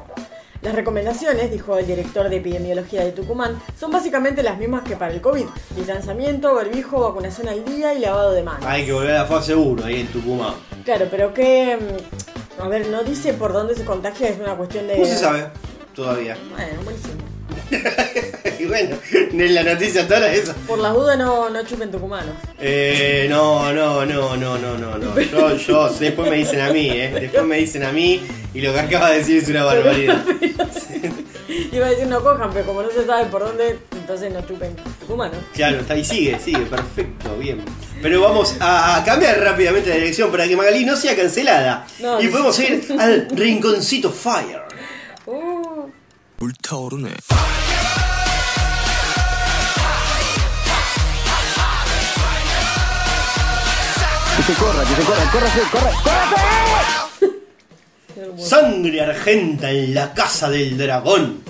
Las 0.61 0.75
recomendaciones, 0.75 1.49
dijo 1.49 1.75
el 1.75 1.87
director 1.87 2.29
de 2.29 2.35
epidemiología 2.35 3.03
de 3.03 3.13
Tucumán, 3.13 3.59
son 3.79 3.89
básicamente 3.89 4.43
las 4.43 4.59
mismas 4.59 4.83
que 4.83 4.95
para 4.95 5.11
el 5.11 5.21
COVID. 5.21 5.45
Distanciamiento, 5.75 6.53
barbijo, 6.53 6.99
vacunación 7.01 7.47
al 7.47 7.65
día 7.65 7.95
y 7.95 7.99
lavado 7.99 8.31
de 8.33 8.43
manos. 8.43 8.63
Hay 8.63 8.85
que 8.85 8.93
volver 8.93 9.15
a 9.15 9.23
la 9.23 9.25
fase 9.25 9.55
1 9.55 9.83
ahí 9.85 10.01
en 10.01 10.07
Tucumán. 10.09 10.53
Claro, 10.85 11.07
pero 11.09 11.33
que... 11.33 11.75
mm, 11.77 12.61
A 12.61 12.67
ver, 12.67 12.87
no 12.89 13.01
dice 13.03 13.33
por 13.33 13.51
dónde 13.51 13.73
se 13.73 13.83
contagia, 13.85 14.29
es 14.29 14.39
una 14.39 14.55
cuestión 14.55 14.85
de... 14.85 14.99
No 14.99 15.05
se 15.05 15.17
sabe 15.17 15.47
todavía. 15.95 16.37
Bueno, 16.51 16.83
buenísimo. 16.83 17.15
y 18.59 18.65
bueno, 18.65 18.97
en 19.11 19.55
la 19.55 19.63
noticia 19.63 20.07
toda 20.07 20.31
eso. 20.31 20.53
Por 20.67 20.79
las 20.79 20.93
dudas 20.93 21.17
no, 21.17 21.49
no 21.49 21.63
chupen 21.63 21.91
tucumanos. 21.91 22.35
Eh, 22.59 23.27
no, 23.29 23.71
no, 23.73 24.05
no, 24.05 24.35
no, 24.35 24.57
no, 24.57 24.77
no, 24.77 24.97
no. 24.97 25.19
Yo, 25.19 25.55
yo, 25.55 25.89
después 25.89 26.29
me 26.29 26.37
dicen 26.37 26.61
a 26.61 26.71
mí, 26.71 26.89
eh. 26.89 27.11
Después 27.19 27.45
me 27.45 27.57
dicen 27.57 27.83
a 27.83 27.91
mí 27.91 28.21
y 28.53 28.61
lo 28.61 28.73
que 28.73 28.79
acaba 28.79 29.11
de 29.11 29.19
decir 29.19 29.37
es 29.37 29.49
una 29.49 29.63
barbaridad. 29.63 30.23
Iba 31.71 31.87
a 31.87 31.89
decir 31.89 32.07
no 32.07 32.21
cojan, 32.21 32.51
pero 32.53 32.65
como 32.65 32.81
no 32.81 32.89
se 32.91 33.05
sabe 33.05 33.25
por 33.25 33.41
dónde, 33.41 33.79
entonces 33.91 34.31
no 34.31 34.41
chupen 34.45 34.75
tucumanos. 34.99 35.37
Claro, 35.53 35.79
está 35.79 35.93
ahí, 35.93 36.05
sigue, 36.05 36.39
sigue, 36.39 36.65
perfecto, 36.65 37.35
bien. 37.37 37.63
Pero 38.01 38.21
vamos 38.21 38.55
a 38.59 39.01
cambiar 39.05 39.39
rápidamente 39.39 39.89
la 39.89 39.95
dirección 39.95 40.31
para 40.31 40.47
que 40.47 40.55
Magalí 40.55 40.85
no 40.85 40.95
sea 40.95 41.15
cancelada. 41.15 41.85
No, 41.99 42.21
y 42.21 42.27
podemos 42.27 42.57
ir 42.59 42.87
al 42.97 43.27
rinconcito 43.29 44.11
Fire. 44.11 44.61
Uh, 45.25 45.68
불타오르네. 46.38 47.14
qué 58.14 58.20
hermoso. 58.20 58.48
Sangre 58.48 59.00
argenta 59.00 59.70
en 59.70 59.94
la 59.94 60.12
casa 60.14 60.50
del 60.50 60.76
dragón. 60.76 61.42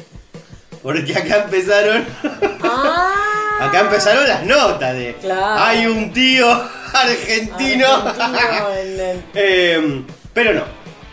Porque 0.82 1.16
acá 1.16 1.44
empezaron. 1.44 2.04
Ah, 2.62 3.10
Acá 3.60 3.80
empezaron 3.80 4.26
las 4.28 4.44
notas 4.44 4.94
de. 4.94 5.14
Claro. 5.20 5.62
Hay 5.64 5.86
un 5.86 6.12
tío 6.12 6.46
argentino. 6.92 7.86
argentino 7.86 8.68
en 8.76 9.00
el- 9.00 9.22
Eh, 9.34 10.02
pero 10.32 10.52
no. 10.54 10.62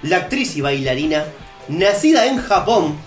La 0.03 0.17
actriz 0.17 0.55
y 0.57 0.61
bailarina, 0.61 1.23
nacida 1.69 2.25
en 2.25 2.41
Japón, 2.41 2.97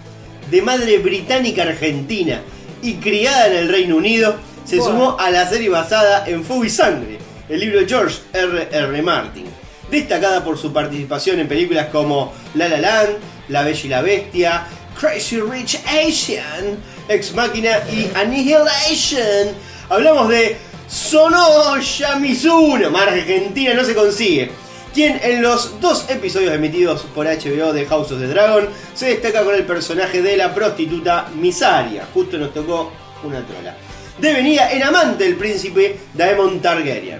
de 0.50 0.62
madre 0.62 0.98
británica 1.00 1.64
argentina 1.64 2.42
y 2.82 2.96
criada 2.96 3.48
en 3.48 3.58
el 3.58 3.70
Reino 3.70 3.98
Unido, 3.98 4.36
se 4.66 4.78
sumó 4.78 5.18
a 5.20 5.30
la 5.30 5.48
serie 5.50 5.70
basada 5.70 6.28
en 6.28 6.44
Fuego 6.44 6.66
y 6.66 6.70
Sangre, 6.70 7.18
el 7.48 7.60
libro 7.60 7.80
de 7.80 7.88
George 7.88 8.18
R. 8.34 8.68
R. 8.72 9.02
Martin. 9.02 9.46
Destacada 9.90 10.44
por 10.44 10.58
su 10.58 10.72
participación 10.72 11.40
en 11.40 11.48
películas 11.48 11.88
como 11.88 12.34
La 12.54 12.68
La 12.68 12.78
Land, 12.78 13.10
La 13.48 13.64
Bella 13.64 13.82
y 13.84 13.88
la 13.88 14.02
Bestia, 14.02 14.68
Crazy 15.00 15.40
Rich 15.40 15.80
Asian, 15.88 16.78
Ex 17.08 17.34
Máquina 17.34 17.80
y 17.92 18.10
Annihilation. 18.16 19.56
Hablamos 19.90 20.30
de 20.30 20.58
Sonoya 20.88 22.16
Mizuno, 22.18 22.92
más 22.92 23.08
argentina 23.08 23.74
no 23.74 23.84
se 23.84 23.96
consigue. 23.96 24.52
Quien 24.94 25.20
en 25.24 25.42
los 25.42 25.80
dos 25.80 26.10
episodios 26.10 26.54
emitidos 26.54 27.06
por 27.14 27.28
HBO 27.28 27.74
de 27.74 27.86
House 27.86 28.12
of 28.12 28.20
the 28.20 28.28
Dragon 28.28 28.68
se 28.94 29.08
destaca 29.08 29.44
con 29.44 29.54
el 29.54 29.64
personaje 29.64 30.22
de 30.22 30.36
la 30.36 30.54
prostituta 30.54 31.28
Misaria. 31.36 32.08
Justo 32.14 32.38
nos 32.38 32.54
tocó 32.54 32.92
una 33.24 33.46
trola. 33.46 33.76
Devenida 34.18 34.72
en 34.72 34.84
amante 34.84 35.26
del 35.26 35.36
príncipe 35.36 35.98
Daemon 36.14 36.60
Targaryen. 36.60 37.20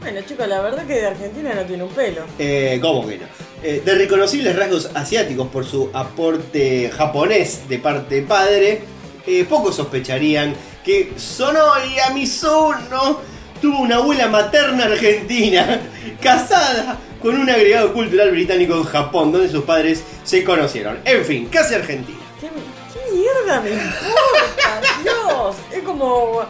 Bueno, 0.00 0.20
chicos, 0.26 0.48
la 0.48 0.60
verdad 0.60 0.86
que 0.86 0.94
de 0.94 1.06
Argentina 1.06 1.54
no 1.54 1.62
tiene 1.62 1.82
un 1.82 1.90
pelo. 1.90 2.22
Eh, 2.38 2.78
¿Cómo 2.80 3.06
que 3.06 3.18
no? 3.18 3.26
Eh, 3.62 3.82
de 3.84 3.94
reconocibles 3.94 4.56
rasgos 4.56 4.90
asiáticos 4.94 5.48
por 5.48 5.66
su 5.66 5.90
aporte 5.92 6.90
japonés 6.96 7.68
de 7.68 7.78
parte 7.78 8.22
padre, 8.22 8.80
eh, 9.26 9.44
pocos 9.44 9.76
sospecharían 9.76 10.54
que 10.84 11.12
Sonoya 11.16 12.10
Mizuno 12.14 13.20
tuvo 13.60 13.80
una 13.80 13.96
abuela 13.96 14.28
materna 14.28 14.84
argentina, 14.84 15.80
casada 16.22 16.98
con 17.20 17.38
un 17.38 17.50
agregado 17.50 17.92
cultural 17.92 18.30
británico 18.30 18.74
en 18.74 18.84
Japón, 18.84 19.32
donde 19.32 19.48
sus 19.48 19.64
padres 19.64 20.02
se 20.24 20.44
conocieron. 20.44 20.98
En 21.04 21.24
fin, 21.24 21.48
casi 21.50 21.74
argentina. 21.74 22.18
¿Qué, 22.40 22.48
qué 22.48 23.16
mierda 23.16 23.60
me 23.60 23.70
importa? 23.70 25.02
Dios, 25.02 25.56
es 25.72 25.82
como 25.82 26.42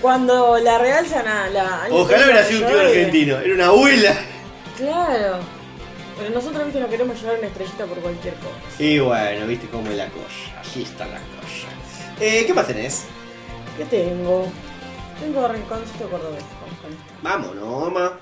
cuando 0.00 0.58
la 0.58 0.78
realzan 0.78 1.26
a 1.26 1.48
la. 1.48 1.86
Ojalá 1.90 2.24
hubiera 2.24 2.44
sido 2.44 2.60
un 2.60 2.66
tío 2.66 2.80
argentino, 2.80 3.38
era 3.38 3.54
una 3.54 3.66
abuela. 3.66 4.14
Claro. 4.76 5.38
Pero 6.18 6.30
nosotros, 6.30 6.64
viste, 6.64 6.80
no 6.80 6.88
queremos 6.88 7.20
llevar 7.20 7.38
una 7.38 7.48
estrellita 7.48 7.86
por 7.86 7.98
cualquier 7.98 8.34
cosa. 8.34 8.54
Y 8.78 8.98
bueno, 8.98 9.46
viste 9.46 9.66
cómo 9.68 9.90
es 9.90 9.96
la 9.96 10.08
cosa. 10.08 10.60
Así 10.60 10.82
está 10.82 11.06
la 11.06 11.18
cosa. 11.18 11.68
Eh, 12.20 12.44
¿Qué 12.46 12.54
más 12.54 12.66
tenés? 12.66 13.04
¿Qué 13.76 13.84
tengo? 13.84 14.46
Tengo 15.20 15.48
rinconcito 15.48 16.08
cordobés. 16.08 16.44
Vamos 17.24 17.48
con 17.48 17.56
esto. 17.56 17.64
Vámonos, 17.64 17.92
mamá. 17.94 18.12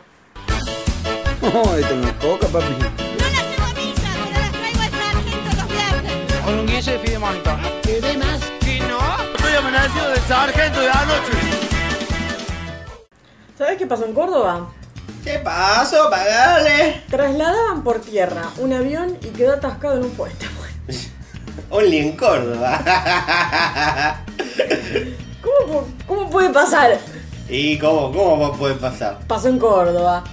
No, 1.42 1.76
esto 1.76 1.96
no 1.96 2.06
es 2.06 2.12
coca, 2.14 2.46
papi. 2.46 2.72
No 2.72 2.78
las 2.78 3.42
a 3.58 3.74
misa, 3.74 4.08
pero 4.30 4.40
las 4.40 4.52
traigo 4.52 4.80
al 4.80 4.90
sargento 4.92 5.50
los 5.56 5.68
viernes. 5.68 6.12
Con 6.44 6.54
un 6.60 6.66
guise 6.68 6.92
de 6.92 6.98
fidemonito. 7.00 7.50
¿Sabes 13.58 13.76
qué 13.76 13.86
pasó 13.86 14.04
en 14.04 14.14
Córdoba? 14.14 14.68
¿Qué 15.24 15.40
pasó? 15.40 16.08
Pagale. 16.08 17.02
Trasladaban 17.10 17.82
por 17.82 18.00
tierra 18.00 18.50
un 18.58 18.72
avión 18.72 19.18
y 19.20 19.30
quedó 19.30 19.54
atascado 19.54 19.96
en 19.96 20.04
un 20.04 20.10
puente. 20.12 20.46
Only 21.70 21.98
en 21.98 22.16
Córdoba. 22.16 22.80
¿Cómo, 25.42 25.88
cómo 26.06 26.30
puede 26.30 26.50
pasar? 26.50 27.00
¿Y 27.48 27.78
cómo, 27.78 28.12
cómo 28.12 28.52
puede 28.52 28.74
pasar? 28.74 29.18
Pasó 29.26 29.48
en 29.48 29.58
Córdoba. 29.58 30.24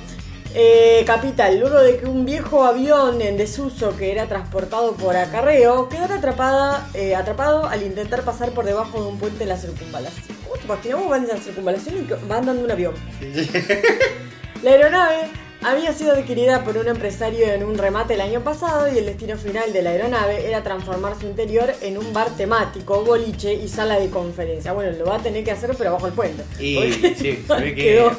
Eh, 0.56 1.04
capital, 1.06 1.60
luego 1.60 1.80
de 1.80 1.98
que 1.98 2.08
un 2.08 2.26
viejo 2.26 2.64
avión 2.64 3.22
en 3.22 3.38
desuso 3.38 3.96
que 3.96 4.12
era 4.12 4.28
transportado 4.28 4.94
por 4.94 5.16
acarreo 5.16 5.90
quedara 5.90 6.16
atrapada, 6.16 6.90
eh, 6.96 7.16
atrapado 7.16 7.68
al 7.68 7.84
intentar 7.84 8.24
pasar 8.24 8.52
por 8.52 8.66
debajo 8.66 9.00
de 9.00 9.10
un 9.10 9.20
puente 9.20 9.44
en 9.44 9.50
la 9.50 9.58
circunvalación. 9.58 10.36
¿Cómo 10.44 10.56
te 10.56 10.66
imaginas? 10.66 11.00
Vos 11.00 11.10
vas 11.10 11.22
en 11.22 11.28
la 11.28 11.38
circunvalación 11.38 11.98
y 12.00 12.02
que 12.08 12.16
va 12.16 12.38
andando 12.38 12.64
un 12.64 12.72
avión. 12.72 12.96
La 14.64 14.72
aeronave 14.72 15.30
había 15.62 15.94
sido 15.94 16.14
adquirida 16.14 16.64
por 16.64 16.78
un 16.78 16.88
empresario 16.88 17.46
en 17.48 17.64
un 17.64 17.78
remate 17.78 18.14
el 18.14 18.22
año 18.22 18.42
pasado 18.42 18.92
y 18.94 18.98
el 18.98 19.06
destino 19.06 19.38
final 19.38 19.74
de 19.74 19.82
la 19.82 19.90
aeronave 19.92 20.48
era 20.48 20.64
transformar 20.64 21.20
su 21.20 21.28
interior 21.28 21.74
en 21.82 21.98
un 21.98 22.14
bar 22.14 22.30
temático, 22.38 23.04
boliche 23.04 23.54
y 23.54 23.68
sala 23.68 24.00
de 24.00 24.10
conferencia. 24.10 24.72
Bueno, 24.72 24.98
lo 24.98 25.06
va 25.06 25.18
a 25.18 25.20
tener 25.20 25.44
que 25.44 25.52
hacer 25.52 25.72
pero 25.78 25.94
bajo 25.94 26.08
el 26.08 26.14
puente. 26.14 26.44
Y 26.64 26.92
sí, 27.18 27.44
se 27.46 27.56
ve 27.56 27.76
que 27.76 27.84
quedó 27.84 28.12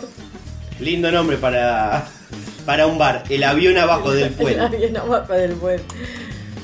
lindo 0.80 1.10
nombre 1.10 1.36
para, 1.38 2.06
para 2.66 2.86
un 2.86 2.98
bar. 2.98 3.24
El 3.30 3.42
avión 3.44 3.76
abajo 3.78 4.12
del 4.12 4.24
el 4.28 4.32
puente. 4.34 4.60
avión 4.60 4.96
abajo 4.96 5.32
del 5.32 5.52
puente. 5.52 5.84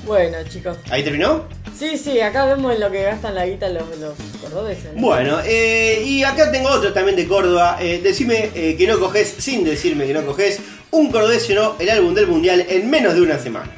Bueno, 0.06 0.38
chicos. 0.48 0.76
¿Ahí 0.90 1.02
terminó? 1.02 1.44
Sí, 1.78 1.98
sí, 1.98 2.20
acá 2.20 2.46
vemos 2.46 2.74
en 2.74 2.80
lo 2.80 2.90
que 2.90 3.02
gastan 3.02 3.34
la 3.34 3.44
guita 3.46 3.68
los, 3.68 3.82
los 3.98 4.14
cordobeses. 4.40 4.94
¿no? 4.94 5.00
Bueno, 5.02 5.38
eh, 5.44 6.02
y 6.06 6.22
acá 6.24 6.50
tengo 6.50 6.70
otro 6.70 6.92
también 6.92 7.16
de 7.16 7.26
Córdoba. 7.28 7.76
Eh, 7.80 8.00
decime 8.02 8.50
eh, 8.54 8.76
que 8.78 8.86
no 8.86 8.98
coges, 8.98 9.34
sin 9.38 9.62
decirme 9.64 10.06
que 10.06 10.14
no 10.14 10.24
coges, 10.24 10.60
un 10.90 11.10
cordobés 11.10 11.48
no 11.50 11.76
el 11.78 11.90
álbum 11.90 12.14
del 12.14 12.28
mundial 12.28 12.64
en 12.68 12.88
menos 12.88 13.14
de 13.14 13.20
una 13.20 13.38
semana. 13.38 13.70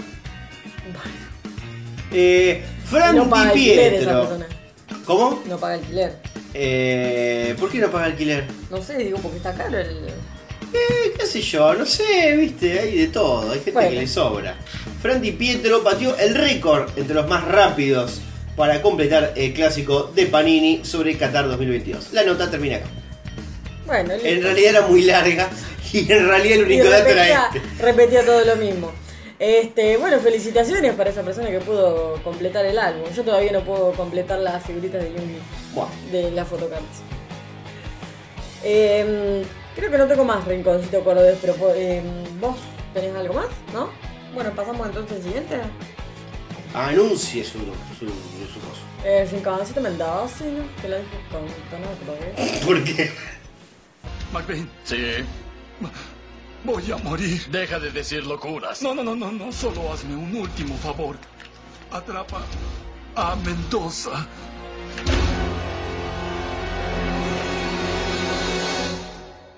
Eh, 2.13 2.63
Fran 2.85 3.17
no 3.17 3.29
paga 3.29 3.53
Di 3.53 3.71
alquiler 3.71 3.95
esa 3.95 4.05
Pietro. 4.05 4.21
persona. 4.29 4.47
¿Cómo? 5.05 5.43
No 5.47 5.59
paga 5.59 5.75
alquiler. 5.75 6.17
Eh, 6.55 7.55
¿Por 7.59 7.71
qué 7.71 7.79
no 7.79 7.91
paga 7.91 8.07
alquiler? 8.07 8.45
No 8.71 8.81
sé, 8.81 8.97
digo 8.99 9.19
porque 9.19 9.39
está 9.39 9.55
caro 9.55 9.77
el. 9.79 10.07
Eh, 10.73 11.15
qué 11.19 11.27
sé 11.27 11.41
yo, 11.41 11.75
no 11.75 11.87
sé, 11.87 12.37
viste, 12.37 12.79
hay 12.79 12.99
de 12.99 13.07
todo, 13.09 13.51
hay 13.51 13.59
gente 13.59 13.73
Bueno. 13.73 13.91
que 13.91 13.97
le 13.97 14.07
sobra. 14.07 14.55
Fran 15.01 15.21
Di 15.23 15.33
Pietro 15.33 15.83
batió 15.83 16.17
el 16.19 16.35
récord 16.35 16.91
entre 16.97 17.15
los 17.15 17.29
más 17.29 17.45
rápidos 17.45 18.21
para 18.57 18.83
completar 18.83 19.33
el 19.37 19.53
clásico 19.55 20.11
de 20.15 20.27
Panini 20.27 20.85
sobre 20.85 21.17
Qatar 21.17 21.49
2022. 21.49 22.13
La 22.13 22.25
nota 22.25 22.51
termina 22.51 22.77
acá. 22.77 22.87
Bueno, 23.87 24.13
En 24.15 24.43
realidad 24.43 24.71
era 24.71 24.87
muy 24.87 25.03
larga 25.03 25.49
y 25.93 26.11
en 26.13 26.29
realidad 26.29 26.59
el 26.59 26.65
único 26.65 26.91
dato 26.91 27.09
era 27.09 27.47
este. 27.47 27.63
repetía 27.83 28.25
todo 28.27 28.45
lo 28.45 28.57
mismo. 28.57 28.93
Este, 29.39 29.97
bueno, 29.97 30.19
felicitaciones 30.19 30.95
para 30.95 31.11
esa 31.11 31.23
persona 31.23 31.49
que 31.49 31.61
pudo 31.61 32.21
completar 32.25 32.67
el 32.67 32.77
álbum. 32.79 33.05
Yo 33.15 33.23
todavía 33.23 33.53
no 33.53 33.63
puedo 33.65 33.93
completar 33.93 34.41
las 34.41 34.67
figuritas 34.67 35.01
de 35.05 35.13
Buah. 35.73 35.87
de 36.11 36.33
las 36.33 36.49
photocards. 36.49 36.83
Em, 38.65 39.45
creo 39.79 39.91
que 39.93 39.99
no 39.99 40.07
tengo 40.09 40.25
más 40.25 40.45
rinconcito 40.45 41.05
cordobés, 41.05 41.39
pero 41.41 41.55
em, 41.75 42.05
vos 42.41 42.57
tenés 42.93 43.15
algo 43.15 43.35
más, 43.35 43.47
¿no? 43.73 43.91
Bueno, 44.35 44.51
pasamos 44.51 44.87
entonces 44.89 45.19
al 45.19 45.23
siguiente. 45.23 45.61
Anuncie 46.75 47.45
su, 47.45 47.59
su, 47.59 48.07
su 48.07 48.61
cosa. 48.61 48.83
El 49.05 49.29
rinconcito 49.31 49.81
mendocino, 49.81 50.65
que 50.83 50.89
lo 50.89 50.99
dije 50.99 51.17
con 51.31 51.43
tono 51.71 51.89
de 51.89 52.35
cordobés. 52.37 52.59
¿Por 52.65 52.85
qué? 52.85 53.11
McBain. 54.33 54.69
Sí. 54.85 54.97
Voy 56.65 56.91
a 56.91 56.97
morir. 56.99 57.47
Deja 57.51 57.79
de 57.79 57.91
decir 57.91 58.27
locuras. 58.27 58.83
No, 58.83 58.95
no, 58.95 59.05
no, 59.05 59.15
no, 59.15 59.31
no. 59.31 59.53
Solo 59.53 59.93
hazme 59.93 60.17
un 60.17 60.35
último 60.35 60.77
favor. 60.77 61.17
Atrapa 61.93 62.43
a 63.15 63.37
Mendoza. 63.37 64.27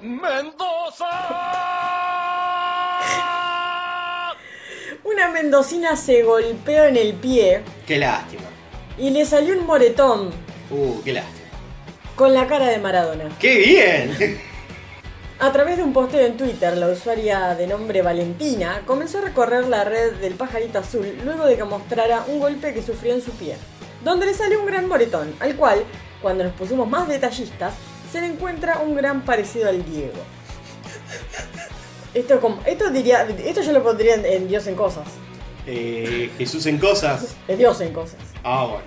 ¡Mendoza! 0.00 1.06
Una 5.04 5.28
mendocina 5.30 5.96
se 5.96 6.22
golpeó 6.22 6.84
en 6.84 6.96
el 6.96 7.14
pie 7.14 7.62
Qué 7.86 7.98
lástima. 7.98 8.42
y 8.98 9.10
le 9.10 9.24
salió 9.24 9.58
un 9.58 9.66
moretón 9.66 10.30
Uh, 10.70 11.00
qué 11.02 11.12
lástima. 11.14 11.48
con 12.14 12.32
la 12.32 12.46
cara 12.46 12.66
de 12.68 12.78
Maradona. 12.78 13.24
¡Qué 13.40 13.56
bien! 13.58 14.40
A 15.40 15.50
través 15.52 15.78
de 15.78 15.82
un 15.82 15.92
posteo 15.92 16.24
en 16.24 16.36
Twitter, 16.36 16.76
la 16.76 16.86
usuaria 16.88 17.54
de 17.56 17.66
nombre 17.66 18.02
Valentina 18.02 18.82
comenzó 18.86 19.18
a 19.18 19.22
recorrer 19.22 19.66
la 19.66 19.82
red 19.84 20.12
del 20.20 20.34
pajarito 20.34 20.78
azul 20.78 21.18
luego 21.24 21.44
de 21.46 21.56
que 21.56 21.64
mostrara 21.64 22.22
un 22.28 22.38
golpe 22.38 22.72
que 22.72 22.82
sufrió 22.82 23.14
en 23.14 23.22
su 23.22 23.32
pie, 23.32 23.56
donde 24.04 24.26
le 24.26 24.34
salió 24.34 24.60
un 24.60 24.66
gran 24.66 24.86
moretón, 24.86 25.34
al 25.40 25.56
cual, 25.56 25.82
cuando 26.22 26.44
nos 26.44 26.52
pusimos 26.52 26.88
más 26.88 27.08
detallistas, 27.08 27.74
se 28.10 28.20
le 28.20 28.26
encuentra 28.28 28.78
un 28.78 28.94
gran 28.94 29.22
parecido 29.22 29.68
al 29.68 29.84
Diego. 29.84 30.18
Esto, 32.12 32.40
como, 32.40 32.60
esto, 32.66 32.90
diría, 32.90 33.22
esto 33.44 33.62
yo 33.62 33.72
lo 33.72 33.82
pondría 33.82 34.14
en, 34.14 34.26
en 34.26 34.48
Dios 34.48 34.66
en 34.66 34.74
cosas. 34.74 35.06
Eh, 35.66 36.30
Jesús 36.38 36.66
en 36.66 36.78
cosas. 36.78 37.36
Es 37.46 37.58
Dios 37.58 37.80
en 37.80 37.92
cosas. 37.92 38.18
Ah, 38.42 38.64
bueno. 38.64 38.84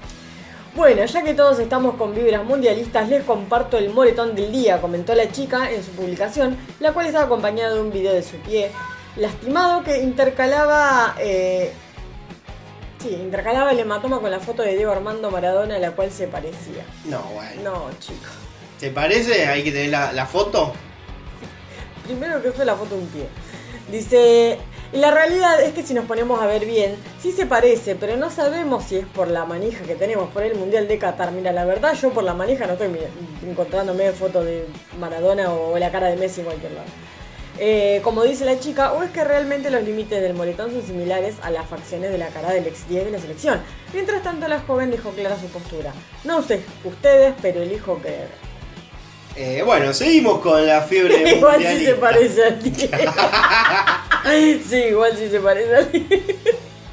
Bueno, 0.75 1.05
ya 1.05 1.23
que 1.23 1.35
todos 1.35 1.59
estamos 1.59 1.95
con 1.95 2.15
vibras 2.15 2.43
mundialistas, 2.43 3.07
les 3.07 3.23
comparto 3.23 3.77
el 3.77 3.91
moretón 3.91 4.35
del 4.35 4.51
día, 4.51 4.81
comentó 4.81 5.13
la 5.13 5.31
chica 5.31 5.71
en 5.71 5.83
su 5.83 5.91
publicación, 5.91 6.57
la 6.79 6.93
cual 6.93 7.05
estaba 7.05 7.25
acompañada 7.25 7.75
de 7.75 7.79
un 7.79 7.91
video 7.91 8.11
de 8.11 8.23
su 8.23 8.37
pie 8.37 8.71
lastimado 9.15 9.83
que 9.83 9.99
intercalaba. 10.01 11.15
eh, 11.19 11.71
sí, 12.99 13.09
intercalaba 13.09 13.71
el 13.71 13.79
hematoma 13.79 14.19
con 14.19 14.31
la 14.31 14.39
foto 14.39 14.63
de 14.63 14.75
Diego 14.75 14.91
Armando 14.91 15.29
Maradona, 15.29 15.75
a 15.75 15.79
la 15.79 15.91
cual 15.91 16.11
se 16.11 16.27
parecía. 16.27 16.83
No, 17.05 17.21
bueno. 17.35 17.61
No, 17.63 17.89
chicos. 17.99 18.31
¿Te 18.83 18.89
parece? 18.89 19.45
Hay 19.47 19.63
que 19.63 19.71
tener 19.71 19.91
la, 19.91 20.25
foto. 20.25 20.73
Primero 22.03 22.41
que 22.41 22.51
fue 22.51 22.65
la 22.65 22.75
foto 22.75 22.97
de 22.97 23.01
un 23.01 23.07
pie. 23.07 23.27
Dice, 23.89 24.57
la 24.91 25.09
realidad 25.09 25.61
es 25.61 25.73
que 25.73 25.83
si 25.83 25.93
nos 25.93 26.03
ponemos 26.03 26.41
a 26.41 26.47
ver 26.47 26.65
bien, 26.65 26.97
sí 27.21 27.31
se 27.31 27.45
parece, 27.45 27.95
pero 27.95 28.17
no 28.17 28.29
sabemos 28.29 28.83
si 28.83 28.97
es 28.97 29.05
por 29.05 29.29
la 29.29 29.45
manija 29.45 29.85
que 29.85 29.95
tenemos 29.95 30.29
por 30.31 30.43
el 30.43 30.55
Mundial 30.55 30.89
de 30.89 30.97
Qatar. 30.97 31.31
Mira, 31.31 31.53
la 31.53 31.63
verdad 31.63 31.93
yo 31.93 32.09
por 32.09 32.25
la 32.25 32.33
manija 32.33 32.67
no 32.67 32.73
estoy 32.73 32.89
encontrándome 33.47 34.11
fotos 34.11 34.43
de 34.43 34.65
Maradona 34.99 35.53
o 35.53 35.79
la 35.79 35.89
cara 35.89 36.07
de 36.07 36.17
Messi 36.17 36.41
en 36.41 36.47
cualquier 36.47 36.73
lado. 36.73 36.87
Eh, 37.59 38.01
como 38.03 38.23
dice 38.23 38.43
la 38.43 38.59
chica, 38.59 38.91
o 38.91 39.01
es 39.01 39.11
que 39.11 39.23
realmente 39.23 39.71
los 39.71 39.83
límites 39.83 40.21
del 40.21 40.33
moretón 40.33 40.71
son 40.71 40.85
similares 40.85 41.35
a 41.41 41.51
las 41.51 41.69
facciones 41.69 42.11
de 42.11 42.17
la 42.17 42.27
cara 42.27 42.51
del 42.51 42.67
ex 42.67 42.89
10 42.89 43.05
de 43.05 43.11
la 43.11 43.19
selección. 43.19 43.61
Mientras 43.93 44.23
tanto, 44.23 44.45
la 44.49 44.59
joven 44.59 44.91
dejó 44.91 45.11
clara 45.11 45.39
su 45.39 45.47
postura. 45.47 45.93
No 46.25 46.41
sé 46.41 46.63
ustedes, 46.83 47.33
pero 47.41 47.61
elijo 47.61 47.97
creer. 47.99 48.52
Eh, 49.35 49.63
bueno, 49.65 49.93
seguimos 49.93 50.39
con 50.41 50.65
la 50.65 50.81
fiebre 50.83 51.17
igual 51.37 51.53
mundialista. 51.55 51.89
se 51.91 51.95
parece 51.97 52.43
al 52.43 52.61
Diego. 52.63 54.61
sí, 54.69 54.75
igual 54.89 55.13
sí 55.17 55.27
se 55.29 55.39
parece 55.39 55.75
al 55.75 55.91
Diego. 55.91 56.07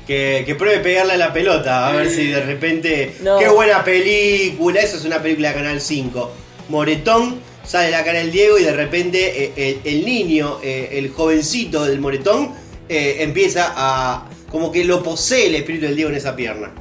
Que, 0.07 0.43
que 0.47 0.55
pruebe 0.55 0.81
pegarle 0.81 1.13
a 1.13 1.17
la 1.19 1.33
pelota, 1.33 1.87
a 1.89 1.93
ver 1.93 2.11
si 2.11 2.27
de 2.29 2.41
repente. 2.43 3.15
No. 3.23 3.39
¡Qué 3.39 3.49
buena 3.49 3.85
película! 3.85 4.81
Eso 4.81 4.97
es 4.97 5.05
una 5.05 5.21
película 5.23 5.49
de 5.51 5.55
Canal 5.55 5.81
5. 5.81 6.33
Moretón, 6.69 7.41
sale 7.65 7.91
la 7.91 8.03
cara 8.05 8.19
del 8.21 8.33
Diego 8.33 8.59
y 8.59 8.65
de 8.65 8.73
repente 8.73 9.45
eh, 9.45 9.53
el, 9.57 9.81
el 9.85 10.05
niño, 10.05 10.59
eh, 10.63 10.89
el 10.93 11.11
jovencito 11.11 11.85
del 11.85 12.01
Moretón, 12.01 12.53
empieza 12.89 13.73
a. 13.77 14.29
como 14.51 14.73
que 14.73 14.83
lo 14.83 15.01
posee 15.03 15.47
el 15.47 15.55
espíritu 15.57 15.87
del 15.87 15.95
Diego 15.95 16.11
en 16.11 16.17
esa 16.17 16.35
pierna. 16.35 16.73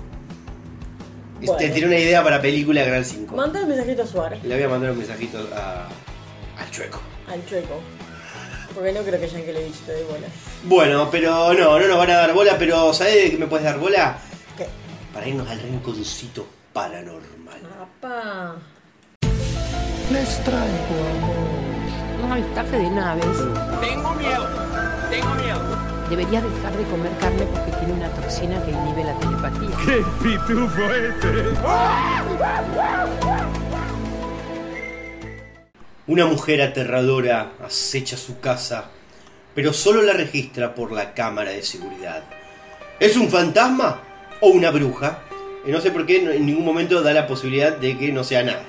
Bueno. 1.39 1.53
Este, 1.53 1.69
tiene 1.69 1.87
una 1.87 1.97
idea 1.97 2.23
para 2.23 2.41
película 2.41 2.83
Canal 2.83 3.05
5. 3.05 3.35
Manda 3.35 3.61
un 3.61 3.69
mensajito 3.69 4.03
a 4.03 4.07
Suárez, 4.07 4.43
Le 4.43 4.55
voy 4.55 4.63
a 4.63 4.69
mandar 4.69 4.91
un 4.91 4.97
mensajito 4.97 5.37
a, 5.55 5.87
al 6.61 6.71
chueco. 6.71 6.99
al 7.27 7.45
chueco. 7.45 7.79
Porque 8.73 8.91
no 8.91 9.01
creo 9.01 9.19
que 9.19 9.27
Yankelevich 9.27 9.75
te 9.85 9.93
dé 9.93 10.03
bola. 10.03 10.27
Bueno, 10.63 11.09
pero 11.09 11.53
no, 11.53 11.79
no 11.79 11.87
nos 11.87 11.97
van 11.97 12.11
a 12.11 12.15
dar 12.17 12.33
bola, 12.33 12.55
pero 12.57 12.93
¿sabés 12.93 13.15
de 13.15 13.31
qué 13.31 13.37
me 13.37 13.47
puedes 13.47 13.65
dar 13.65 13.79
bola? 13.79 14.17
¿Qué? 14.57 14.67
Para 15.13 15.27
irnos 15.27 15.49
al 15.49 15.59
rinconcito 15.59 16.47
paranormal. 16.73 17.59
Papá. 17.99 18.55
Un 22.23 22.31
avistaje 22.31 22.77
de 22.77 22.89
naves. 22.89 23.25
Tengo 23.81 24.13
miedo, 24.15 24.47
tengo 25.09 25.35
miedo. 25.35 25.88
Debería 26.09 26.41
dejar 26.41 26.75
de 26.75 26.83
comer 26.85 27.11
carne 27.19 27.45
porque 27.53 27.71
tiene 27.77 27.93
una 27.93 28.09
toxina 28.09 28.63
que 28.65 28.71
inhibe 28.71 29.03
la 29.03 29.19
telepatía. 29.19 29.69
¡Qué 29.85 30.03
pitufo 30.23 30.81
este! 30.91 31.43
Una 36.07 36.25
mujer 36.25 36.63
aterradora 36.63 37.51
acecha 37.63 38.17
su 38.17 38.39
casa, 38.39 38.85
pero 39.53 39.71
solo 39.71 40.01
la 40.01 40.13
registra 40.13 40.73
por 40.73 40.91
la 40.91 41.13
cámara 41.13 41.51
de 41.51 41.61
seguridad. 41.61 42.23
¿Es 42.99 43.15
un 43.15 43.29
fantasma 43.29 44.01
o 44.41 44.47
una 44.47 44.71
bruja? 44.71 45.19
Y 45.65 45.71
no 45.71 45.81
sé 45.81 45.91
por 45.91 46.05
qué 46.05 46.17
en 46.17 46.45
ningún 46.45 46.63
momento 46.63 47.01
da 47.01 47.13
la 47.13 47.27
posibilidad 47.27 47.75
de 47.75 47.97
que 47.97 48.11
no 48.11 48.23
sea 48.23 48.43
nada. 48.43 48.63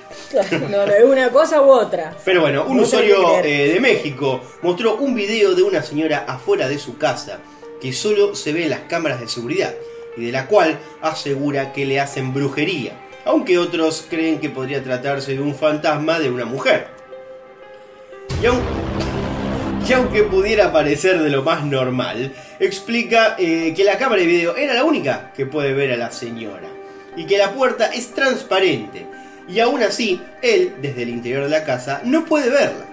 No, 0.69 0.87
no, 0.87 0.93
es 0.93 1.05
una 1.05 1.31
cosa 1.31 1.63
u 1.63 1.71
otra. 1.71 2.17
Pero 2.25 2.41
bueno, 2.41 2.65
un 2.67 2.77
No 2.77 2.83
usuario 2.83 3.39
eh, 3.45 3.73
de 3.73 3.81
México 3.81 4.41
mostró 4.63 4.97
un 4.97 5.15
video 5.15 5.55
de 5.55 5.63
una 5.63 5.83
señora 5.83 6.25
afuera 6.27 6.69
de 6.69 6.79
su 6.79 6.99
casa 6.99 7.41
que 7.81 7.93
solo 7.93 8.35
se 8.35 8.53
ve 8.53 8.65
en 8.65 8.71
las 8.71 8.81
cámaras 8.81 9.21
de 9.21 9.29
seguridad 9.29 9.75
y 10.17 10.27
de 10.27 10.33
la 10.33 10.47
cual 10.47 10.79
asegura 11.01 11.73
que 11.73 11.87
le 11.87 12.01
hacen 12.01 12.35
brujería, 12.35 12.93
aunque 13.25 13.59
otros 13.59 14.07
creen 14.09 14.41
que 14.41 14.51
podría 14.51 14.83
tratarse 14.83 15.35
de 15.35 15.41
un 15.41 15.55
fantasma 15.55 16.19
de 16.19 16.31
una 16.31 16.45
mujer. 16.45 16.89
Y 18.43 19.93
aunque 19.93 20.23
pudiera 20.23 20.73
parecer 20.73 21.21
de 21.21 21.31
lo 21.31 21.43
más 21.43 21.65
normal, 21.65 22.33
explica 22.61 23.35
eh, 23.39 23.73
que 23.75 23.83
la 23.83 23.99
cámara 23.99 24.21
de 24.21 24.29
video 24.29 24.57
era 24.57 24.75
la 24.75 24.85
única 24.85 25.33
que 25.35 25.47
puede 25.47 25.73
ver 25.73 25.93
a 25.93 25.97
la 25.97 26.13
señora 26.13 26.70
y 27.17 27.25
que 27.27 27.39
la 27.39 27.53
puerta 27.53 27.87
es 27.87 28.13
transparente 28.15 29.07
y 29.49 29.61
aún 29.61 29.83
así 29.83 30.21
él 30.43 30.75
desde 30.81 31.03
el 31.03 31.09
interior 31.09 31.45
de 31.45 31.51
la 31.51 31.65
casa 31.65 32.01
no 32.05 32.25
puede 32.25 32.51
verla. 32.51 32.87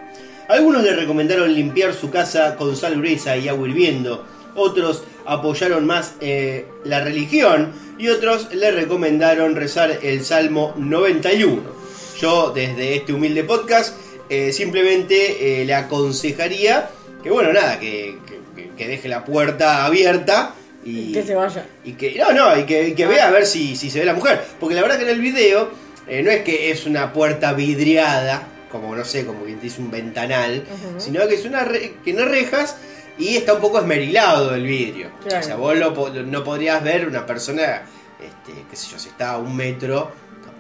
Algunos 0.50 0.84
le 0.84 0.94
recomendaron 0.96 1.54
limpiar 1.54 1.94
su 1.94 2.10
casa 2.10 2.56
con 2.56 2.76
sal 2.76 2.96
gruesa 2.98 3.36
y 3.38 3.48
agua 3.50 3.68
hirviendo, 3.68 4.26
otros 4.56 5.04
apoyaron 5.26 5.86
más 5.86 6.14
eh, 6.22 6.66
la 6.86 7.02
religión 7.04 7.74
y 8.00 8.08
otros 8.08 8.54
le 8.54 8.72
recomendaron 8.72 9.56
rezar 9.56 10.00
el 10.02 10.24
Salmo 10.24 10.74
91. 10.78 11.62
Yo 12.20 12.52
desde 12.56 12.96
este 12.96 13.14
humilde 13.14 13.44
podcast 13.44 13.96
eh, 14.30 14.52
simplemente 14.54 15.62
eh, 15.62 15.66
le 15.66 15.74
aconsejaría 15.76 16.90
que 17.22 17.30
bueno, 17.30 17.52
nada, 17.54 17.80
que, 17.80 18.18
que- 18.26 18.38
que 18.78 18.88
deje 18.88 19.08
la 19.08 19.26
puerta 19.26 19.86
abierta 19.86 20.54
y 20.90 21.12
Que 21.12 21.24
se 21.24 21.36
vaya. 21.36 21.66
y 21.84 21.94
que 21.94 22.16
no 22.18 22.32
no 22.32 22.58
y 22.58 22.64
que, 22.64 22.90
y 22.90 22.94
que 22.96 23.06
vea 23.06 23.28
a 23.28 23.32
ver 23.32 23.46
si, 23.46 23.76
si 23.76 23.90
se 23.90 24.00
ve 24.00 24.06
la 24.06 24.14
mujer 24.14 24.42
porque 24.60 24.74
la 24.76 24.82
verdad 24.82 24.98
que 24.98 25.04
en 25.04 25.10
el 25.10 25.20
video 25.22 25.70
eh, 26.08 26.22
no 26.24 26.32
es 26.32 26.42
que 26.44 26.72
es 26.72 26.86
una 26.86 27.12
puerta 27.12 27.52
vidriada 27.54 28.44
como 28.72 28.96
no 28.96 29.04
sé 29.04 29.26
como 29.26 29.44
quien 29.44 29.58
te 29.58 29.64
dice 29.66 29.82
un 29.82 29.92
ventanal 29.92 30.64
sino 30.98 31.28
que 31.28 31.36
es 31.36 31.46
una 31.46 31.64
re- 31.64 31.96
que 32.04 32.14
no 32.14 32.26
rejas 32.26 32.78
y 33.20 33.36
está 33.36 33.54
un 33.56 33.62
poco 33.62 33.80
esmerilado 33.80 34.54
el 34.56 34.64
vidrio 34.64 35.10
Claro. 35.24 35.40
o 35.40 35.44
sea 35.44 35.56
vos 35.58 35.76
lo 35.78 35.92
no 36.24 36.44
podrías 36.44 36.82
ver 36.84 37.08
una 37.08 37.26
persona 37.26 37.82
este 38.20 38.54
qué 38.70 38.76
sé 38.76 38.88
yo 38.92 38.98
si 39.00 39.10
está 39.10 39.32
a 39.32 39.38
un 39.38 39.56
metro 39.56 40.12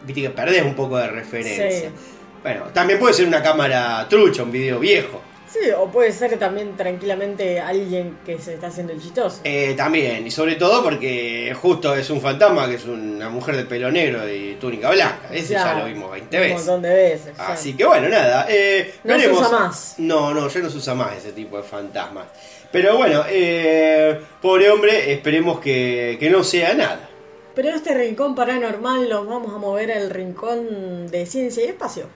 viste 0.05 0.21
que 0.23 0.29
perdés 0.29 0.63
un 0.63 0.75
poco 0.75 0.97
de 0.97 1.07
referencia 1.07 1.69
Sí. 1.89 1.95
bueno 2.43 2.65
también 2.73 2.99
puede 2.99 3.13
ser 3.13 3.27
una 3.27 3.41
cámara 3.41 4.05
trucha 4.09 4.43
un 4.43 4.51
video 4.51 4.79
viejo 4.79 5.21
Sí, 5.49 5.69
o 5.77 5.87
puede 5.87 6.11
ser 6.11 6.37
también 6.37 6.75
tranquilamente 6.75 7.59
alguien 7.61 8.17
que 8.25 8.37
se 8.37 8.55
está 8.55 8.67
haciendo 8.67 8.91
el 8.91 9.01
chistoso. 9.01 9.39
Eh, 9.45 9.73
también, 9.77 10.27
y 10.27 10.31
sobre 10.31 10.55
todo 10.55 10.83
porque 10.83 11.55
justo 11.61 11.95
es 11.95 12.09
un 12.09 12.19
fantasma 12.19 12.67
que 12.67 12.75
es 12.75 12.85
una 12.85 13.29
mujer 13.29 13.55
de 13.55 13.63
pelo 13.63 13.89
negro 13.89 14.27
y 14.29 14.55
túnica 14.59 14.89
blanca. 14.91 15.29
Ese 15.31 15.53
ya, 15.53 15.73
lo 15.79 15.85
vimos 15.85 16.11
20 16.11 16.35
Un 16.37 16.41
veces. 16.43 16.57
montón 16.57 16.81
de 16.81 16.89
veces. 16.93 17.37
ya. 17.37 17.47
Así 17.47 17.73
que 17.77 17.85
bueno, 17.85 18.09
nada. 18.09 18.45
eh, 18.49 18.93
No 19.05 19.17
se 19.17 19.31
usa 19.31 19.49
más. 19.49 19.95
No, 19.99 20.33
no, 20.33 20.49
ya 20.49 20.59
no 20.59 20.69
se 20.69 20.77
usa 20.77 20.93
más 20.95 21.15
ese 21.15 21.31
tipo 21.31 21.55
de 21.57 21.63
fantasmas. 21.63 22.25
Pero 22.71 22.97
bueno, 22.97 23.23
eh, 23.29 24.19
pobre 24.41 24.69
hombre, 24.69 25.13
esperemos 25.13 25.61
que, 25.61 26.17
que 26.19 26.29
no 26.29 26.43
sea 26.43 26.73
nada. 26.73 27.07
Pero 27.55 27.69
este 27.69 27.93
rincón 27.93 28.35
paranormal 28.35 29.07
los 29.09 29.25
vamos 29.25 29.53
a 29.55 29.57
mover 29.57 29.91
al 29.93 30.09
rincón 30.09 31.07
de 31.07 31.25
ciencia 31.25 31.63
y 31.63 31.67
espacio. 31.69 32.07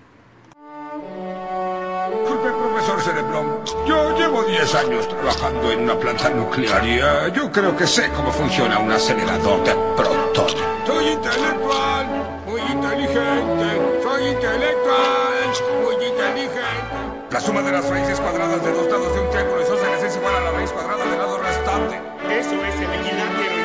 Profesor 2.82 3.14
Cereblón. 3.14 3.64
Yo 3.86 4.18
llevo 4.18 4.44
10 4.44 4.74
años 4.74 5.08
trabajando 5.08 5.72
en 5.72 5.82
una 5.82 6.00
planta 6.00 6.32
nuclear 6.32 6.84
y 6.84 6.98
eh, 6.98 7.32
yo 7.32 7.52
creo 7.52 7.78
que 7.78 7.86
sé 7.86 8.10
cómo 8.10 8.32
funciona 8.32 8.80
un 8.80 8.92
acelerador 8.92 9.64
de 9.64 9.76
protones. 9.96 10.56
Soy 10.88 11.10
intelectual, 11.10 12.42
muy 12.48 12.60
inteligente. 12.60 14.02
Soy 14.02 14.28
intelectual, 14.30 15.84
muy 15.84 15.94
inteligente. 15.94 17.30
La 17.30 17.40
suma 17.40 17.62
de 17.62 17.72
las 17.72 17.88
raíces 17.88 18.20
cuadradas 18.20 18.64
de 18.64 18.72
dos 18.72 18.88
lados 18.88 19.14
de 19.14 19.22
un 19.22 19.30
triángulo 19.30 19.62
isósceles 19.62 20.04
es 20.04 20.16
igual 20.16 20.36
a 20.36 20.40
la 20.40 20.52
raíz 20.52 20.72
cuadrada 20.72 21.06
del 21.06 21.20
lado 21.20 21.38
restante. 21.38 22.02
Eso 22.32 22.66
es 22.66 22.76
el 22.78 22.94
equilátero 23.00 23.56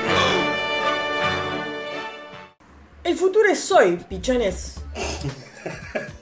El 3.03 3.17
futuro 3.17 3.49
es 3.49 3.73
hoy, 3.73 3.97
pichones. 3.97 4.83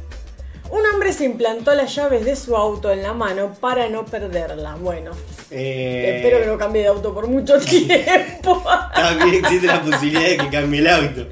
Un 0.74 0.84
hombre 0.92 1.12
se 1.12 1.24
implantó 1.24 1.72
las 1.72 1.94
llaves 1.94 2.24
de 2.24 2.34
su 2.34 2.56
auto 2.56 2.90
en 2.90 3.00
la 3.04 3.12
mano 3.12 3.54
para 3.60 3.88
no 3.88 4.04
perderla. 4.04 4.74
Bueno, 4.74 5.12
Eh, 5.52 6.16
espero 6.16 6.40
que 6.40 6.46
no 6.46 6.58
cambie 6.58 6.82
de 6.82 6.88
auto 6.88 7.14
por 7.14 7.28
mucho 7.28 7.58
tiempo. 7.60 8.60
También 8.92 9.37
existe 9.44 9.68
la 9.68 9.80
posibilidad 9.80 10.28
de 10.30 10.37
que 10.37 10.50
cambie 10.50 10.80
el 10.80 10.88
auto. 10.88 11.26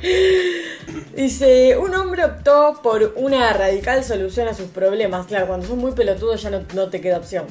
Dice, 1.17 1.77
un 1.77 1.93
hombre 1.97 2.25
optó 2.25 2.79
por 2.85 3.15
una 3.17 3.53
radical 3.53 4.05
solución 4.05 4.47
a 4.47 4.55
sus 4.55 4.67
problemas. 4.69 5.27
Claro, 5.27 5.49
cuando 5.49 5.67
son 5.67 5.79
muy 5.79 5.91
pelotudos 5.91 6.41
ya 6.41 6.51
no, 6.51 6.63
no 6.75 6.89
te 6.89 7.01
queda 7.01 7.19
opción. 7.19 7.47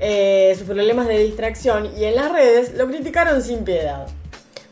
Eh, 0.00 0.54
sus 0.58 0.66
problemas 0.66 1.06
de 1.06 1.18
distracción 1.18 1.92
y 1.96 2.02
en 2.04 2.16
las 2.16 2.32
redes 2.32 2.74
lo 2.74 2.88
criticaron 2.88 3.40
sin 3.42 3.62
piedad. 3.64 4.08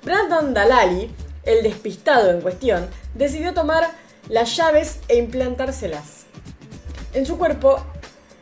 Brandon 0.02 0.52
Dalali, 0.52 1.12
el 1.44 1.62
despistado 1.62 2.32
en 2.32 2.40
cuestión, 2.40 2.88
decidió 3.14 3.54
tomar 3.54 4.01
las 4.32 4.56
llaves 4.56 4.98
e 5.08 5.16
implantárselas. 5.18 6.24
En 7.12 7.26
su 7.26 7.36
cuerpo, 7.36 7.84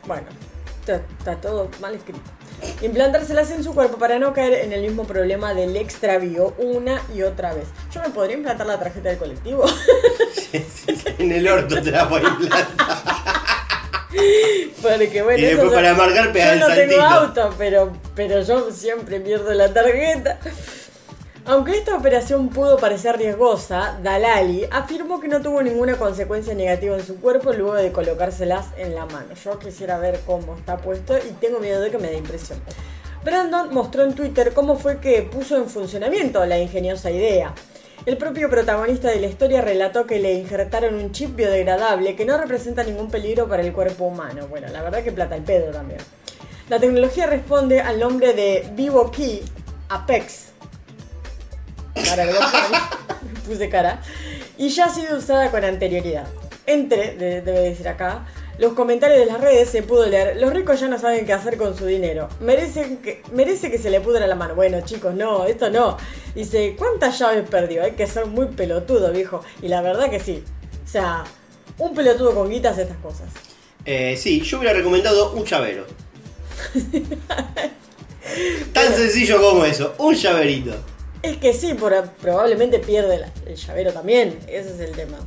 bueno, 0.07 0.27
está, 0.79 1.01
está 1.19 1.35
todo 1.35 1.69
mal 1.81 1.93
escrito. 1.95 2.21
Implantárselas 2.81 3.51
en 3.51 3.63
su 3.63 3.73
cuerpo 3.73 3.97
para 3.97 4.17
no 4.19 4.33
caer 4.33 4.53
en 4.53 4.71
el 4.71 4.81
mismo 4.81 5.03
problema 5.03 5.53
del 5.53 5.75
extravío 5.75 6.53
una 6.59 7.01
y 7.13 7.23
otra 7.23 7.53
vez. 7.53 7.65
¿Yo 7.93 8.01
me 8.01 8.09
podría 8.09 8.37
implantar 8.37 8.67
la 8.67 8.79
tarjeta 8.79 9.09
del 9.09 9.17
colectivo? 9.17 9.65
En 11.17 11.31
el 11.31 11.47
orto 11.47 11.81
te 11.81 11.91
la 11.91 12.03
voy 12.05 12.21
a 12.21 12.27
implantar. 12.27 12.67
Porque 14.81 15.21
bueno, 15.21 15.39
Y 15.39 15.41
después 15.43 15.67
eso- 15.67 15.75
para 15.75 15.93
marcar 15.93 16.33
yo 16.33 16.55
no 16.55 16.65
tengo 16.75 16.95
saltito. 16.95 17.01
auto, 17.03 17.55
pero, 17.57 17.93
pero 18.15 18.41
yo 18.41 18.71
siempre 18.71 19.19
pierdo 19.21 19.53
la 19.53 19.71
tarjeta. 19.73 20.39
Aunque 21.45 21.75
esta 21.75 21.97
operación 21.97 22.49
pudo 22.49 22.77
parecer 22.77 23.17
riesgosa, 23.17 23.97
Dalali 24.03 24.67
afirmó 24.69 25.19
que 25.19 25.27
no 25.27 25.41
tuvo 25.41 25.63
ninguna 25.63 25.95
consecuencia 25.95 26.53
negativa 26.53 26.95
en 26.95 27.03
su 27.03 27.19
cuerpo 27.19 27.51
luego 27.51 27.73
de 27.73 27.91
colocárselas 27.91 28.67
en 28.77 28.93
la 28.93 29.07
mano. 29.07 29.33
Yo 29.43 29.57
quisiera 29.57 29.97
ver 29.97 30.19
cómo 30.27 30.55
está 30.55 30.77
puesto 30.77 31.17
y 31.17 31.31
tengo 31.39 31.59
miedo 31.59 31.81
de 31.81 31.89
que 31.89 31.97
me 31.97 32.09
dé 32.09 32.17
impresión. 32.17 32.61
Brandon 33.23 33.73
mostró 33.73 34.03
en 34.03 34.13
Twitter 34.13 34.53
cómo 34.53 34.77
fue 34.77 34.99
que 34.99 35.23
puso 35.23 35.57
en 35.57 35.67
funcionamiento 35.67 36.45
la 36.45 36.59
ingeniosa 36.59 37.09
idea. 37.09 37.55
El 38.05 38.17
propio 38.17 38.47
protagonista 38.47 39.09
de 39.09 39.19
la 39.19 39.27
historia 39.27 39.61
relató 39.61 40.05
que 40.05 40.19
le 40.19 40.33
injertaron 40.33 40.93
un 40.93 41.11
chip 41.11 41.35
biodegradable 41.35 42.15
que 42.15 42.25
no 42.25 42.37
representa 42.37 42.83
ningún 42.83 43.09
peligro 43.09 43.47
para 43.47 43.63
el 43.63 43.73
cuerpo 43.73 44.05
humano. 44.05 44.47
Bueno, 44.47 44.67
la 44.67 44.83
verdad 44.83 45.03
que 45.03 45.11
plata 45.11 45.35
el 45.35 45.43
pedo 45.43 45.71
también. 45.71 46.01
La 46.69 46.79
tecnología 46.79 47.25
responde 47.25 47.81
al 47.81 47.99
nombre 47.99 48.33
de 48.33 48.69
Vivo 48.75 49.09
Key 49.09 49.43
Apex. 49.89 50.50
Cara 52.15 52.27
que 52.27 52.33
lo 52.33 52.39
puse 53.47 53.69
cara. 53.69 54.01
Y 54.57 54.69
ya 54.69 54.85
ha 54.85 54.93
sido 54.93 55.17
usada 55.17 55.49
con 55.51 55.63
anterioridad. 55.63 56.27
Entre, 56.67 57.15
de- 57.15 57.41
debe 57.41 57.59
decir 57.61 57.87
acá, 57.87 58.25
los 58.59 58.73
comentarios 58.73 59.19
de 59.19 59.25
las 59.25 59.41
redes 59.41 59.69
se 59.69 59.81
pudo 59.81 60.05
leer. 60.05 60.37
Los 60.39 60.53
ricos 60.53 60.79
ya 60.79 60.87
no 60.87 60.99
saben 60.99 61.25
qué 61.25 61.33
hacer 61.33 61.57
con 61.57 61.75
su 61.77 61.85
dinero. 61.87 62.29
Merecen 62.39 62.97
que, 62.97 63.23
merece 63.31 63.71
que 63.71 63.79
se 63.79 63.89
le 63.89 63.99
pudra 64.01 64.27
la 64.27 64.35
mano. 64.35 64.53
Bueno, 64.55 64.81
chicos, 64.81 65.13
no, 65.15 65.45
esto 65.45 65.69
no. 65.71 65.97
Dice, 66.35 66.75
¿cuántas 66.77 67.17
llaves 67.17 67.49
perdió? 67.49 67.83
Hay 67.83 67.93
que 67.93 68.05
ser 68.07 68.27
muy 68.27 68.45
pelotudo, 68.47 69.11
viejo. 69.11 69.41
Y 69.61 69.67
la 69.67 69.81
verdad 69.81 70.09
que 70.09 70.19
sí. 70.19 70.43
O 70.85 70.87
sea, 70.87 71.23
un 71.79 71.95
pelotudo 71.95 72.35
con 72.35 72.49
guitas 72.49 72.77
estas 72.77 72.97
cosas. 72.97 73.27
Eh, 73.85 74.15
sí, 74.15 74.41
yo 74.41 74.59
hubiera 74.59 74.75
recomendado 74.75 75.31
un 75.33 75.43
llavero. 75.43 75.85
Tan 78.73 78.93
sencillo 78.95 79.41
como 79.41 79.65
eso, 79.65 79.95
un 79.97 80.13
llaverito. 80.13 80.71
Es 81.23 81.37
que 81.37 81.53
sí, 81.53 81.73
por- 81.75 82.09
probablemente 82.21 82.79
pierde 82.79 83.19
la- 83.19 83.31
el 83.45 83.55
llavero 83.55 83.93
también. 83.93 84.39
Ese 84.47 84.73
es 84.73 84.79
el 84.79 84.91
tema. 84.91 85.17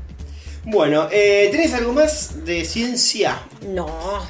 Bueno, 0.64 1.08
eh, 1.12 1.48
¿tenés 1.52 1.72
algo 1.74 1.92
más 1.92 2.44
de 2.44 2.64
ciencia? 2.64 3.38
No. 3.68 3.86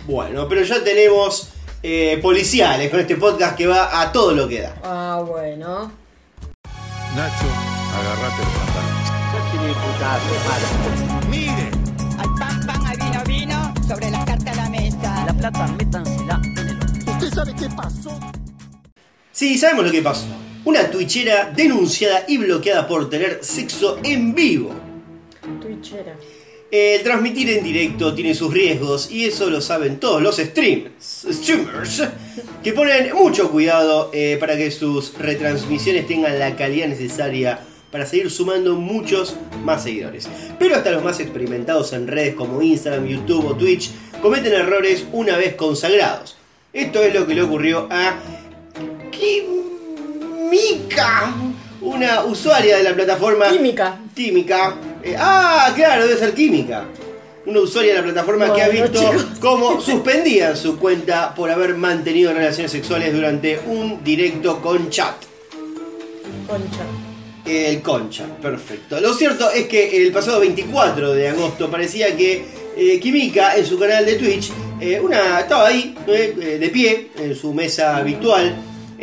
Bueno, 0.07 0.49
pero 0.49 0.63
ya 0.63 0.83
tenemos 0.83 1.49
eh, 1.83 2.19
policiales 2.23 2.91
con 2.91 2.99
este 3.01 3.17
podcast 3.17 3.57
que 3.57 3.67
va 3.67 4.01
a 4.01 4.11
todo 4.13 4.33
lo 4.33 4.49
que 4.49 4.63
da. 4.63 4.75
Ah, 4.83 5.23
bueno. 5.27 5.93
Nacho, 7.15 7.47
agarrate 7.95 8.43
el 8.43 8.49
pantalón. 8.59 9.05
Mire. 11.31 11.71
Al 12.19 12.35
pan, 12.35 12.67
pan, 12.67 12.87
al 12.87 12.97
vino, 12.97 13.23
vino, 13.27 13.75
sobre 13.87 14.11
las 14.11 14.25
cartas 14.25 14.59
a 14.59 14.63
la 14.63 14.71
mesa. 14.71 15.25
La 15.27 15.33
plata, 15.35 15.67
métansela 15.79 16.41
en 16.57 16.69
el 16.69 16.79
¿Usted 17.09 17.31
sabe 17.35 17.55
qué 17.55 17.69
pasó? 17.77 18.19
Sí, 19.33 19.57
sabemos 19.59 19.85
lo 19.87 19.93
que 19.93 20.03
pasó. 20.03 20.27
Una 20.65 20.91
twitchera 20.91 21.53
denunciada 21.55 22.25
y 22.27 22.39
bloqueada 22.39 22.87
por 22.87 23.11
tener 23.11 23.41
sexo 23.43 23.99
en 24.03 24.35
vivo. 24.35 24.73
Twitchera. 25.61 26.17
El 26.71 27.03
transmitir 27.03 27.51
en 27.51 27.63
directo 27.63 28.15
tiene 28.15 28.35
sus 28.35 28.53
riesgos 28.53 29.11
y 29.11 29.27
eso 29.27 29.49
lo 29.49 29.61
saben 29.61 30.01
todos 30.01 30.21
los 30.21 30.39
streamers, 30.39 31.27
streamers 31.31 32.03
que 32.65 32.73
ponen 32.73 33.15
mucho 33.15 33.51
cuidado 33.51 34.11
eh, 34.13 34.39
para 34.41 34.57
que 34.57 34.71
sus 34.73 35.17
retransmisiones 35.17 36.07
tengan 36.07 36.37
la 36.39 36.57
calidad 36.57 36.89
necesaria 36.89 37.61
para 37.93 38.07
seguir 38.07 38.29
sumando 38.29 38.75
muchos 38.75 39.37
más 39.63 39.85
seguidores. 39.85 40.29
Pero 40.59 40.75
hasta 40.75 40.91
los 40.91 41.05
más 41.05 41.21
experimentados 41.21 41.93
en 41.93 42.09
redes 42.09 42.35
como 42.35 42.61
Instagram, 42.61 43.07
YouTube 43.07 43.47
o 43.47 43.55
Twitch 43.55 43.91
cometen 44.21 44.55
errores 44.55 45.05
una 45.13 45.37
vez 45.37 45.55
consagrados. 45.55 46.37
Esto 46.73 47.05
es 47.05 47.15
lo 47.15 47.25
que 47.25 47.37
le 47.37 47.43
ocurrió 47.43 47.87
a 47.91 48.19
Kimika, 50.55 51.35
una 51.81 52.25
usuaria 52.25 52.77
de 52.77 52.85
la 52.85 52.95
plataforma 52.95 53.51
Química. 53.51 53.99
Química. 54.15 54.77
Eh, 55.03 55.17
ah, 55.19 55.73
claro, 55.75 56.07
debe 56.07 56.17
ser 56.19 56.33
Química. 56.33 56.85
Una 57.47 57.61
usuaria 57.61 57.95
de 57.95 57.99
la 57.99 58.05
plataforma 58.05 58.55
que 58.55 58.63
ha 58.63 58.69
visto 58.69 59.01
cómo 59.41 59.81
suspendían 59.81 60.57
su 60.57 60.79
cuenta 60.79 61.35
por 61.35 61.51
haber 61.51 61.75
mantenido 61.75 62.33
relaciones 62.33 62.71
sexuales 62.71 63.13
durante 63.13 63.61
un 63.67 64.05
directo 64.05 64.63
con 64.63 64.89
chat. 64.91 65.17
Concha. 66.47 66.85
El 67.45 67.83
Concha, 67.83 68.25
perfecto. 68.41 69.01
Lo 69.01 69.13
cierto 69.13 69.51
es 69.51 69.67
que 69.67 70.07
el 70.07 70.13
pasado 70.13 70.41
24 70.41 71.13
de 71.15 71.29
agosto 71.31 71.69
parecía 71.69 72.17
que 72.17 72.47
eh, 72.77 73.01
Kimika 73.01 73.57
en 73.57 73.67
su 73.67 73.79
canal 73.79 74.07
de 74.07 74.15
Twitch 74.15 74.53
eh, 74.81 75.01
una, 75.01 75.41
estaba 75.41 75.67
ahí, 75.67 75.95
eh, 76.07 76.59
de 76.61 76.69
pie, 76.69 77.11
en 77.19 77.35
su 77.35 77.53
mesa 77.53 77.97
habitual, 77.97 78.57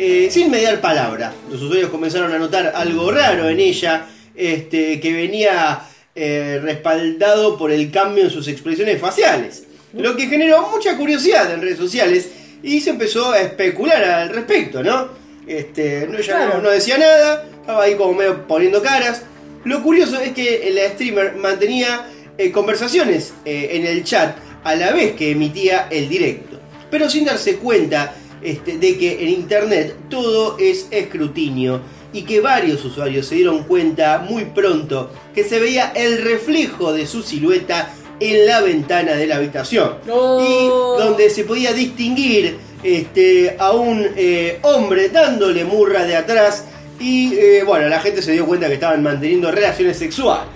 eh, 0.04 0.28
sin 0.32 0.50
mediar 0.50 0.80
palabra. 0.80 1.32
Los 1.50 1.62
usuarios 1.62 1.90
comenzaron 1.90 2.32
a 2.32 2.38
notar 2.38 2.72
algo 2.74 3.10
raro 3.12 3.48
en 3.48 3.60
ella, 3.60 4.06
este, 4.34 4.98
que 4.98 5.12
venía 5.12 5.80
eh, 6.14 6.58
respaldado 6.62 7.56
por 7.56 7.70
el 7.70 7.90
cambio 7.92 8.24
en 8.24 8.30
sus 8.30 8.48
expresiones 8.48 9.00
faciales. 9.00 9.64
Lo 9.92 10.16
que 10.16 10.26
generó 10.26 10.68
mucha 10.70 10.96
curiosidad 10.96 11.52
en 11.52 11.60
redes 11.62 11.78
sociales 11.78 12.28
y 12.64 12.80
se 12.80 12.90
empezó 12.90 13.30
a 13.30 13.40
especular 13.40 14.02
al 14.02 14.30
respecto, 14.30 14.82
¿no? 14.82 15.08
Este, 15.46 16.06
no, 16.08 16.18
ella 16.18 16.58
no- 16.62 16.70
decía 16.70 16.98
nada, 16.98 17.44
estaba 17.60 17.84
ahí 17.84 17.94
como 17.94 18.14
medio 18.14 18.46
poniendo 18.48 18.82
caras. 18.82 19.22
Lo 19.64 19.82
curioso 19.82 20.18
es 20.20 20.32
que 20.32 20.68
la 20.74 20.88
streamer 20.94 21.36
mantenía 21.36 22.06
eh, 22.38 22.50
conversaciones 22.50 23.32
eh, 23.44 23.68
en 23.72 23.86
el 23.86 24.02
chat 24.02 24.36
a 24.64 24.74
la 24.74 24.92
vez 24.92 25.12
que 25.14 25.30
emitía 25.30 25.86
el 25.90 26.08
directo, 26.08 26.58
pero 26.90 27.08
sin 27.08 27.24
darse 27.24 27.56
cuenta 27.56 28.14
este, 28.42 28.78
de 28.78 28.98
que 28.98 29.22
en 29.22 29.28
internet 29.28 29.96
todo 30.08 30.56
es 30.58 30.86
escrutinio 30.90 31.80
y 32.12 32.22
que 32.22 32.40
varios 32.40 32.84
usuarios 32.84 33.26
se 33.26 33.36
dieron 33.36 33.64
cuenta 33.64 34.24
muy 34.28 34.44
pronto 34.46 35.10
que 35.34 35.44
se 35.44 35.58
veía 35.60 35.92
el 35.94 36.22
reflejo 36.22 36.92
de 36.92 37.06
su 37.06 37.22
silueta 37.22 37.92
en 38.20 38.46
la 38.46 38.60
ventana 38.60 39.12
de 39.12 39.26
la 39.26 39.36
habitación 39.36 39.94
y 40.04 40.68
donde 40.68 41.30
se 41.30 41.44
podía 41.44 41.72
distinguir 41.72 42.58
este, 42.82 43.56
a 43.58 43.72
un 43.72 44.06
eh, 44.16 44.58
hombre 44.62 45.08
dándole 45.08 45.64
murra 45.64 46.04
de 46.04 46.16
atrás 46.16 46.66
y 47.00 47.34
eh, 47.34 47.64
bueno, 47.64 47.88
la 47.88 48.00
gente 48.00 48.22
se 48.22 48.32
dio 48.32 48.46
cuenta 48.46 48.68
que 48.68 48.74
estaban 48.74 49.02
manteniendo 49.02 49.50
relaciones 49.50 49.98
sexuales. 49.98 50.46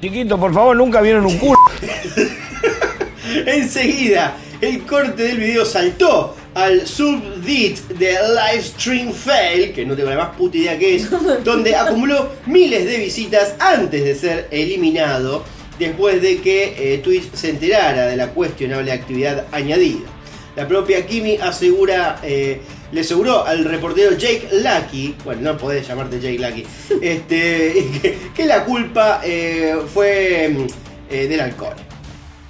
Chiquito, 0.00 0.38
por 0.38 0.52
favor, 0.52 0.76
nunca 0.76 1.00
vieron 1.00 1.24
un 1.24 1.38
culo. 1.38 1.56
Enseguida, 3.46 4.36
el 4.60 4.82
corte 4.82 5.22
del 5.22 5.38
video 5.38 5.64
saltó 5.64 6.36
al 6.58 6.88
subdit 6.88 7.78
de 8.00 8.16
Livestream 8.34 9.12
Fail, 9.12 9.72
que 9.72 9.86
no 9.86 9.94
tengo 9.94 10.10
la 10.10 10.16
más 10.16 10.36
puta 10.36 10.56
idea 10.56 10.76
que 10.76 10.96
es, 10.96 11.08
donde 11.44 11.76
acumuló 11.76 12.32
miles 12.46 12.84
de 12.84 12.98
visitas 12.98 13.54
antes 13.60 14.04
de 14.04 14.14
ser 14.16 14.48
eliminado, 14.50 15.44
después 15.78 16.20
de 16.20 16.40
que 16.40 16.74
eh, 16.76 16.98
Twitch 16.98 17.32
se 17.32 17.50
enterara 17.50 18.06
de 18.06 18.16
la 18.16 18.30
cuestionable 18.30 18.90
actividad 18.90 19.46
añadida. 19.52 20.08
La 20.56 20.66
propia 20.66 21.06
Kimi 21.06 21.36
asegura, 21.36 22.18
eh, 22.24 22.60
le 22.90 23.02
aseguró 23.02 23.46
al 23.46 23.64
reportero 23.64 24.16
Jake 24.16 24.48
Lucky, 24.50 25.14
bueno, 25.24 25.52
no 25.52 25.58
podés 25.58 25.86
llamarte 25.86 26.18
Jake 26.18 26.40
Lucky, 26.40 26.66
este, 27.00 27.86
que, 28.02 28.18
que 28.34 28.46
la 28.46 28.64
culpa 28.64 29.20
eh, 29.24 29.76
fue 29.94 30.48
mm, 30.48 31.08
del 31.08 31.40
alcohol. 31.40 31.87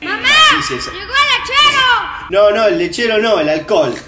¡Mamá! 0.00 0.28
¡Llegó 0.68 0.82
el 0.82 0.98
lechero! 1.00 1.88
No, 2.30 2.50
no, 2.50 2.66
el 2.66 2.78
lechero 2.78 3.18
no, 3.18 3.40
el 3.40 3.48
alcohol. 3.48 3.94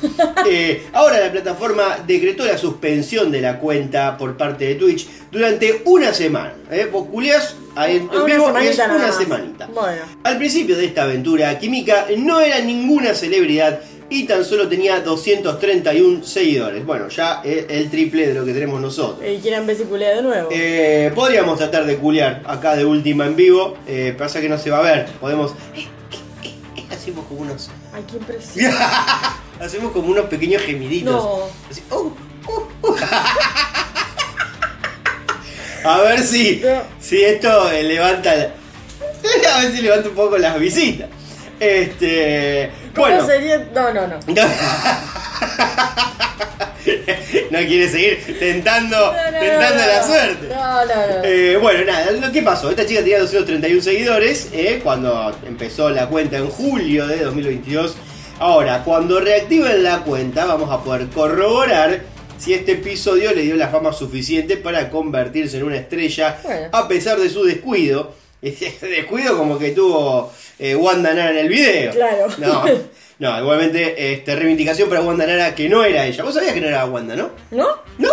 Eh, 0.48 0.88
ahora 0.94 1.20
la 1.20 1.30
plataforma 1.30 1.98
decretó 2.06 2.46
la 2.46 2.56
suspensión 2.56 3.30
de 3.30 3.42
la 3.42 3.58
cuenta 3.58 4.16
por 4.16 4.36
parte 4.38 4.64
de 4.66 4.74
Twitch 4.76 5.06
durante 5.30 5.82
una 5.84 6.14
semana. 6.14 6.54
¿eh? 6.70 6.88
Vos 6.90 7.08
culiás 7.08 7.56
ahí 7.76 7.96
en 7.96 8.08
una 8.08 8.24
vivo, 8.24 8.46
semanita 8.46 8.84
es 8.84 8.90
una 8.90 8.98
más. 9.06 9.16
semanita. 9.16 9.66
Bueno. 9.66 10.02
Al 10.24 10.38
principio 10.38 10.76
de 10.76 10.86
esta 10.86 11.02
aventura, 11.02 11.58
Kimika 11.58 12.06
no 12.16 12.40
era 12.40 12.60
ninguna 12.60 13.14
celebridad 13.14 13.80
y 14.10 14.24
tan 14.24 14.44
solo 14.44 14.68
tenía 14.68 15.00
231 15.00 16.24
seguidores. 16.24 16.84
Bueno, 16.84 17.08
ya 17.08 17.40
es 17.44 17.64
el 17.68 17.88
triple 17.90 18.26
de 18.26 18.34
lo 18.34 18.44
que 18.44 18.52
tenemos 18.52 18.80
nosotros. 18.80 19.26
Y 19.28 19.38
quieren 19.38 19.66
ver 19.66 19.76
si 19.76 19.84
culea 19.84 20.16
de 20.16 20.22
nuevo. 20.22 20.48
Eh, 20.52 21.12
podríamos 21.14 21.56
tratar 21.58 21.86
de 21.86 21.96
culiar 21.96 22.42
acá 22.44 22.74
de 22.76 22.84
última 22.84 23.26
en 23.26 23.36
vivo, 23.36 23.76
eh, 23.86 24.14
pasa 24.18 24.40
que 24.40 24.48
no 24.48 24.58
se 24.58 24.70
va 24.70 24.78
a 24.80 24.82
ver. 24.82 25.06
Podemos... 25.20 25.52
eh, 25.76 25.86
eh, 26.42 26.54
eh, 26.76 26.84
hacemos 26.90 27.24
como 27.26 27.40
unos... 27.42 27.70
Ay, 27.92 28.04
qué 28.10 28.16
impresión. 28.16 28.74
Hacemos 29.60 29.92
como 29.92 30.08
unos 30.08 30.24
pequeños 30.26 30.62
gemiditos. 30.62 31.12
No. 31.12 31.40
Así, 31.70 31.82
uh, 31.90 31.94
uh, 31.96 32.88
uh. 32.88 32.96
A 35.84 35.98
ver 36.02 36.20
si, 36.22 36.60
No. 36.64 36.82
si 37.00 37.22
esto 37.22 37.70
levanta. 37.72 38.34
la- 38.36 38.52
A 39.56 39.60
ver 39.62 39.72
si 39.74 39.82
levanta 39.82 40.08
un 40.08 40.14
poco 40.14 40.38
las 40.38 40.58
visitas. 40.58 41.08
Este. 41.58 42.70
¿Cómo 42.94 43.06
Bueno. 43.06 43.26
sería? 43.26 43.58
No, 43.74 43.92
no, 43.92 44.06
no. 44.06 44.18
no 47.50 47.58
quiere 47.58 47.88
seguir 47.88 48.36
tentando, 48.38 48.96
No, 48.96 49.12
no, 49.30 49.38
tentando 49.38 49.80
no, 49.82 49.86
la 49.86 50.00
no. 50.00 50.06
suerte. 50.06 50.48
No, 50.48 50.84
no, 50.84 50.94
no. 51.18 51.24
Eh, 51.24 51.56
bueno, 51.60 51.84
nada, 51.84 52.32
que 52.32 52.42
pasó, 52.42 52.70
esta 52.70 52.86
chica 52.86 53.00
tenía 53.00 53.20
231 53.20 53.82
seguidores 53.82 54.48
eh, 54.52 54.80
cuando 54.82 55.34
empezó 55.46 55.90
la 55.90 56.08
cuenta 56.08 56.36
en 56.38 56.48
julio 56.48 57.06
de 57.06 57.18
2022. 57.24 57.94
Ahora, 58.38 58.82
cuando 58.84 59.20
reactiven 59.20 59.82
la 59.82 59.98
cuenta 59.98 60.46
vamos 60.46 60.70
a 60.72 60.82
poder 60.82 61.08
corroborar 61.08 62.00
si 62.38 62.54
este 62.54 62.72
episodio 62.72 63.34
le 63.34 63.42
dio 63.42 63.54
la 63.56 63.68
fama 63.68 63.92
suficiente 63.92 64.56
para 64.56 64.88
convertirse 64.88 65.58
en 65.58 65.64
una 65.64 65.76
estrella 65.76 66.38
Bueno. 66.42 66.68
a 66.72 66.88
pesar 66.88 67.18
de 67.18 67.28
su 67.28 67.44
descuido. 67.44 68.14
Descuido 68.80 69.36
como 69.36 69.58
que 69.58 69.70
tuvo 69.70 70.32
eh, 70.58 70.74
Wanda 70.74 71.12
Nara 71.14 71.30
en 71.30 71.38
el 71.38 71.48
video. 71.48 71.92
Claro. 71.92 72.26
No, 72.38 72.64
no, 73.18 73.38
igualmente 73.40 74.12
este, 74.14 74.34
reivindicación 74.34 74.88
para 74.88 75.02
Wanda 75.02 75.26
Nara 75.26 75.54
que 75.54 75.68
no 75.68 75.84
era 75.84 76.06
ella. 76.06 76.24
Vos 76.24 76.34
sabías 76.34 76.54
que 76.54 76.60
no 76.60 76.68
era 76.68 76.84
Wanda, 76.86 77.14
¿no? 77.16 77.30
¿No? 77.50 77.66
No. 77.98 78.10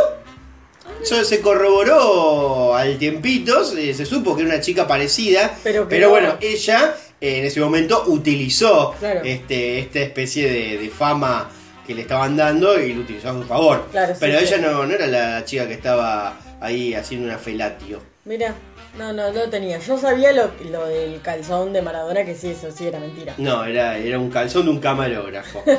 Eso 1.02 1.24
se 1.24 1.40
corroboró 1.42 2.76
al 2.76 2.98
tiempito, 2.98 3.64
se, 3.64 3.94
se 3.94 4.06
supo 4.06 4.36
que 4.36 4.42
era 4.42 4.52
una 4.56 4.62
chica 4.62 4.88
parecida, 4.88 5.56
Pero 5.64 5.88
pero, 5.88 6.10
bueno, 6.10 6.36
ella 6.42 6.96
eh, 7.22 7.38
en 7.40 7.46
ese 7.46 7.60
momento 7.62 8.04
utilizó 8.08 8.96
Claro. 9.00 9.22
este, 9.24 9.80
esta 9.80 10.00
especie 10.00 10.52
de, 10.52 10.78
de 10.80 10.90
fama 10.90 11.50
que 11.86 11.94
le 11.94 12.02
estaban 12.02 12.36
dando 12.36 12.78
y 12.82 12.94
lo 12.94 13.02
utilizó 13.02 13.30
a 13.30 13.34
su 13.34 13.44
favor. 13.44 13.88
Claro, 13.92 14.16
pero 14.20 14.40
sí. 14.40 14.46
ella 14.46 14.58
no, 14.58 14.86
no 14.86 14.94
era 14.94 15.08
la 15.08 15.46
chica 15.46 15.68
que 15.68 15.74
estaba 15.76 16.38
ahí 16.60 16.94
haciendo 16.96 17.28
una 17.28 17.38
felatio. 17.38 18.02
Mira, 18.26 18.56
no, 18.98 19.14
no, 19.14 19.32
no 19.32 19.40
lo 19.40 19.50
tenía. 19.50 19.80
Yo 19.80 19.98
sabía 19.98 20.32
lo, 20.34 20.52
lo 20.72 20.88
del 20.88 21.22
calzón 21.22 21.74
de 21.74 21.82
Maradona, 21.82 22.26
que 22.26 22.36
sí, 22.36 22.50
eso 22.50 22.72
sí 22.72 22.88
era 22.88 23.00
mentira. 23.00 23.34
No, 23.38 23.64
era, 23.64 23.98
era 23.98 24.18
un 24.20 24.30
calzón 24.30 24.66
de 24.66 24.72
un 24.72 24.80
camarógrafo. 24.80 25.64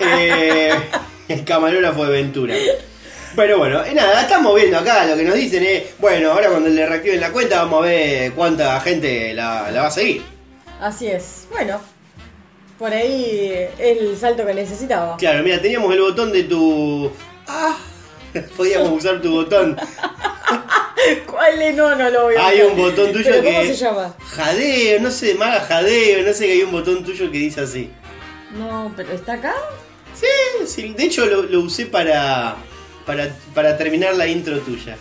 Eh, 0.00 0.72
el 1.28 1.44
camarógrafo 1.44 2.04
de 2.04 2.10
Ventura. 2.10 2.54
Pero 3.36 3.58
bueno, 3.58 3.84
eh, 3.84 3.94
nada, 3.94 4.22
estamos 4.22 4.54
viendo 4.54 4.78
acá 4.78 5.06
lo 5.06 5.16
que 5.16 5.24
nos 5.24 5.34
dicen 5.34 5.64
es, 5.64 5.98
bueno, 5.98 6.32
ahora 6.32 6.48
cuando 6.48 6.68
le 6.68 6.86
reactiven 6.86 7.20
la 7.20 7.30
cuenta 7.30 7.62
vamos 7.62 7.84
a 7.84 7.86
ver 7.86 8.32
cuánta 8.32 8.80
gente 8.80 9.34
la, 9.34 9.70
la 9.70 9.82
va 9.82 9.88
a 9.88 9.90
seguir. 9.90 10.22
Así 10.80 11.08
es. 11.08 11.46
Bueno, 11.50 11.80
por 12.78 12.92
ahí 12.92 13.52
es 13.78 13.98
el 13.98 14.16
salto 14.16 14.46
que 14.46 14.54
necesitaba. 14.54 15.16
Claro, 15.16 15.42
mira, 15.42 15.60
teníamos 15.60 15.92
el 15.92 16.00
botón 16.00 16.32
de 16.32 16.44
tu... 16.44 17.10
Ah, 17.46 17.76
podíamos 18.56 18.90
usar 18.90 19.20
tu 19.20 19.32
botón. 19.32 19.76
¿Cuál 21.26 21.62
es? 21.62 21.74
No, 21.74 21.94
no 21.94 22.10
lo 22.10 22.24
voy 22.24 22.36
a 22.36 22.46
Hay 22.46 22.60
un 22.62 22.76
botón 22.76 23.12
tuyo 23.12 23.24
¿Pero 23.24 23.42
que... 23.42 23.52
¿Cómo 23.54 23.62
se 23.64 23.74
llama? 23.74 24.14
Jadeo, 24.18 25.00
no 25.00 25.10
sé, 25.10 25.34
maga 25.34 25.60
jadeo, 25.60 26.26
no 26.26 26.32
sé 26.32 26.46
que 26.46 26.52
hay 26.52 26.62
un 26.62 26.72
botón 26.72 27.04
tuyo 27.04 27.30
que 27.30 27.38
dice 27.38 27.60
así. 27.60 27.90
No, 28.56 28.92
pero 28.96 29.12
¿está 29.12 29.34
acá? 29.34 29.54
Sí, 30.14 30.66
sí, 30.66 30.94
de 30.96 31.04
hecho 31.04 31.26
lo, 31.26 31.42
lo 31.42 31.60
usé 31.60 31.86
para, 31.86 32.56
para, 33.06 33.28
para 33.54 33.76
terminar 33.76 34.16
la 34.16 34.26
intro 34.26 34.58
tuya. 34.60 34.96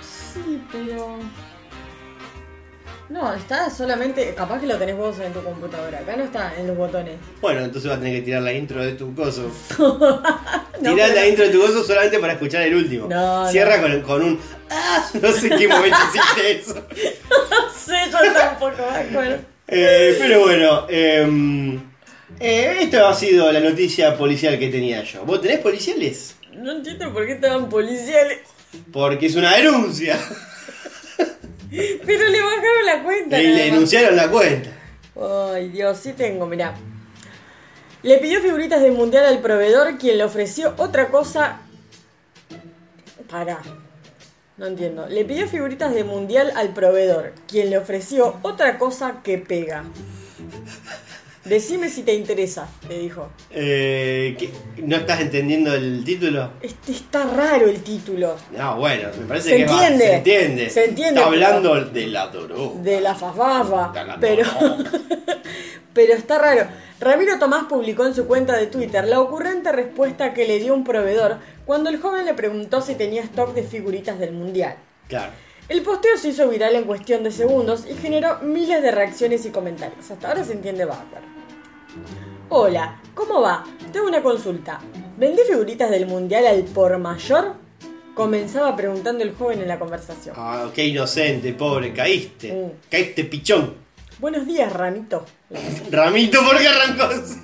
Sí, 0.00 0.62
pero. 0.70 1.18
No, 3.12 3.34
está 3.34 3.68
solamente. 3.68 4.34
Capaz 4.34 4.58
que 4.60 4.66
lo 4.66 4.76
tenés 4.78 4.96
vos 4.96 5.18
en 5.18 5.32
tu 5.34 5.42
computadora. 5.44 5.98
Acá 5.98 6.16
no 6.16 6.24
está 6.24 6.54
en 6.58 6.66
los 6.66 6.76
botones. 6.76 7.16
Bueno, 7.42 7.60
entonces 7.60 7.88
vas 7.90 7.98
a 7.98 8.00
tener 8.00 8.16
que 8.20 8.22
tirar 8.24 8.40
la 8.42 8.52
intro 8.54 8.82
de 8.82 8.92
tu 8.92 9.14
coso. 9.14 9.50
No, 10.82 10.94
Tirá 10.94 11.04
pero- 11.06 11.14
la 11.20 11.26
intro 11.28 11.44
de 11.44 11.50
tu 11.52 11.60
coso 11.60 11.84
solamente 11.84 12.18
para 12.18 12.32
escuchar 12.32 12.62
el 12.62 12.74
último. 12.74 13.06
No, 13.06 13.48
Cierra. 13.48 13.80
Con, 13.80 14.00
con 14.00 14.22
un... 14.22 14.40
Ah, 14.68 15.06
no 15.22 15.30
sé 15.30 15.46
en 15.52 15.58
qué 15.58 15.68
momento 15.68 15.96
hiciste 16.08 16.50
eso. 16.58 16.74
No 17.50 17.70
sé, 17.72 17.94
yo 18.10 18.32
tampoco 18.32 18.82
me 18.90 18.98
acuerdo. 18.98 19.38
Eh, 19.68 20.16
pero 20.18 20.40
bueno, 20.40 20.86
eh, 20.88 21.78
eh, 22.40 22.76
esto 22.80 23.06
ha 23.06 23.14
sido 23.14 23.52
la 23.52 23.60
noticia 23.60 24.16
policial 24.16 24.58
que 24.58 24.68
tenía 24.70 25.04
yo. 25.04 25.24
¿Vos 25.24 25.40
tenés 25.40 25.58
policiales? 25.58 26.34
No 26.54 26.72
entiendo 26.72 27.12
por 27.12 27.26
qué 27.26 27.32
estaban 27.34 27.68
policiales. 27.68 28.40
Porque 28.92 29.26
es 29.26 29.36
una 29.36 29.54
denuncia. 29.56 30.18
Pero 32.06 32.28
le 32.28 32.42
bajaron 32.42 32.86
la 32.86 33.02
cuenta. 33.02 33.40
Y 33.40 33.46
le 33.46 33.64
denunciaron 33.64 34.16
la 34.16 34.30
cuenta. 34.30 34.70
Ay, 35.54 35.70
Dios, 35.70 35.98
sí 35.98 36.12
tengo, 36.12 36.46
mirá. 36.46 36.74
Le 38.02 38.18
pidió 38.18 38.40
figuritas 38.40 38.82
del 38.82 38.92
mundial 38.92 39.24
al 39.24 39.40
proveedor, 39.40 39.96
quien 39.96 40.18
le 40.18 40.24
ofreció 40.24 40.74
otra 40.76 41.08
cosa. 41.08 41.60
Pará. 43.30 43.60
No 44.58 44.66
entiendo. 44.66 45.06
Le 45.06 45.24
pidió 45.24 45.48
figuritas 45.48 45.94
de 45.94 46.04
mundial 46.04 46.52
al 46.56 46.74
proveedor, 46.74 47.32
quien 47.48 47.70
le 47.70 47.78
ofreció 47.78 48.38
otra 48.42 48.78
cosa 48.78 49.22
que 49.22 49.38
pega. 49.38 49.84
Decime 51.44 51.88
si 51.88 52.02
te 52.04 52.14
interesa, 52.14 52.68
le 52.88 52.98
dijo. 53.00 53.28
Eh, 53.50 54.36
¿qué? 54.38 54.50
¿No 54.84 54.94
estás 54.96 55.20
entendiendo 55.20 55.74
el 55.74 56.04
título? 56.04 56.50
Este 56.62 56.92
está 56.92 57.24
raro 57.24 57.66
el 57.68 57.82
título. 57.82 58.36
No, 58.56 58.76
bueno, 58.78 59.08
me 59.18 59.26
parece 59.26 59.48
Se 59.50 59.56
que 59.56 59.64
va- 59.64 59.72
entiende. 59.88 60.04
se 60.06 60.14
entiende. 60.14 60.70
Se 60.70 60.84
entiende, 60.84 61.20
Está 61.20 61.30
pero- 61.30 61.46
hablando 61.46 61.84
de 61.86 62.06
la 62.06 62.28
droga. 62.28 62.80
de 62.82 63.00
la 63.00 63.14
fafafa. 63.16 63.92
Pero, 64.20 64.44
pero 65.92 66.12
está 66.14 66.38
raro. 66.38 66.68
Ramiro 67.00 67.36
Tomás 67.40 67.64
publicó 67.64 68.06
en 68.06 68.14
su 68.14 68.26
cuenta 68.26 68.56
de 68.56 68.66
Twitter 68.68 69.04
la 69.08 69.20
ocurrente 69.20 69.72
respuesta 69.72 70.32
que 70.34 70.46
le 70.46 70.60
dio 70.60 70.72
un 70.74 70.84
proveedor 70.84 71.38
cuando 71.66 71.90
el 71.90 72.00
joven 72.00 72.24
le 72.24 72.34
preguntó 72.34 72.80
si 72.82 72.94
tenía 72.94 73.22
stock 73.22 73.52
de 73.54 73.64
figuritas 73.64 74.18
del 74.20 74.30
mundial. 74.32 74.76
Claro. 75.08 75.32
El 75.68 75.82
posteo 75.82 76.16
se 76.18 76.28
hizo 76.28 76.48
viral 76.48 76.76
en 76.76 76.84
cuestión 76.84 77.24
de 77.24 77.32
segundos 77.32 77.84
y 77.90 77.94
generó 77.96 78.38
miles 78.42 78.80
de 78.82 78.90
reacciones 78.92 79.44
y 79.46 79.50
comentarios. 79.50 80.08
Hasta 80.10 80.28
ahora 80.28 80.44
se 80.44 80.52
entiende 80.52 80.84
bárbaro. 80.84 81.31
Hola, 82.48 83.00
¿cómo 83.14 83.40
va? 83.40 83.64
Tengo 83.92 84.06
una 84.06 84.22
consulta. 84.22 84.80
¿Vendí 85.16 85.42
figuritas 85.42 85.90
del 85.90 86.06
mundial 86.06 86.46
al 86.46 86.64
por 86.64 86.96
mayor? 86.98 87.54
Comenzaba 88.14 88.76
preguntando 88.76 89.24
el 89.24 89.34
joven 89.34 89.60
en 89.62 89.68
la 89.68 89.78
conversación. 89.78 90.34
Ah, 90.38 90.70
qué 90.74 90.86
inocente, 90.86 91.54
pobre, 91.54 91.92
caíste. 91.92 92.52
Mm. 92.52 92.90
Caíste 92.90 93.24
pichón. 93.24 93.74
Buenos 94.18 94.46
días, 94.46 94.72
Ramito. 94.72 95.24
Ramito, 95.90 96.44
¿por 96.44 96.58
qué 96.58 96.68
arrancó? 96.68 97.04
así? 97.04 97.40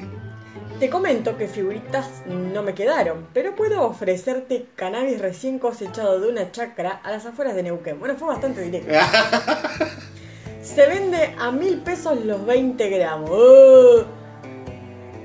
Te 0.78 0.90
comento 0.90 1.36
que 1.36 1.48
figuritas 1.48 2.06
no 2.26 2.62
me 2.62 2.74
quedaron, 2.74 3.26
pero 3.32 3.56
puedo 3.56 3.82
ofrecerte 3.82 4.66
cannabis 4.76 5.18
recién 5.20 5.58
cosechado 5.58 6.20
de 6.20 6.28
una 6.28 6.52
chacra 6.52 7.00
a 7.02 7.10
las 7.10 7.26
afueras 7.26 7.56
de 7.56 7.64
Neuquén. 7.64 7.98
Bueno, 7.98 8.14
fue 8.16 8.28
bastante 8.28 8.60
directo. 8.60 8.92
Se 10.62 10.86
vende 10.86 11.34
a 11.38 11.50
mil 11.50 11.78
pesos 11.78 12.24
los 12.24 12.44
20 12.46 12.90
gramos. 12.90 13.30
¡Oh! 13.32 14.17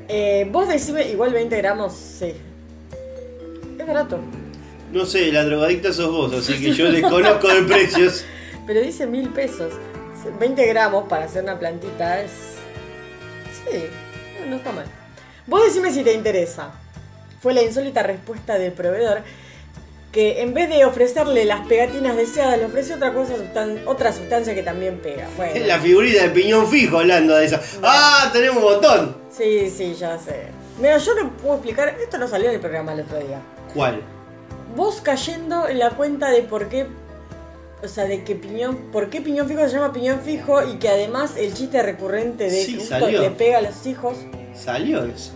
Eh, 0.07 0.47
vos 0.51 0.67
decime, 0.67 1.07
igual 1.09 1.33
20 1.33 1.57
gramos, 1.57 1.93
sí. 1.93 2.33
Es 3.79 3.87
barato. 3.87 4.19
No 4.91 5.05
sé, 5.05 5.31
la 5.31 5.43
drogadicta 5.43 5.91
sos 5.91 6.11
vos, 6.11 6.33
así 6.33 6.61
que 6.61 6.73
yo 6.73 6.91
desconozco 6.91 7.47
de 7.47 7.63
precios. 7.63 8.25
Pero 8.67 8.81
dice 8.81 9.07
mil 9.07 9.29
pesos. 9.29 9.73
20 10.39 10.65
gramos 10.67 11.07
para 11.09 11.25
hacer 11.25 11.43
una 11.43 11.59
plantita 11.59 12.21
es. 12.21 12.31
Sí, 13.51 13.85
no, 14.39 14.51
no 14.51 14.55
está 14.57 14.71
mal. 14.71 14.85
Vos 15.47 15.63
decime 15.65 15.91
si 15.91 16.03
te 16.03 16.13
interesa. 16.13 16.71
Fue 17.41 17.53
la 17.53 17.61
insólita 17.61 18.03
respuesta 18.03 18.57
del 18.57 18.71
proveedor 18.71 19.21
que 20.13 20.41
en 20.43 20.53
vez 20.53 20.69
de 20.69 20.85
ofrecerle 20.85 21.43
las 21.43 21.65
pegatinas 21.67 22.15
deseadas, 22.15 22.59
le 22.59 22.65
ofreció 22.65 22.95
otra 22.95 23.11
cosa, 23.13 23.33
sustan- 23.35 23.81
otra 23.87 24.13
sustancia 24.13 24.53
que 24.53 24.61
también 24.63 24.99
pega. 24.99 25.27
Bueno, 25.35 25.65
La 25.65 25.79
figurita 25.79 26.21
de 26.23 26.29
piñón 26.29 26.67
fijo 26.69 26.99
hablando 26.99 27.35
de 27.35 27.45
eso. 27.45 27.57
¡Ah! 27.81 28.29
Tenemos 28.31 28.57
un 28.57 28.63
botón. 28.63 29.17
Sí, 29.35 29.69
sí, 29.75 29.95
ya 29.95 30.17
sé. 30.19 30.45
Mira, 30.79 30.97
yo 30.99 31.15
no 31.15 31.31
puedo 31.37 31.55
explicar, 31.55 31.97
esto 32.01 32.17
no 32.19 32.27
salió 32.27 32.49
en 32.49 32.55
el 32.55 32.61
programa 32.61 32.93
el 32.93 33.01
otro 33.01 33.17
día. 33.17 33.41
¿Cuál? 33.73 34.01
Vos 34.75 35.01
cayendo 35.01 35.67
en 35.67 35.79
la 35.79 35.89
cuenta 35.89 36.29
de 36.29 36.43
por 36.43 36.69
qué, 36.69 36.85
o 37.83 37.87
sea, 37.87 38.05
de 38.05 38.23
que 38.23 38.35
piñón, 38.35 38.91
por 38.91 39.09
qué 39.09 39.19
piñón 39.19 39.47
fijo 39.47 39.61
se 39.67 39.73
llama 39.75 39.91
piñón 39.93 40.19
fijo 40.21 40.61
y 40.67 40.75
que 40.75 40.89
además 40.89 41.33
el 41.37 41.53
chiste 41.55 41.81
recurrente 41.81 42.45
de 42.51 42.63
Sí, 42.65 42.77
que 42.77 43.11
le 43.19 43.31
pega 43.31 43.57
a 43.57 43.61
los 43.61 43.85
hijos, 43.87 44.17
¿Salió 44.55 45.03
eso? 45.05 45.31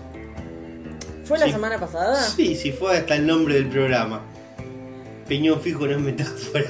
¿fue 1.25 1.39
la 1.39 1.51
semana 1.51 1.80
pasada? 1.80 2.21
Sí, 2.23 2.55
sí, 2.55 2.71
fue 2.71 2.97
hasta 2.97 3.15
el 3.15 3.25
nombre 3.28 3.55
del 3.55 3.67
programa. 3.69 4.21
Piñón 5.28 5.59
fijo 5.61 5.86
no 5.86 5.93
es 5.93 5.99
metáfora. 5.99 6.65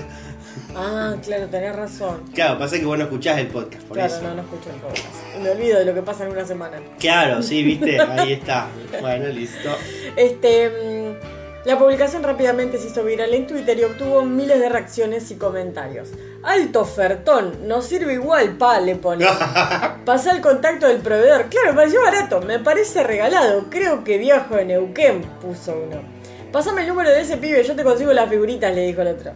Ah, 0.75 1.15
claro, 1.23 1.47
tenés 1.47 1.75
razón. 1.75 2.23
Claro, 2.33 2.59
pasa 2.59 2.79
que 2.79 2.85
vos 2.85 2.97
no 2.97 3.05
escuchás 3.05 3.37
el 3.39 3.47
podcast, 3.47 3.83
por 3.83 3.97
claro, 3.97 4.13
eso. 4.13 4.23
no, 4.23 4.35
no 4.35 4.41
escucho 4.41 4.69
el 4.69 4.75
podcast. 4.75 5.07
Me 5.41 5.49
olvido 5.49 5.79
de 5.79 5.85
lo 5.85 5.93
que 5.93 6.01
pasa 6.01 6.25
en 6.25 6.31
una 6.31 6.45
semana. 6.45 6.79
Claro, 6.99 7.41
sí, 7.41 7.63
viste, 7.63 7.99
ahí 7.99 8.33
está. 8.33 8.67
Bueno, 9.01 9.27
listo. 9.29 9.69
Este, 10.15 10.69
mm, 10.69 11.67
la 11.67 11.77
publicación 11.77 12.23
rápidamente 12.23 12.77
se 12.77 12.87
hizo 12.87 13.03
viral 13.03 13.33
en 13.33 13.47
Twitter 13.47 13.77
y 13.79 13.83
obtuvo 13.83 14.23
miles 14.23 14.59
de 14.59 14.69
reacciones 14.69 15.29
y 15.31 15.35
comentarios. 15.35 16.09
Alto 16.43 16.81
ofertón, 16.81 17.67
nos 17.67 17.85
sirve 17.85 18.13
igual, 18.13 18.57
pa, 18.57 18.79
le 18.79 18.95
pone. 18.95 19.25
Pasé 20.05 20.29
al 20.29 20.41
contacto 20.41 20.87
del 20.87 20.99
proveedor. 20.99 21.47
Claro, 21.49 21.69
me 21.71 21.75
pareció 21.75 22.01
barato, 22.01 22.41
me 22.41 22.59
parece 22.59 23.03
regalado. 23.03 23.65
Creo 23.69 24.03
que 24.03 24.17
viajo 24.17 24.57
en 24.57 24.69
Neuquén, 24.69 25.21
puso 25.41 25.73
uno. 25.87 26.16
Pasame 26.51 26.81
el 26.81 26.87
número 26.87 27.09
de 27.09 27.21
ese 27.21 27.37
pibe, 27.37 27.63
yo 27.63 27.75
te 27.75 27.83
consigo 27.83 28.13
las 28.13 28.29
figuritas, 28.29 28.73
le 28.73 28.87
dijo 28.87 29.01
el 29.01 29.09
otro. 29.09 29.31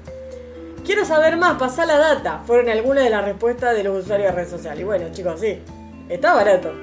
Quiero 0.86 1.06
saber 1.06 1.38
más, 1.38 1.58
pasá 1.60 1.86
la 1.86 1.98
data. 1.98 2.42
Fueron 2.48 2.70
algunas 2.70 3.04
de 3.04 3.10
las 3.10 3.24
respuestas 3.24 3.76
de 3.76 3.84
los 3.84 4.04
usuarios 4.04 4.34
de 4.36 4.42
red 4.44 4.50
social. 4.50 4.80
Y 4.80 4.84
bueno, 4.84 5.06
chicos, 5.12 5.40
sí, 5.40 5.60
está 6.10 6.34
barato. 6.34 6.74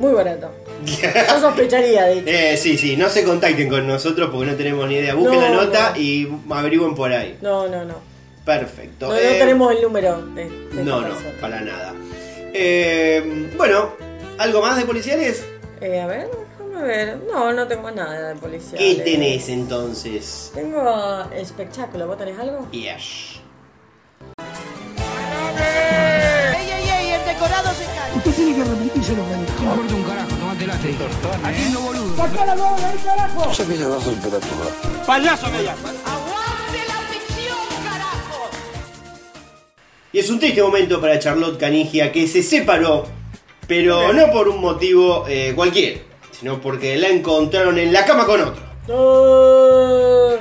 Muy 0.00 0.12
barato. 0.12 0.50
Yo 0.84 1.40
sospecharía, 1.40 2.04
de 2.06 2.12
hecho. 2.18 2.24
Eh, 2.28 2.56
sí, 2.56 2.78
sí, 2.78 2.96
no 2.96 3.08
se 3.08 3.22
contacten 3.22 3.68
con 3.68 3.86
nosotros 3.86 4.30
porque 4.32 4.50
no 4.50 4.56
tenemos 4.56 4.88
ni 4.88 4.94
idea. 4.96 5.14
Busquen 5.14 5.38
No, 5.40 5.46
la 5.48 5.50
nota 5.54 5.90
no. 5.94 6.00
y 6.00 6.28
averigüen 6.50 6.94
por 6.94 7.12
ahí. 7.12 7.38
No, 7.42 7.68
no, 7.68 7.84
no. 7.84 7.94
Perfecto. 8.44 9.08
No, 9.08 9.12
no 9.12 9.18
Eh, 9.18 9.36
tenemos 9.38 9.72
el 9.72 9.82
número 9.82 10.22
de, 10.34 10.46
No, 10.72 11.02
no, 11.02 11.14
para 11.40 11.60
nada. 11.60 11.92
Eh, 12.54 13.50
bueno, 13.56 13.90
¿algo 14.38 14.62
más 14.62 14.76
de 14.78 14.84
policiales? 14.86 15.44
Eh, 15.82 16.00
a 16.00 16.06
ver, 16.06 16.28
déjame 16.80 16.86
ver. 16.86 17.18
No, 17.26 17.52
no 17.52 17.66
tengo 17.66 17.90
nada 17.90 18.28
de 18.28 18.36
policía. 18.36 18.78
¿Qué 18.78 18.96
tenés 18.96 19.48
entonces? 19.48 20.50
Tengo 20.54 21.24
espectáculo. 21.34 22.06
¿Vos 22.06 22.18
tenés 22.18 22.38
algo? 22.38 22.68
Yes. 22.70 23.40
¡Ey, 25.58 26.70
ey, 26.70 26.88
ey! 26.88 27.10
El 27.12 27.24
decorado 27.26 27.70
se 27.72 27.84
cae. 27.84 28.16
Usted 28.16 28.32
tiene 28.32 28.54
que 28.56 28.64
repetirse 28.64 29.16
lo 29.16 29.24
que 29.26 29.34
dijo. 29.34 29.62
No 29.62 29.70
importa 29.70 29.94
un 29.94 30.02
carajo, 30.02 30.28
tomate 30.36 30.66
la 30.66 30.74
Aquí 31.48 31.62
no 31.72 31.80
boludo. 31.80 32.16
¡Sacá 32.16 32.46
la 32.46 32.54
bola 32.54 32.88
ahí, 32.88 32.98
carajo! 33.04 33.52
Payaso 35.06 35.50
me 35.50 35.62
llama. 35.62 35.88
¡Aguante 36.04 36.80
la 36.86 37.00
ficción, 37.10 37.58
carajo! 37.84 38.50
Y 40.12 40.18
es 40.18 40.30
un 40.30 40.38
triste 40.38 40.62
momento 40.62 41.00
para 41.00 41.18
Charlotte 41.18 41.58
Canigia 41.58 42.12
que 42.12 42.26
se 42.26 42.42
separó, 42.42 43.06
pero 43.66 44.12
no 44.12 44.30
por 44.30 44.48
un 44.48 44.60
motivo 44.60 45.24
eh, 45.28 45.52
cualquiera, 45.54 46.00
sino 46.40 46.60
porque 46.60 46.96
la 46.96 47.08
encontraron 47.08 47.78
en 47.78 47.92
la 47.92 48.04
cama 48.04 48.24
con 48.26 48.40
otro. 48.40 48.62
No. 48.88 50.38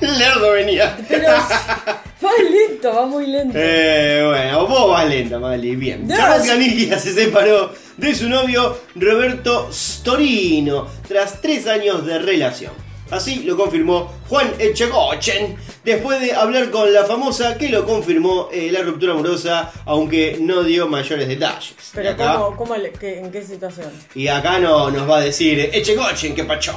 Lerdo 0.00 0.52
venía. 0.52 0.96
Pero 1.08 1.28
va 2.24 2.30
lento, 2.50 2.94
va 2.94 3.06
muy 3.06 3.26
lento. 3.26 3.56
Eh, 3.56 4.24
bueno, 4.26 4.66
vos 4.66 4.90
vas 4.90 5.08
lenta, 5.08 5.38
Mali. 5.38 5.76
Bien. 5.76 6.06
No, 6.06 6.16
Charlotte 6.16 6.42
sí. 6.42 6.48
Canigia 6.48 6.98
se 6.98 7.14
separó 7.14 7.72
de 7.96 8.14
su 8.14 8.28
novio 8.28 8.80
Roberto 8.96 9.68
Storino 9.72 10.88
tras 11.06 11.40
tres 11.40 11.68
años 11.68 12.04
de 12.04 12.18
relación. 12.18 12.72
Así 13.12 13.42
lo 13.44 13.56
confirmó 13.56 14.10
Juan 14.28 14.52
Echegochen 14.58 15.56
después 15.84 16.20
de 16.20 16.32
hablar 16.34 16.70
con 16.70 16.92
la 16.92 17.04
famosa 17.04 17.58
que 17.58 17.68
lo 17.68 17.84
confirmó 17.84 18.48
eh, 18.50 18.70
la 18.72 18.80
ruptura 18.82 19.12
amorosa, 19.12 19.70
aunque 19.84 20.38
no 20.40 20.62
dio 20.64 20.88
mayores 20.88 21.28
detalles. 21.28 21.74
Pero 21.94 22.10
acá- 22.10 22.34
¿cómo, 22.38 22.56
cómo 22.56 22.76
le- 22.76 22.92
qué- 22.92 23.18
¿en 23.20 23.30
qué 23.30 23.42
situación? 23.42 23.90
Y 24.14 24.28
acá 24.28 24.58
no, 24.58 24.90
nos 24.90 25.08
va 25.08 25.18
a 25.18 25.20
decir 25.20 25.60
Echegochen, 25.72 26.34
que 26.34 26.44
pachó. 26.44 26.74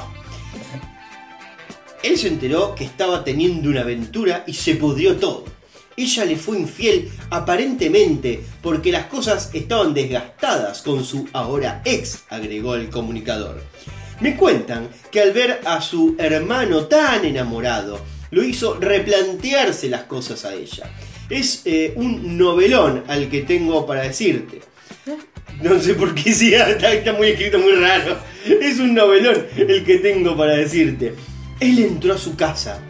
Él 2.02 2.16
se 2.18 2.28
enteró 2.28 2.74
que 2.74 2.84
estaba 2.84 3.24
teniendo 3.24 3.68
una 3.70 3.80
aventura 3.80 4.44
y 4.46 4.52
se 4.52 4.74
pudrió 4.76 5.16
todo. 5.16 5.44
Ella 5.96 6.26
le 6.26 6.36
fue 6.36 6.58
infiel 6.58 7.10
aparentemente 7.30 8.44
porque 8.62 8.92
las 8.92 9.06
cosas 9.06 9.50
estaban 9.54 9.94
desgastadas 9.94 10.82
con 10.82 11.02
su 11.02 11.26
ahora 11.32 11.80
ex, 11.86 12.24
agregó 12.28 12.74
el 12.74 12.90
comunicador. 12.90 13.62
Me 14.20 14.36
cuentan 14.36 14.88
que 15.10 15.20
al 15.20 15.32
ver 15.32 15.60
a 15.64 15.80
su 15.80 16.16
hermano 16.18 16.86
tan 16.86 17.24
enamorado, 17.24 18.00
lo 18.30 18.42
hizo 18.42 18.74
replantearse 18.74 19.88
las 19.88 20.04
cosas 20.04 20.44
a 20.44 20.54
ella. 20.54 20.90
Es 21.28 21.62
eh, 21.64 21.92
un 21.96 22.36
novelón 22.38 23.04
al 23.08 23.28
que 23.28 23.42
tengo 23.42 23.86
para 23.86 24.02
decirte. 24.02 24.60
No 25.62 25.80
sé 25.80 25.94
por 25.94 26.14
qué 26.14 26.32
sí, 26.34 26.54
está, 26.54 26.92
está 26.92 27.12
muy 27.12 27.28
escrito, 27.28 27.58
muy 27.58 27.72
raro. 27.72 28.18
Es 28.44 28.78
un 28.78 28.94
novelón 28.94 29.46
el 29.56 29.84
que 29.84 29.98
tengo 29.98 30.36
para 30.36 30.56
decirte. 30.56 31.14
Él 31.60 31.78
entró 31.78 32.14
a 32.14 32.18
su 32.18 32.36
casa, 32.36 32.80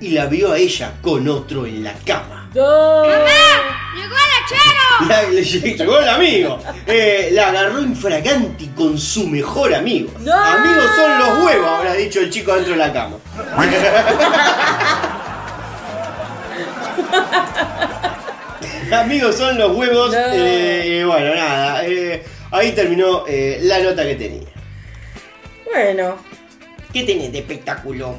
y 0.00 0.10
la 0.10 0.26
vio 0.26 0.52
a 0.52 0.58
ella 0.58 0.98
con 1.00 1.28
otro 1.28 1.66
en 1.66 1.82
la 1.82 1.94
cama. 2.04 2.45
¡No! 2.56 3.04
¡Llegó 3.04 4.14
el 4.16 4.32
hachero! 4.38 5.40
Llegó 5.76 5.98
el 6.00 6.08
amigo. 6.08 6.58
Eh, 6.86 7.28
la 7.32 7.48
agarró 7.48 7.80
infraganti 7.82 8.68
con 8.68 8.96
su 8.98 9.26
mejor 9.28 9.74
amigo. 9.74 10.10
¡No! 10.20 10.32
Amigos 10.34 10.86
son 10.96 11.18
los 11.18 11.44
huevos, 11.44 11.68
habrá 11.68 11.92
dicho 11.94 12.20
el 12.20 12.30
chico 12.30 12.54
dentro 12.54 12.72
de 12.72 12.78
la 12.78 12.92
cama. 12.92 13.16
Amigos 18.92 19.36
son 19.36 19.58
los 19.58 19.76
huevos. 19.76 20.12
No. 20.12 20.18
Eh, 20.32 21.04
bueno, 21.06 21.34
nada. 21.34 21.84
eh, 21.84 22.22
ahí 22.52 22.72
terminó 22.72 23.24
eh, 23.26 23.58
la 23.62 23.80
nota 23.80 24.04
que 24.04 24.14
tenía. 24.14 24.46
Bueno, 25.64 26.16
¿Qué 26.92 27.02
tenés 27.02 27.32
de 27.32 27.40
espectáculo? 27.40 28.14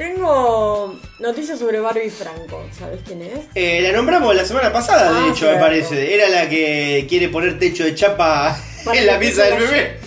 Tengo 0.00 0.98
noticias 1.18 1.58
sobre 1.58 1.78
Barbie 1.78 2.08
Franco. 2.08 2.64
¿Sabes 2.72 3.00
quién 3.06 3.20
es? 3.20 3.40
Eh, 3.54 3.82
la 3.82 3.92
nombramos 3.92 4.34
la 4.34 4.46
semana 4.46 4.72
pasada, 4.72 5.12
de 5.12 5.18
Ah, 5.28 5.30
hecho, 5.30 5.44
me 5.44 5.56
parece. 5.58 6.14
Era 6.14 6.26
la 6.30 6.48
que 6.48 7.04
quiere 7.06 7.28
poner 7.28 7.58
techo 7.58 7.84
de 7.84 7.94
chapa 7.94 8.56
Para 8.82 8.98
en 9.00 9.06
la 9.06 9.18
pieza 9.18 9.42
del 9.44 9.58
bebé. 9.58 9.98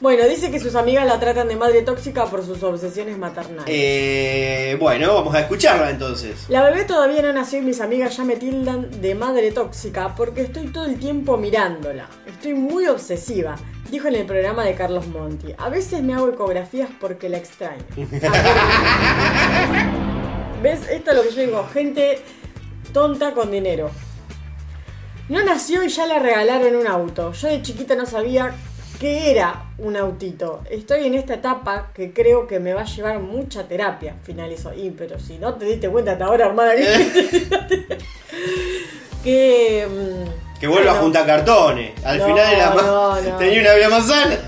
Bueno, 0.00 0.28
dice 0.28 0.52
que 0.52 0.60
sus 0.60 0.76
amigas 0.76 1.04
la 1.06 1.18
tratan 1.18 1.48
de 1.48 1.56
madre 1.56 1.82
tóxica 1.82 2.26
por 2.26 2.46
sus 2.46 2.62
obsesiones 2.62 3.18
maternales. 3.18 3.64
Eh, 3.66 4.76
bueno, 4.78 5.12
vamos 5.12 5.34
a 5.34 5.40
escucharla 5.40 5.90
entonces. 5.90 6.44
La 6.48 6.62
bebé 6.62 6.84
todavía 6.84 7.20
no 7.20 7.32
nació 7.32 7.58
y 7.58 7.62
mis 7.62 7.80
amigas 7.80 8.16
ya 8.16 8.22
me 8.22 8.36
tildan 8.36 9.00
de 9.00 9.16
madre 9.16 9.50
tóxica 9.50 10.14
porque 10.14 10.42
estoy 10.42 10.68
todo 10.68 10.84
el 10.84 11.00
tiempo 11.00 11.36
mirándola. 11.36 12.08
Estoy 12.26 12.54
muy 12.54 12.86
obsesiva, 12.86 13.56
dijo 13.90 14.08
en 14.08 14.16
el 14.16 14.26
programa 14.26 14.64
de 14.64 14.74
Carlos 14.74 15.06
Monti. 15.06 15.54
A 15.58 15.68
veces 15.68 16.02
me 16.02 16.14
hago 16.14 16.28
ecografías 16.28 16.88
porque 17.00 17.28
la 17.28 17.38
extraño. 17.38 17.84
¿Ves? 20.62 20.88
Esto 20.88 21.10
es 21.10 21.16
lo 21.16 21.22
que 21.22 21.30
yo 21.30 21.40
digo, 21.42 21.68
gente 21.72 22.20
tonta 22.92 23.32
con 23.32 23.50
dinero. 23.50 23.90
No 25.28 25.44
nació 25.44 25.84
y 25.84 25.88
ya 25.88 26.06
le 26.06 26.18
regalaron 26.18 26.74
un 26.74 26.86
auto. 26.86 27.32
Yo 27.32 27.48
de 27.48 27.62
chiquita 27.62 27.94
no 27.94 28.06
sabía 28.06 28.54
qué 28.98 29.30
era 29.30 29.66
un 29.78 29.96
autito. 29.96 30.62
Estoy 30.70 31.06
en 31.06 31.14
esta 31.14 31.34
etapa 31.34 31.92
que 31.94 32.12
creo 32.12 32.46
que 32.46 32.58
me 32.58 32.72
va 32.72 32.80
a 32.82 32.86
llevar 32.86 33.20
mucha 33.20 33.68
terapia. 33.68 34.16
Finalizó. 34.22 34.72
Y 34.74 34.90
pero 34.90 35.18
si 35.18 35.38
no 35.38 35.54
te 35.54 35.66
diste 35.66 35.88
cuenta 35.88 36.12
hasta 36.12 36.24
ahora, 36.24 36.46
hermana, 36.46 36.72
que, 36.74 37.98
que 39.22 39.86
mm, 39.86 40.47
Que 40.60 40.66
vuelva 40.66 40.92
a 40.92 40.94
juntar 40.96 41.24
cartones. 41.26 41.92
Al 42.04 42.18
No, 42.18 42.26
final 42.26 42.52
era 42.54 42.70
más. 42.70 42.84
no. 42.84 43.16
Tenía 43.38 43.60
una 43.60 43.74
vida 43.74 43.88
más 43.88 44.06
sana. 44.06 44.38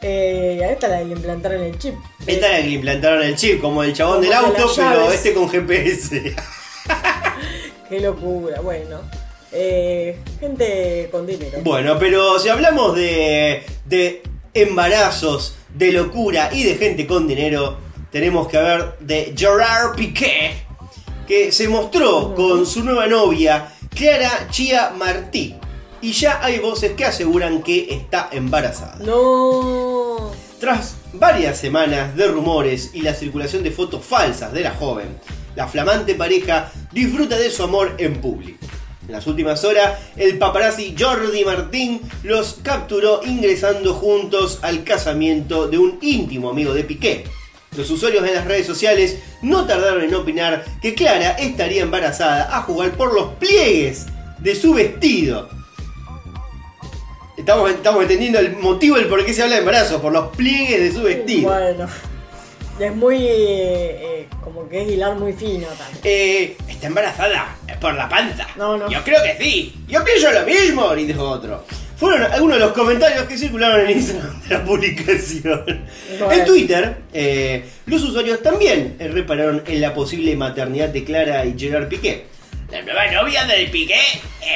eh, 0.00 0.60
a 0.64 0.70
esta 0.72 0.88
la 0.88 1.02
le 1.02 1.12
implantaron 1.12 1.62
el 1.62 1.78
chip. 1.78 1.94
Esta 2.26 2.46
era 2.48 2.56
la 2.56 2.62
que 2.62 2.68
le 2.68 2.74
implantaron 2.74 3.22
el 3.22 3.36
chip, 3.36 3.60
como 3.60 3.82
el 3.84 3.92
chabón 3.92 4.14
Como 4.16 4.22
del 4.22 4.30
de 4.30 4.36
auto, 4.36 4.72
pero 4.76 5.12
este 5.12 5.32
con 5.34 5.48
GPS. 5.48 6.34
Qué 7.88 8.00
locura. 8.00 8.60
Bueno, 8.60 9.00
eh, 9.52 10.18
gente 10.40 11.08
con 11.10 11.26
dinero. 11.26 11.58
Bueno, 11.62 11.98
pero 11.98 12.38
si 12.38 12.48
hablamos 12.48 12.96
de, 12.96 13.62
de 13.84 14.22
embarazos, 14.54 15.56
de 15.74 15.92
locura 15.92 16.50
y 16.52 16.64
de 16.64 16.76
gente 16.76 17.06
con 17.06 17.26
dinero, 17.28 17.76
tenemos 18.10 18.48
que 18.48 18.58
hablar 18.58 18.96
de 19.00 19.34
Gerard 19.36 19.94
Piqué, 19.94 20.54
que 21.28 21.52
se 21.52 21.68
mostró 21.68 22.34
con 22.34 22.66
su 22.66 22.82
nueva 22.82 23.06
novia, 23.06 23.68
Clara 23.94 24.48
Chia 24.50 24.90
Martí. 24.96 25.54
Y 26.00 26.12
ya 26.12 26.40
hay 26.42 26.58
voces 26.58 26.92
que 26.92 27.04
aseguran 27.04 27.62
que 27.62 27.86
está 27.94 28.28
embarazada. 28.32 28.96
No. 29.04 30.32
Tras 30.58 30.96
varias 31.12 31.58
semanas 31.58 32.16
de 32.16 32.26
rumores 32.26 32.90
y 32.92 33.02
la 33.02 33.14
circulación 33.14 33.62
de 33.62 33.70
fotos 33.70 34.04
falsas 34.04 34.52
de 34.52 34.62
la 34.62 34.72
joven, 34.72 35.16
la 35.54 35.68
flamante 35.68 36.14
pareja 36.14 36.72
disfruta 36.92 37.38
de 37.38 37.50
su 37.50 37.62
amor 37.62 37.94
en 37.98 38.20
público. 38.20 38.66
En 39.06 39.12
las 39.12 39.26
últimas 39.26 39.64
horas, 39.64 39.98
el 40.16 40.38
paparazzi 40.38 40.94
Jordi 40.98 41.44
Martín 41.44 42.00
los 42.22 42.60
capturó 42.62 43.20
ingresando 43.24 43.94
juntos 43.94 44.60
al 44.62 44.84
casamiento 44.84 45.68
de 45.68 45.78
un 45.78 45.98
íntimo 46.00 46.50
amigo 46.50 46.72
de 46.72 46.84
Piqué. 46.84 47.24
Los 47.76 47.90
usuarios 47.90 48.26
en 48.26 48.34
las 48.34 48.44
redes 48.44 48.66
sociales 48.66 49.18
no 49.40 49.66
tardaron 49.66 50.02
en 50.02 50.14
opinar 50.14 50.64
que 50.82 50.94
Clara 50.94 51.30
estaría 51.32 51.82
embarazada 51.82 52.54
a 52.56 52.62
jugar 52.62 52.92
por 52.92 53.14
los 53.14 53.34
pliegues 53.34 54.06
de 54.38 54.54
su 54.54 54.74
vestido. 54.74 55.48
Estamos, 57.36 57.70
estamos 57.70 58.02
entendiendo 58.02 58.38
el 58.38 58.56
motivo 58.56 58.96
del 58.96 59.06
por 59.06 59.24
qué 59.24 59.32
se 59.32 59.42
habla 59.42 59.54
de 59.54 59.60
embarazo, 59.60 60.02
por 60.02 60.12
los 60.12 60.36
pliegues 60.36 60.80
de 60.80 60.92
su 60.92 61.02
vestido. 61.02 61.50
Bueno. 61.50 61.88
Es 62.78 62.94
muy. 62.96 63.16
eh, 63.16 63.30
eh, 63.30 64.28
como 64.42 64.68
que 64.68 64.82
es 64.82 64.88
hilar 64.88 65.14
muy 65.16 65.32
fino 65.32 65.66
también. 65.68 66.00
Eh, 66.02 66.56
está 66.68 66.86
embarazada 66.88 67.56
por 67.80 67.94
la 67.94 68.08
panza. 68.08 68.46
No, 68.56 68.76
no. 68.76 68.90
Yo 68.90 69.02
creo 69.04 69.22
que 69.22 69.42
sí. 69.42 69.74
Yo 69.88 70.04
pienso 70.04 70.30
lo 70.32 70.44
mismo, 70.44 70.94
y 70.96 71.04
dijo 71.04 71.22
otro. 71.22 71.64
Fueron 72.02 72.32
algunos 72.32 72.56
de 72.58 72.64
los 72.64 72.72
comentarios 72.72 73.22
que 73.26 73.38
circularon 73.38 73.82
en 73.82 73.90
Instagram 73.92 74.40
de 74.42 74.54
la 74.56 74.64
publicación. 74.64 75.86
Bueno. 76.18 76.32
En 76.32 76.44
Twitter, 76.44 76.96
eh, 77.14 77.64
los 77.86 78.02
usuarios 78.02 78.42
también 78.42 78.96
eh, 78.98 79.06
repararon 79.06 79.62
en 79.64 79.80
la 79.80 79.94
posible 79.94 80.34
maternidad 80.34 80.88
de 80.88 81.04
Clara 81.04 81.44
y 81.46 81.54
Gerard 81.56 81.86
Piqué. 81.86 82.26
La 82.72 82.82
nueva 82.82 83.06
novia 83.06 83.44
del 83.44 83.70
Piqué 83.70 84.00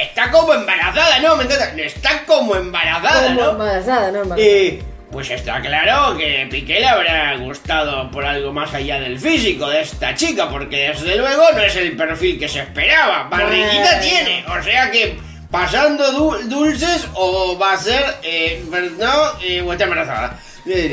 está 0.03 0.29
como 0.29 0.53
embarazada, 0.55 1.19
¿no? 1.19 1.37
Me 1.37 1.45
encanta. 1.45 1.71
Está 1.81 2.25
como 2.25 2.53
embarazada, 2.57 3.27
Como 3.27 3.41
¿no? 3.41 3.51
embarazada, 3.51 4.11
no 4.11 4.23
embarazada. 4.23 4.41
Eh, 4.45 4.81
pues 5.09 5.29
está 5.31 5.61
claro 5.61 6.17
que 6.17 6.49
Piqué 6.51 6.81
le 6.81 6.85
habrá 6.87 7.37
gustado 7.37 8.11
por 8.11 8.25
algo 8.25 8.51
más 8.51 8.73
allá 8.73 8.99
del 8.99 9.17
físico 9.17 9.69
de 9.69 9.79
esta 9.83 10.13
chica, 10.15 10.49
porque 10.49 10.89
desde 10.89 11.15
luego 11.15 11.43
no 11.53 11.61
es 11.61 11.77
el 11.77 11.95
perfil 11.95 12.37
que 12.37 12.49
se 12.49 12.59
esperaba. 12.59 13.29
Barriguita 13.29 13.71
Bueno. 13.83 14.01
tiene, 14.01 14.43
o 14.47 14.61
sea 14.61 14.91
que 14.91 15.15
pasando 15.51 16.11
du- 16.11 16.37
dulces 16.49 17.07
o 17.13 17.57
va 17.57 17.73
a 17.73 17.77
ser, 17.77 18.03
eh, 18.23 18.63
no, 18.99 19.39
eh, 19.41 19.61
o 19.61 19.71
está 19.71 19.85
embarazada. 19.85 20.39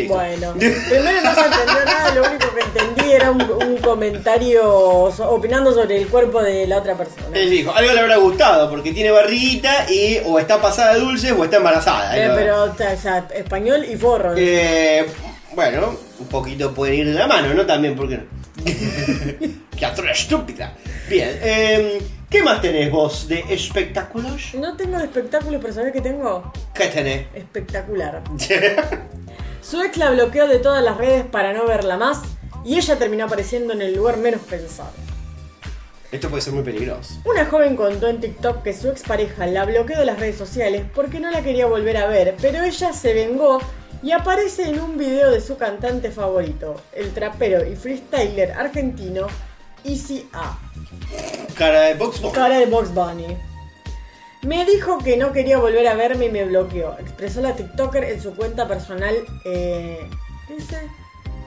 Bueno, 0.07 0.53
primero 0.53 1.21
no 1.25 1.35
se 1.35 1.41
entendió 1.41 1.85
nada, 1.85 2.15
lo 2.15 2.23
único 2.29 2.55
que 2.55 2.61
entendí 2.61 3.11
era 3.11 3.33
un, 3.33 3.43
un 3.43 3.77
comentario 3.79 5.13
so- 5.17 5.29
opinando 5.31 5.75
sobre 5.75 5.97
el 6.01 6.07
cuerpo 6.07 6.41
de 6.41 6.67
la 6.69 6.79
otra 6.79 6.97
persona. 6.97 7.27
Él 7.37 7.51
dijo, 7.51 7.73
algo 7.75 7.93
le 7.93 7.99
habrá 8.01 8.17
gustado, 8.19 8.71
porque 8.71 8.93
tiene 8.93 9.11
barriguita 9.11 9.91
y 9.91 10.21
o 10.25 10.39
está 10.39 10.61
pasada 10.63 10.95
de 10.95 11.01
dulces 11.01 11.33
o 11.37 11.43
está 11.43 11.57
embarazada. 11.57 12.17
Eh, 12.17 12.31
pero, 12.37 12.65
o 12.65 12.77
sea, 13.01 13.27
español 13.35 13.85
y 13.85 13.97
forro. 13.97 14.35
Eh, 14.37 15.07
bueno, 15.57 15.97
un 16.21 16.27
poquito 16.29 16.73
pueden 16.73 16.95
ir 16.95 17.07
de 17.07 17.15
la 17.15 17.27
mano, 17.27 17.53
¿no? 17.53 17.67
También, 17.67 17.97
¿por 17.97 18.09
qué 18.09 18.19
no? 18.19 18.44
¡Qué 19.77 20.11
estúpida! 20.11 20.75
Bien, 21.09 21.39
eh, 21.43 22.03
¿qué 22.31 22.43
más 22.43 22.63
tenés 22.63 22.91
vos 22.91 23.29
de 23.29 23.45
espectáculos? 23.51 24.55
No 24.55 24.77
tengo 24.77 24.99
de 24.99 25.05
espectáculos, 25.05 25.61
pero 25.61 25.75
¿sabés 25.75 25.93
qué 25.93 26.01
tengo? 26.01 26.53
¿Qué 26.73 26.87
tenés? 26.87 27.27
Espectacular. 27.35 28.23
Su 29.61 29.83
ex 29.83 29.97
la 29.99 30.11
bloqueó 30.11 30.47
de 30.47 30.59
todas 30.59 30.83
las 30.83 30.97
redes 30.97 31.25
para 31.27 31.53
no 31.53 31.67
verla 31.67 31.97
más 31.97 32.23
y 32.65 32.77
ella 32.77 32.97
terminó 32.97 33.27
apareciendo 33.27 33.75
en 33.75 33.83
el 33.83 33.95
lugar 33.95 34.17
menos 34.17 34.41
pensado. 34.43 34.93
Esto 36.11 36.31
puede 36.31 36.43
ser 36.43 36.53
muy 36.53 36.63
peligroso. 36.63 37.15
Una 37.25 37.45
joven 37.47 37.77
contó 37.77 38.09
en 38.09 38.21
TikTok 38.21 38.63
que 38.63 38.73
su 38.73 38.89
expareja 38.89 39.47
la 39.47 39.65
bloqueó 39.65 39.99
de 39.99 40.07
las 40.07 40.19
redes 40.19 40.37
sociales 40.37 40.85
porque 40.95 41.19
no 41.19 41.31
la 41.31 41.43
quería 41.43 41.67
volver 41.67 41.97
a 41.97 42.07
ver, 42.07 42.37
pero 42.41 42.63
ella 42.63 42.93
se 42.93 43.13
vengó 43.13 43.61
y 44.05 44.13
aparece 44.13 44.69
en 44.69 44.81
un 44.81 44.97
video 44.99 45.31
de 45.31 45.41
su 45.41 45.57
cantante 45.57 46.11
favorito, 46.11 46.81
el 46.93 47.13
trapero 47.13 47.67
y 47.67 47.75
freestyler 47.75 48.53
argentino 48.53 49.27
Easy 49.85 50.29
A, 50.33 50.59
Cara 51.57 51.81
de 51.83 51.95
Box 51.95 52.21
Bunny. 52.21 52.35
cara 52.35 52.59
de 52.59 52.67
Box 52.67 52.93
Bunny. 52.95 53.37
Me 54.43 54.65
dijo 54.67 54.99
que 54.99 55.17
no 55.17 55.33
quería 55.33 55.59
volver 55.59 55.89
a 55.89 55.95
verme 55.95 56.27
y 56.27 56.31
me 56.31 56.45
bloqueó, 56.45 56.97
expresó 56.99 57.41
la 57.41 57.55
TikToker 57.57 58.05
en 58.05 58.21
su 58.21 58.35
cuenta 58.37 58.69
personal, 58.69 59.15
eh, 59.47 60.09
¿qué 60.47 60.55
dice? 60.57 60.79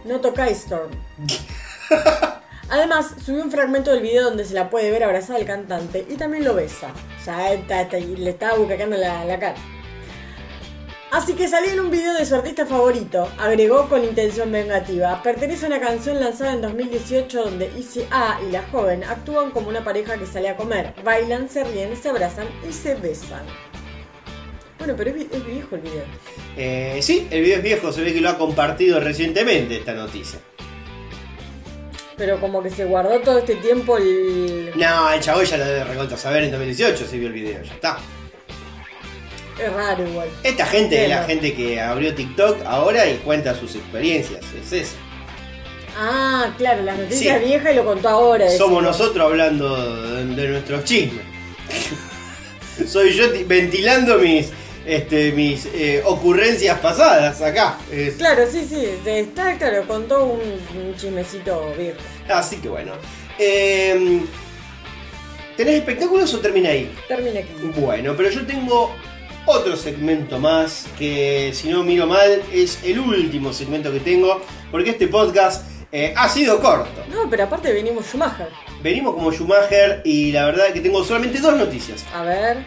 No 0.05 0.19
tocáis 0.19 0.57
Storm. 0.63 0.89
Además, 2.69 3.11
subió 3.25 3.43
un 3.43 3.51
fragmento 3.51 3.91
del 3.91 4.01
video 4.01 4.23
donde 4.25 4.43
se 4.43 4.53
la 4.53 4.69
puede 4.69 4.91
ver 4.91 5.03
abrazada 5.03 5.39
al 5.39 5.45
cantante 5.45 6.05
y 6.09 6.15
también 6.15 6.43
lo 6.43 6.53
besa. 6.53 6.87
O 7.21 7.23
sea, 7.23 7.53
está- 7.53 7.81
está- 7.83 7.97
le 7.99 8.29
estaba 8.29 8.57
bucaqueando 8.57 8.97
la, 8.97 9.23
la 9.25 9.39
cara. 9.39 9.55
Así 11.09 11.35
que 11.35 11.47
salí 11.47 11.69
en 11.69 11.79
un 11.79 11.89
video 11.89 12.13
de 12.13 12.25
su 12.25 12.35
artista 12.35 12.65
favorito, 12.65 13.29
agregó 13.37 13.87
con 13.87 14.03
intención 14.03 14.51
vengativa. 14.51 15.23
Pertenece 15.23 15.65
a 15.65 15.69
una 15.69 15.79
canción 15.79 16.19
lanzada 16.19 16.53
en 16.53 16.61
2018 16.61 17.43
donde 17.43 17.71
Easy 17.77 18.05
A 18.11 18.39
y 18.45 18.51
la 18.51 18.63
joven 18.63 19.05
actúan 19.05 19.51
como 19.51 19.69
una 19.69 19.85
pareja 19.85 20.17
que 20.17 20.25
sale 20.25 20.49
a 20.49 20.57
comer, 20.57 20.93
bailan, 21.05 21.49
se 21.49 21.63
ríen, 21.63 21.95
se 21.95 22.09
abrazan 22.09 22.47
y 22.67 22.73
se 22.73 22.95
besan. 22.95 23.45
Bueno, 24.77 24.95
pero 24.97 25.11
es 25.11 25.45
viejo 25.45 25.75
el 25.75 25.81
video. 25.81 26.03
Eh, 26.57 26.99
sí, 27.01 27.25
el 27.31 27.41
video 27.41 27.57
es 27.57 27.63
viejo, 27.63 27.91
se 27.93 28.01
ve 28.01 28.13
que 28.13 28.19
lo 28.19 28.29
ha 28.29 28.37
compartido 28.37 28.99
recientemente 28.99 29.77
esta 29.77 29.93
noticia. 29.93 30.39
Pero 32.17 32.41
como 32.41 32.61
que 32.61 32.69
se 32.69 32.83
guardó 32.83 33.17
todo 33.21 33.37
este 33.37 33.55
tiempo 33.55 33.97
el... 33.97 34.73
No, 34.75 35.11
el 35.11 35.21
chavo 35.21 35.41
ya 35.43 35.55
lo 35.55 35.65
debe 35.65 35.83
recontra 35.85 36.17
saber 36.17 36.43
en 36.43 36.51
2018 36.51 37.05
si 37.05 37.17
vio 37.17 37.27
el 37.27 37.33
video, 37.33 37.63
ya 37.63 37.73
está. 37.73 37.97
Es 39.59 39.73
raro 39.73 40.07
igual. 40.07 40.27
Esta 40.43 40.65
gente 40.65 41.03
es 41.03 41.09
la 41.09 41.23
gente 41.23 41.53
que 41.53 41.79
abrió 41.81 42.13
TikTok 42.13 42.63
ahora 42.65 43.07
y 43.09 43.15
cuenta 43.17 43.55
sus 43.55 43.75
experiencias, 43.75 44.41
es 44.63 44.71
eso. 44.71 44.95
Ah, 45.99 46.53
claro, 46.57 46.83
las 46.83 46.97
noticias 46.99 47.39
Sí. 47.39 47.45
viejas 47.47 47.73
y 47.73 47.75
lo 47.75 47.85
contó 47.85 48.09
ahora. 48.09 48.45
Somos 48.51 48.59
decimos. 48.59 48.83
nosotros 48.83 49.25
hablando 49.25 50.15
de, 50.15 50.25
de 50.35 50.47
nuestros 50.49 50.83
chismes. 50.83 51.23
Soy 52.87 53.11
yo 53.13 53.31
ti- 53.31 53.43
ventilando 53.43 54.19
mis, 54.19 54.49
este, 54.85 55.31
mis 55.31 55.65
eh, 55.73 56.03
ocurrencias 56.05 56.77
pasadas 56.79 57.41
acá. 57.41 57.77
Es- 57.91 58.15
Claro, 58.15 58.43
sí, 58.51 58.65
sí, 58.69 58.87
está 59.05 59.57
claro, 59.57 59.83
contó 59.87 60.25
un, 60.25 60.39
un 60.39 60.95
chismecito 60.95 61.73
viejo. 61.77 61.97
así 62.29 62.57
que 62.57 62.69
bueno. 62.69 62.93
Eh, 63.39 64.21
¿Tenés 65.55 65.75
espectáculos 65.77 66.31
o 66.35 66.39
termina 66.39 66.69
ahí? 66.69 66.91
Termina 67.07 67.39
aquí. 67.39 67.49
Bueno, 67.77 68.13
pero 68.15 68.29
yo 68.29 68.45
tengo 68.45 68.95
otro 69.47 69.75
segmento 69.75 70.39
más 70.39 70.85
que, 70.97 71.51
si 71.53 71.69
no 71.69 71.83
miro 71.83 72.05
mal, 72.05 72.41
es 72.53 72.83
el 72.83 72.99
último 72.99 73.51
segmento 73.53 73.91
que 73.91 73.99
tengo, 73.99 74.41
porque 74.71 74.91
este 74.91 75.07
podcast 75.07 75.65
eh, 75.91 76.13
ha 76.15 76.29
sido 76.29 76.59
corto. 76.59 77.03
No, 77.09 77.29
pero 77.29 77.45
aparte 77.45 77.71
venimos 77.73 78.05
Schumacher. 78.05 78.49
Venimos 78.83 79.15
como 79.15 79.31
Schumacher 79.31 80.01
y 80.05 80.31
la 80.31 80.45
verdad 80.45 80.73
que 80.73 80.81
tengo 80.81 81.03
solamente 81.03 81.39
dos 81.39 81.55
noticias, 81.57 82.05
A 82.13 82.21
ver, 82.23 82.65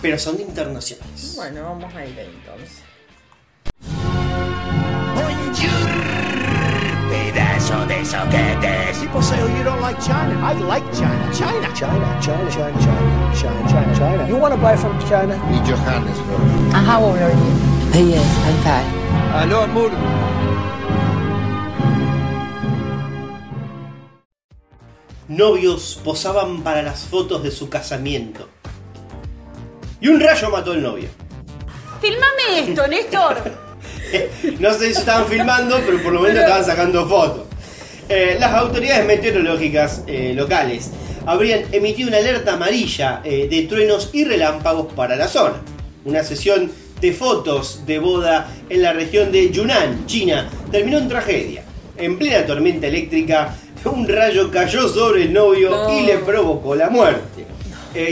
pero 0.00 0.18
son 0.18 0.40
internacionales. 0.40 1.34
bueno, 1.36 1.62
vamos 1.64 1.94
a 1.94 2.06
ir 2.06 2.18
entonces. 2.18 2.82
Pedazo 7.66 7.86
de 7.88 8.04
soquetes. 8.04 9.00
People 9.00 9.22
say, 9.22 9.40
oh, 9.42 9.58
you 9.58 9.64
don't 9.64 9.80
like 9.80 9.98
China. 10.00 10.38
I 10.40 10.52
like 10.52 10.84
China. 10.92 11.32
China. 11.34 11.68
China, 11.74 12.20
China, 12.20 12.50
China, 12.50 12.80
China, 12.80 13.34
China, 13.34 13.68
China, 13.68 13.96
China. 13.96 14.28
You 14.28 14.36
want 14.36 14.54
to 14.54 14.60
buy 14.60 14.76
from 14.76 14.96
China? 15.08 15.34
Y 15.50 15.58
Johannesburg. 15.66 16.40
And 16.74 16.86
how 16.86 17.02
old 17.02 17.18
are 17.18 17.30
you? 17.30 17.92
He 17.92 18.14
is, 18.14 18.38
I'm 18.46 18.56
five. 18.62 18.86
Aló, 19.34 19.62
amor. 19.62 19.90
Novios 25.28 26.00
posaban 26.04 26.62
para 26.62 26.82
las 26.82 27.06
fotos 27.06 27.42
de 27.42 27.50
su 27.50 27.68
casamiento. 27.68 28.48
Y 30.00 30.08
un 30.08 30.20
rayo 30.20 30.50
mató 30.50 30.70
al 30.70 30.82
novio. 30.82 31.08
¡Filmame 32.00 32.60
esto, 32.60 32.86
Néstor! 32.86 33.66
No 34.60 34.72
sé 34.72 34.92
si 34.92 35.00
estaban 35.00 35.26
filmando, 35.26 35.80
pero 35.84 36.00
por 36.00 36.12
lo 36.12 36.20
menos 36.20 36.38
estaban 36.38 36.64
sacando 36.64 37.08
fotos. 37.08 37.55
Eh, 38.08 38.36
las 38.38 38.54
autoridades 38.54 39.04
meteorológicas 39.04 40.02
eh, 40.06 40.32
locales 40.34 40.90
habrían 41.26 41.62
emitido 41.72 42.08
una 42.08 42.18
alerta 42.18 42.52
amarilla 42.52 43.20
eh, 43.24 43.48
de 43.50 43.62
truenos 43.62 44.10
y 44.12 44.24
relámpagos 44.24 44.92
para 44.92 45.16
la 45.16 45.26
zona. 45.26 45.56
Una 46.04 46.22
sesión 46.22 46.70
de 47.00 47.12
fotos 47.12 47.84
de 47.84 47.98
boda 47.98 48.48
en 48.70 48.82
la 48.82 48.92
región 48.92 49.32
de 49.32 49.50
Yunnan, 49.50 50.06
China, 50.06 50.48
terminó 50.70 50.98
en 50.98 51.08
tragedia. 51.08 51.64
En 51.96 52.16
plena 52.16 52.46
tormenta 52.46 52.86
eléctrica, 52.86 53.56
un 53.84 54.06
rayo 54.06 54.50
cayó 54.52 54.88
sobre 54.88 55.24
el 55.24 55.32
novio 55.32 55.70
No. 55.70 55.98
y 55.98 56.06
le 56.06 56.18
provocó 56.18 56.74
la 56.76 56.90
muerte. 56.90 57.44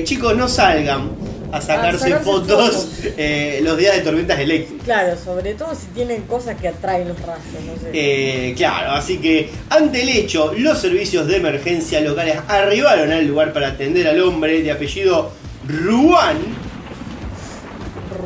Chicos, 0.04 0.34
no 0.34 0.48
salgan 0.48 1.10
a 1.54 1.60
sacarse, 1.60 1.98
sacarse 1.98 2.24
fotos, 2.24 2.74
fotos. 2.74 2.88
eh, 3.16 3.60
los 3.62 3.78
días 3.78 3.94
de 3.96 4.02
tormentas 4.02 4.38
eléctricas. 4.38 4.84
Claro, 4.84 5.16
sobre 5.22 5.54
todo 5.54 5.74
si 5.74 5.86
tienen 5.88 6.22
cosas 6.22 6.60
que 6.60 6.68
atraen 6.68 7.08
los 7.08 7.20
rayos, 7.20 7.44
no 7.64 7.80
sé. 7.80 7.90
Eh, 7.92 8.54
claro, 8.56 8.92
así 8.92 9.18
que 9.18 9.50
ante 9.70 10.02
el 10.02 10.08
hecho, 10.08 10.52
los 10.56 10.78
servicios 10.80 11.26
de 11.28 11.36
emergencia 11.36 12.00
locales 12.00 12.38
arribaron 12.48 13.12
al 13.12 13.24
lugar 13.26 13.52
para 13.52 13.68
atender 13.68 14.08
al 14.08 14.20
hombre 14.22 14.62
de 14.62 14.72
apellido 14.72 15.30
Ruan. 15.68 16.38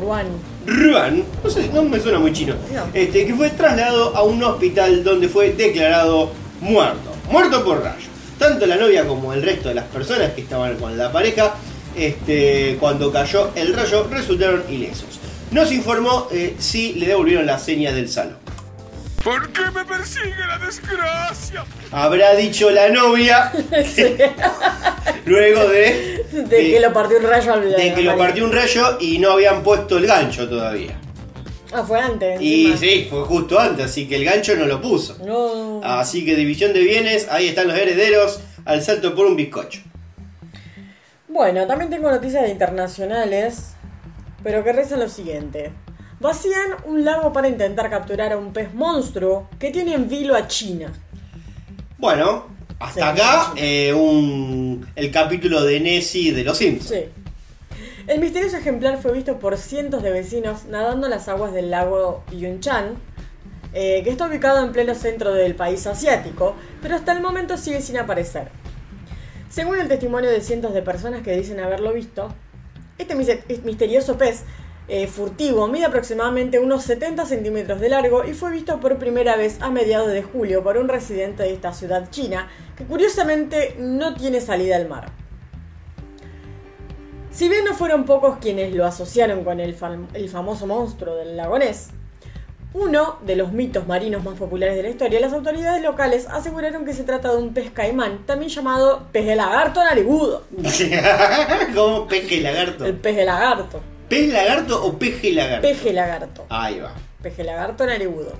Ruan. 0.01 0.27
Ruan, 0.65 1.23
no 1.43 1.49
sé, 1.49 1.69
no 1.73 1.83
me 1.83 1.99
suena 1.99 2.19
muy 2.19 2.33
chino. 2.33 2.55
No. 2.73 2.83
Este, 2.93 3.25
que 3.25 3.33
fue 3.33 3.49
trasladado 3.51 4.15
a 4.15 4.23
un 4.23 4.43
hospital 4.43 5.03
donde 5.03 5.27
fue 5.29 5.51
declarado 5.51 6.31
muerto. 6.61 7.11
Muerto 7.29 7.63
por 7.63 7.83
rayo. 7.83 8.07
Tanto 8.37 8.65
la 8.65 8.75
novia 8.75 9.05
como 9.05 9.33
el 9.33 9.41
resto 9.43 9.69
de 9.69 9.75
las 9.75 9.85
personas 9.85 10.31
que 10.31 10.41
estaban 10.41 10.75
con 10.77 10.97
la 10.97 11.11
pareja, 11.11 11.55
este, 11.95 12.77
cuando 12.79 13.11
cayó 13.11 13.51
el 13.55 13.73
rayo, 13.73 14.07
resultaron 14.09 14.63
ilesos. 14.69 15.19
No 15.51 15.65
se 15.65 15.75
informó 15.75 16.27
eh, 16.31 16.55
si 16.59 16.93
le 16.93 17.07
devolvieron 17.07 17.45
las 17.45 17.63
señas 17.63 17.95
del 17.95 18.09
salón. 18.09 18.37
¿Por 19.23 19.51
qué 19.51 19.61
me 19.73 19.83
persigue 19.83 20.47
la 20.47 20.57
desgracia? 20.59 21.65
Habrá 21.91 22.35
dicho 22.35 22.69
la 22.69 22.89
novia 22.89 23.51
luego 25.25 25.67
de, 25.67 26.25
De 26.31 26.71
que 26.71 26.79
lo 26.79 26.93
partió 26.93 27.17
un 27.17 27.23
rayo 27.23 27.53
al 27.53 27.69
de 27.69 27.93
que 27.93 28.01
lo 28.01 28.17
partió 28.17 28.45
un 28.45 28.51
rayo 28.51 28.97
y 29.01 29.19
no 29.19 29.31
habían 29.33 29.61
puesto 29.61 29.97
el 29.97 30.07
gancho 30.07 30.47
todavía. 30.47 30.97
Ah, 31.71 31.83
fue 31.83 31.99
antes. 31.99 32.41
Y 32.41 32.71
encima. 32.71 32.77
sí, 32.77 33.07
fue 33.09 33.21
justo 33.23 33.59
antes, 33.59 33.85
así 33.85 34.07
que 34.07 34.15
el 34.15 34.25
gancho 34.25 34.55
no 34.55 34.65
lo 34.65 34.81
puso. 34.81 35.17
No. 35.23 35.81
Así 35.83 36.25
que 36.25 36.35
división 36.35 36.73
de 36.73 36.79
bienes, 36.79 37.27
ahí 37.29 37.47
están 37.47 37.67
los 37.67 37.77
herederos 37.77 38.39
al 38.65 38.81
salto 38.81 39.13
por 39.13 39.27
un 39.27 39.35
bizcocho. 39.35 39.81
Bueno, 41.29 41.67
también 41.67 41.91
tengo 41.91 42.09
noticias 42.09 42.49
internacionales, 42.49 43.73
pero 44.43 44.63
que 44.63 44.73
rezan 44.73 44.99
lo 44.99 45.07
siguiente. 45.07 45.71
Vacían 46.19 46.71
un 46.85 47.05
lago 47.05 47.31
para 47.31 47.47
intentar 47.47 47.89
capturar 47.91 48.33
a 48.33 48.37
un 48.37 48.51
pez 48.51 48.73
monstruo 48.73 49.47
que 49.59 49.69
tiene 49.69 49.93
en 49.93 50.09
vilo 50.09 50.35
a 50.35 50.47
China. 50.47 50.91
Bueno, 51.99 52.47
hasta 52.79 53.15
Sí, 53.15 53.21
acá 53.21 53.53
eh, 53.57 53.93
un, 53.93 54.87
el 54.95 55.11
capítulo 55.11 55.63
de 55.63 55.79
Nessie 55.79 56.33
de 56.33 56.43
los 56.43 56.57
Simpsons. 56.57 56.89
Sí. 56.89 57.05
El 58.07 58.19
misterioso 58.19 58.57
ejemplar 58.57 58.99
fue 58.99 59.13
visto 59.13 59.37
por 59.37 59.55
cientos 59.57 60.01
de 60.01 60.09
vecinos 60.09 60.65
nadando 60.65 61.05
en 61.05 61.11
las 61.11 61.27
aguas 61.27 61.53
del 61.53 61.69
lago 61.69 62.23
Yunchan, 62.31 62.95
eh, 63.73 64.01
que 64.03 64.09
está 64.09 64.25
ubicado 64.25 64.65
en 64.65 64.71
pleno 64.71 64.95
centro 64.95 65.31
del 65.31 65.53
país 65.53 65.85
asiático, 65.85 66.55
pero 66.81 66.95
hasta 66.95 67.11
el 67.11 67.21
momento 67.21 67.55
sigue 67.55 67.81
sin 67.81 67.97
aparecer. 67.97 68.49
Según 69.49 69.79
el 69.79 69.87
testimonio 69.87 70.29
de 70.29 70.41
cientos 70.41 70.73
de 70.73 70.81
personas 70.81 71.21
que 71.23 71.35
dicen 71.35 71.59
haberlo 71.59 71.91
visto, 71.93 72.29
este 72.97 73.15
mise- 73.15 73.43
misterioso 73.63 74.17
pez 74.17 74.43
eh, 74.87 75.07
furtivo 75.07 75.67
mide 75.67 75.85
aproximadamente 75.85 76.59
unos 76.59 76.83
70 76.83 77.25
centímetros 77.25 77.79
de 77.79 77.89
largo 77.89 78.25
y 78.25 78.33
fue 78.33 78.51
visto 78.51 78.79
por 78.79 78.97
primera 78.97 79.35
vez 79.35 79.61
a 79.61 79.69
mediados 79.69 80.09
de 80.11 80.23
julio 80.23 80.63
por 80.63 80.77
un 80.77 80.87
residente 80.87 81.43
de 81.43 81.53
esta 81.53 81.73
ciudad 81.73 82.09
china 82.09 82.47
que 82.75 82.85
curiosamente 82.85 83.75
no 83.79 84.15
tiene 84.15 84.41
salida 84.41 84.75
al 84.75 84.87
mar. 84.87 85.11
Si 87.31 87.47
bien 87.47 87.63
no 87.65 87.73
fueron 87.75 88.05
pocos 88.05 88.37
quienes 88.39 88.73
lo 88.73 88.85
asociaron 88.85 89.43
con 89.43 89.59
el, 89.59 89.75
el 90.13 90.29
famoso 90.29 90.65
monstruo 90.67 91.15
del 91.15 91.37
lago 91.37 91.57
Ness, 91.59 91.89
uno 92.73 93.17
de 93.25 93.35
los 93.35 93.51
mitos 93.51 93.87
marinos 93.87 94.23
más 94.23 94.37
populares 94.37 94.75
de 94.75 94.83
la 94.83 94.89
historia, 94.89 95.19
las 95.19 95.33
autoridades 95.33 95.81
locales 95.81 96.27
aseguraron 96.27 96.85
que 96.85 96.93
se 96.93 97.03
trata 97.03 97.31
de 97.31 97.37
un 97.37 97.53
pez 97.53 97.71
caimán, 97.71 98.25
también 98.25 98.51
llamado 98.51 99.07
pez 99.11 99.25
de 99.25 99.35
lagarto 99.35 99.83
narigudo. 99.83 100.43
Como 101.75 102.07
peje 102.07 102.41
lagarto. 102.41 102.85
El 102.85 102.95
pez 102.95 103.15
de 103.15 103.25
lagarto. 103.25 103.81
¿Pez 104.07 104.31
lagarto 104.31 104.83
o 104.83 104.97
peje 104.97 105.31
lagarto? 105.31 105.67
Peje 105.67 105.93
lagarto. 105.93 106.45
Ahí 106.49 106.79
va. 106.79 106.93
Peje 107.21 107.43
lagarto 107.43 107.85
narigudo. 107.85 108.33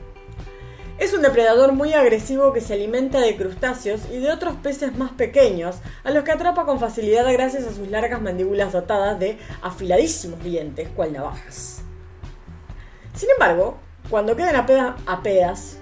Es 0.99 1.13
un 1.13 1.21
depredador 1.21 1.71
muy 1.71 1.93
agresivo 1.93 2.51
que 2.51 2.59
se 2.59 2.73
alimenta 2.73 3.21
de 3.21 3.35
crustáceos 3.37 4.01
y 4.11 4.19
de 4.19 4.31
otros 4.31 4.55
peces 4.57 4.97
más 4.97 5.11
pequeños, 5.11 5.77
a 6.03 6.11
los 6.11 6.23
que 6.23 6.31
atrapa 6.31 6.65
con 6.65 6.79
facilidad 6.79 7.31
gracias 7.31 7.63
a 7.63 7.73
sus 7.73 7.87
largas 7.87 8.21
mandíbulas 8.21 8.73
dotadas 8.73 9.17
de 9.17 9.37
afiladísimos 9.61 10.43
dientes, 10.43 10.89
cual 10.89 11.13
navajas. 11.13 11.83
Sin 13.15 13.29
embargo, 13.29 13.79
cuando 14.09 14.35
quedan 14.35 14.55
apenas, 14.55 14.95
apenas 15.05 15.77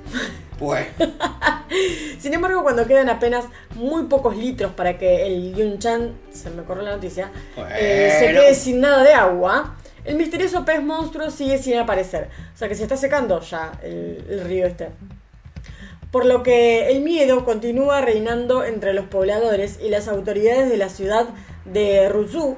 Pues. 0.59 0.87
sin 2.19 2.33
embargo, 2.33 2.63
cuando 2.63 2.87
quedan 2.87 3.09
apenas 3.09 3.45
muy 3.75 4.03
pocos 4.03 4.35
litros 4.35 4.73
para 4.73 4.97
que 4.97 5.27
el 5.27 5.55
Yunchan, 5.55 6.17
se 6.31 6.49
me 6.49 6.63
corrió 6.63 6.83
la 6.83 6.95
noticia, 6.95 7.31
eh, 7.77 8.15
se 8.19 8.27
quede 8.27 8.53
sin 8.55 8.81
nada 8.81 9.03
de 9.03 9.13
agua, 9.13 9.75
el 10.03 10.15
misterioso 10.15 10.65
pez 10.65 10.81
monstruo 10.81 11.29
sigue 11.29 11.57
sin 11.57 11.77
aparecer. 11.77 12.29
O 12.53 12.57
sea 12.57 12.67
que 12.67 12.75
se 12.75 12.83
está 12.83 12.97
secando 12.97 13.39
ya 13.41 13.73
el, 13.83 14.25
el 14.29 14.41
río 14.45 14.65
este. 14.65 14.89
Por 16.11 16.25
lo 16.25 16.41
que 16.41 16.89
el 16.89 17.01
miedo 17.01 17.43
continúa 17.43 18.01
reinando 18.01 18.63
entre 18.63 18.93
los 18.93 19.05
pobladores 19.05 19.79
y 19.83 19.89
las 19.89 20.07
autoridades 20.07 20.69
de 20.69 20.77
la 20.77 20.87
ciudad 20.89 21.25
de 21.65 22.07
Ruzhou, 22.07 22.57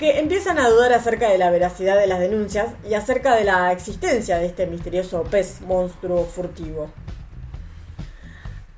que 0.00 0.18
empiezan 0.18 0.58
a 0.58 0.68
dudar 0.68 0.92
acerca 0.94 1.28
de 1.28 1.38
la 1.38 1.50
veracidad 1.50 1.96
de 1.96 2.06
las 2.08 2.18
denuncias 2.18 2.68
y 2.88 2.94
acerca 2.94 3.36
de 3.36 3.44
la 3.44 3.70
existencia 3.70 4.38
de 4.38 4.46
este 4.46 4.66
misterioso 4.66 5.22
pez 5.24 5.60
monstruo 5.60 6.24
furtivo. 6.24 6.90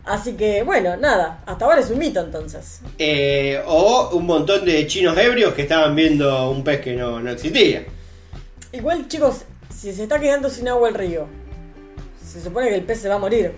Así 0.04 0.32
que, 0.32 0.64
bueno, 0.64 0.96
nada, 0.96 1.42
hasta 1.46 1.64
ahora 1.64 1.80
es 1.80 1.88
un 1.90 1.98
mito 1.98 2.20
entonces. 2.20 2.80
Eh, 2.98 3.62
o 3.66 4.10
un 4.16 4.26
montón 4.26 4.64
de 4.64 4.84
chinos 4.88 5.16
ebrios 5.16 5.54
que 5.54 5.62
estaban 5.62 5.94
viendo 5.94 6.50
un 6.50 6.64
pez 6.64 6.80
que 6.80 6.94
no, 6.94 7.20
no 7.20 7.30
existía. 7.30 7.84
Igual, 8.72 9.06
chicos, 9.06 9.42
si 9.72 9.92
se 9.92 10.02
está 10.02 10.18
quedando 10.18 10.50
sin 10.50 10.66
agua 10.68 10.88
el 10.88 10.96
río, 10.96 11.28
se 12.26 12.42
supone 12.42 12.68
que 12.68 12.74
el 12.74 12.82
pez 12.82 13.00
se 13.00 13.08
va 13.08 13.14
a 13.14 13.18
morir. 13.18 13.52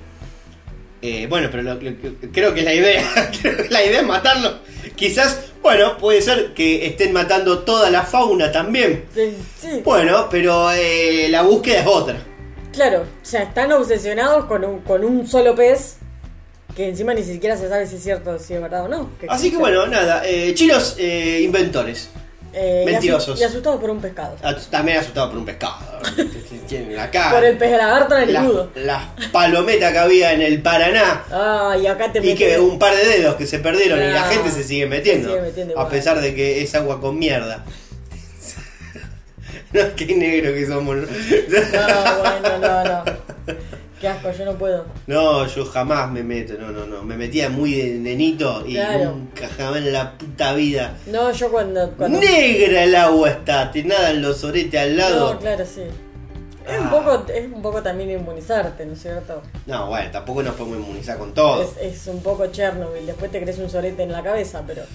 Eh, 1.01 1.27
bueno, 1.29 1.49
pero 1.51 1.63
lo- 1.63 1.75
lo- 1.77 1.93
creo 2.31 2.53
que 2.53 2.61
la 2.63 2.75
idea, 2.75 3.03
creo 3.43 3.57
que 3.57 3.69
la 3.71 3.83
idea 3.83 4.01
es 4.01 4.07
matarlo. 4.07 4.59
Quizás, 4.97 5.41
bueno, 5.63 5.99
puede 5.99 6.23
ser 6.23 6.55
que 6.55 6.87
estén 6.87 7.13
matando 7.13 7.61
toda 7.61 7.91
la 7.91 8.03
fauna 8.03 8.53
también. 8.53 9.05
Sí, 9.15 9.81
Bueno, 9.85 10.29
pero 10.31 10.71
eh, 10.73 11.27
la 11.31 11.43
búsqueda 11.43 11.81
es 11.81 11.87
otra. 11.87 12.17
claro, 12.73 13.01
o 13.03 13.25
sea, 13.25 13.43
están 13.43 13.73
obsesionados 13.73 14.45
con 14.47 14.65
un, 14.65 14.81
con 14.81 15.05
un 15.05 15.27
solo 15.27 15.55
pez 15.55 15.97
que 16.77 16.89
encima 16.89 17.15
ni 17.15 17.23
siquiera 17.23 17.57
se 17.57 17.69
sabe 17.69 17.87
si 17.87 17.97
es 17.97 18.03
cierto, 18.03 18.39
si 18.39 18.55
es 18.55 18.61
verdad 18.61 18.85
o 18.85 18.89
no. 18.89 19.11
Así 19.29 19.51
que 19.51 19.57
bueno, 19.59 19.87
nada, 19.87 20.23
eh, 20.27 20.53
chinos 20.55 20.97
eh, 20.99 21.41
inventores. 21.43 22.11
Eh, 22.57 22.85
mentirosos. 22.87 23.41
Y 23.41 23.43
asustados 23.43 23.81
por 23.81 23.91
un 23.91 24.01
pescado. 24.01 24.37
También 24.71 24.99
asustado 24.99 25.31
por 25.31 25.39
un 25.39 25.45
pescado. 25.45 25.75
Acá. 27.01 27.31
Por 27.33 27.45
el 27.45 27.59
pez 27.59 27.73
lagarto 27.73 28.15
las, 28.15 28.29
narigudo. 28.29 28.71
las 28.77 29.03
palometas 29.33 29.93
que 29.93 29.99
había 29.99 30.33
en 30.33 30.43
el 30.43 30.63
Paraná. 30.63 31.25
Ah, 31.31 31.77
y 31.81 31.87
acá 31.87 32.13
te 32.13 32.25
Y 32.25 32.35
que 32.35 32.59
un 32.59 32.79
par 32.79 32.95
de 32.95 33.05
dedos 33.05 33.35
que 33.35 33.47
se 33.47 33.59
perdieron 33.59 34.01
y 34.03 34.07
la 34.07 34.23
gente 34.25 34.51
se 34.51 34.63
sigue 34.63 34.87
metiendo. 34.87 35.29
se 35.29 35.35
sigue 35.35 35.47
metiendo 35.49 35.79
a 35.79 35.89
pesar 35.89 36.21
de 36.21 36.35
que 36.35 36.63
es 36.63 36.75
agua 36.75 37.01
con 37.01 37.19
mierda. 37.19 37.65
no, 39.73 39.83
qué 39.97 40.07
negro 40.15 40.55
que 40.55 40.67
somos. 40.67 40.97
No, 40.97 41.07
bueno, 42.21 42.59
no, 42.61 42.85
no. 42.85 43.05
Qué 44.01 44.09
asco, 44.09 44.31
yo 44.33 44.45
no 44.45 44.53
puedo. 44.59 44.85
No, 45.07 45.47
yo 45.47 45.65
jamás 45.65 46.11
me 46.11 46.23
meto, 46.23 46.55
no, 46.59 46.71
no, 46.73 46.85
no. 46.87 47.03
Me 47.03 47.17
metía 47.17 47.49
muy 47.49 47.73
de 47.75 47.95
nenito 47.99 48.65
y 48.67 48.75
Claro. 48.75 49.13
nunca 49.13 49.49
jamás 49.49 49.79
en 49.79 49.93
la 49.93 50.13
puta 50.19 50.53
vida. 50.55 50.97
No, 51.07 51.31
yo 51.33 51.51
cuando. 51.51 51.91
cuando... 51.93 52.19
Negra 52.21 52.85
el 52.85 52.95
agua 52.97 53.31
está, 53.31 53.71
te 53.71 53.83
nadan 53.85 54.21
los 54.21 54.43
oretes 54.45 54.81
al 54.81 54.97
lado. 54.97 55.35
No, 55.35 55.39
claro, 55.41 55.65
sí. 55.65 55.83
Es 56.67 56.81
un, 56.81 56.87
Ah. 56.87 56.91
poco, 56.91 57.27
es 57.33 57.45
un 57.53 57.61
poco 57.63 57.83
también 57.83 58.11
inmunizarte, 58.11 58.87
¿no 58.87 58.95
es 58.95 59.03
cierto? 59.03 59.43
No, 59.67 59.87
bueno, 59.89 60.11
tampoco 60.11 60.43
nos 60.43 60.55
podemos 60.55 60.79
inmunizar 60.79 61.19
con 61.19 61.33
todo. 61.35 61.63
Es, 61.63 61.77
es 61.81 62.07
un 62.07 62.23
poco 62.23 62.47
Chernobyl. 62.47 63.05
Después 63.07 63.31
te 63.31 63.41
crees 63.43 63.59
un 63.59 63.69
sorete 63.71 64.03
en 64.03 64.13
la 64.13 64.23
cabeza, 64.23 64.63
pero. 64.67 64.83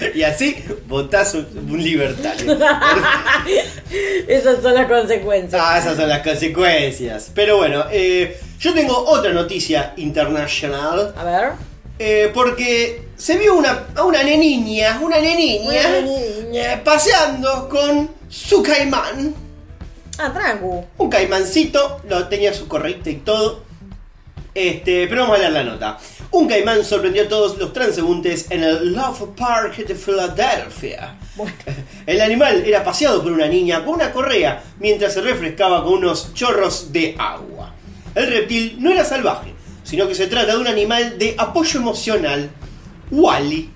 Y 0.14 0.22
así 0.22 0.64
votás 0.86 1.34
un, 1.34 1.46
un 1.70 1.82
libertario. 1.82 2.58
Esas 4.28 4.62
son 4.62 4.74
las 4.74 4.86
consecuencias. 4.86 5.60
Ah, 5.64 5.78
esas 5.78 5.96
son 5.96 6.08
las 6.08 6.20
consecuencias. 6.22 7.30
Pero 7.34 7.58
bueno, 7.58 7.84
eh, 7.92 8.38
yo 8.58 8.72
tengo 8.74 8.96
otra 9.08 9.32
noticia 9.32 9.92
internacional. 9.96 11.14
A 11.16 11.24
ver. 11.24 11.52
eh, 11.98 12.30
porque 12.34 13.08
se 13.16 13.36
vio 13.38 13.54
una, 13.54 13.84
a 13.94 14.04
una 14.04 14.22
neniña, 14.22 14.98
una 15.00 15.20
neniña, 15.20 15.80
Una 15.88 16.00
niña. 16.00 16.72
eh, 16.74 16.80
paseando 16.84 17.68
con 17.68 18.10
su 18.28 18.62
caimán. 18.62 19.34
Ah, 20.18 20.32
trancu. 20.32 20.84
Un 20.98 21.10
caimancito, 21.10 22.00
lo 22.08 22.28
tenía 22.28 22.52
su 22.54 22.66
correita 22.68 23.10
y 23.10 23.16
todo. 23.16 23.62
Este, 24.54 25.08
pero 25.08 25.22
vamos 25.22 25.36
a 25.36 25.40
leer 25.40 25.52
la 25.52 25.64
nota. 25.64 25.98
Un 26.30 26.48
caimán 26.48 26.84
sorprendió 26.84 27.24
a 27.24 27.28
todos 27.28 27.58
los 27.58 27.72
transeúntes 27.72 28.50
en 28.50 28.64
el 28.64 28.92
Love 28.92 29.28
Park 29.36 29.76
de 29.76 29.94
Filadelfia. 29.94 31.16
Bueno. 31.36 31.52
El 32.06 32.20
animal 32.20 32.64
era 32.66 32.84
paseado 32.84 33.22
por 33.22 33.32
una 33.32 33.46
niña 33.46 33.84
con 33.84 33.94
una 33.94 34.12
correa 34.12 34.62
mientras 34.78 35.14
se 35.14 35.20
refrescaba 35.22 35.82
con 35.82 35.94
unos 35.94 36.34
chorros 36.34 36.92
de 36.92 37.14
agua. 37.18 37.74
El 38.14 38.26
reptil 38.26 38.76
no 38.78 38.90
era 38.92 39.04
salvaje, 39.04 39.54
sino 39.82 40.06
que 40.06 40.14
se 40.14 40.26
trata 40.26 40.52
de 40.52 40.58
un 40.58 40.66
animal 40.66 41.18
de 41.18 41.34
apoyo 41.38 41.80
emocional. 41.80 42.50
Wally. 43.10 43.70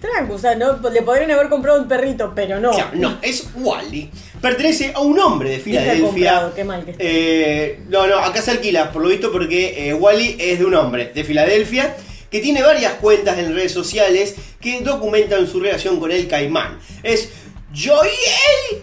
Trancu, 0.00 0.34
o 0.34 0.38
sea, 0.38 0.54
no, 0.54 0.78
le 0.90 1.02
podrían 1.02 1.30
haber 1.32 1.48
comprado 1.48 1.80
un 1.80 1.88
perrito, 1.88 2.32
pero 2.34 2.60
no. 2.60 2.72
No, 2.94 3.18
es 3.20 3.48
Wally. 3.54 4.10
Pertenece 4.40 4.92
a 4.94 5.00
un 5.00 5.18
hombre 5.18 5.50
de 5.50 5.58
Filadelfia. 5.58 6.52
qué 6.54 6.64
mal 6.64 6.84
que 6.84 6.92
está. 6.92 7.02
Eh, 7.04 7.80
no, 7.88 8.06
no, 8.06 8.18
acá 8.18 8.40
se 8.40 8.52
alquila, 8.52 8.92
por 8.92 9.02
lo 9.02 9.08
visto, 9.08 9.32
porque 9.32 9.88
eh, 9.88 9.94
Wally 9.94 10.36
es 10.38 10.58
de 10.60 10.64
un 10.64 10.74
hombre 10.74 11.12
de 11.14 11.24
Filadelfia 11.24 11.96
que 12.30 12.40
tiene 12.40 12.62
varias 12.62 12.94
cuentas 12.94 13.38
en 13.38 13.54
redes 13.54 13.72
sociales 13.72 14.34
que 14.60 14.80
documentan 14.80 15.46
su 15.46 15.60
relación 15.60 15.98
con 15.98 16.12
el 16.12 16.28
caimán. 16.28 16.78
Es 17.02 17.30
Joye 17.74 18.82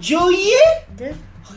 Joye 0.00 0.52
¿Qué? 0.96 1.12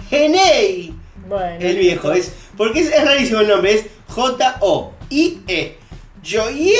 Genei. 0.09 0.93
Bueno. 1.28 1.57
El 1.59 1.78
viejo, 1.78 2.11
es. 2.11 2.32
Porque 2.55 2.82
es, 2.82 2.91
es 2.91 3.03
rarísimo 3.03 3.41
el 3.41 3.47
nombre, 3.47 3.74
es 3.74 3.86
J-O-I-E. 4.07 5.78
Joye 6.24 6.78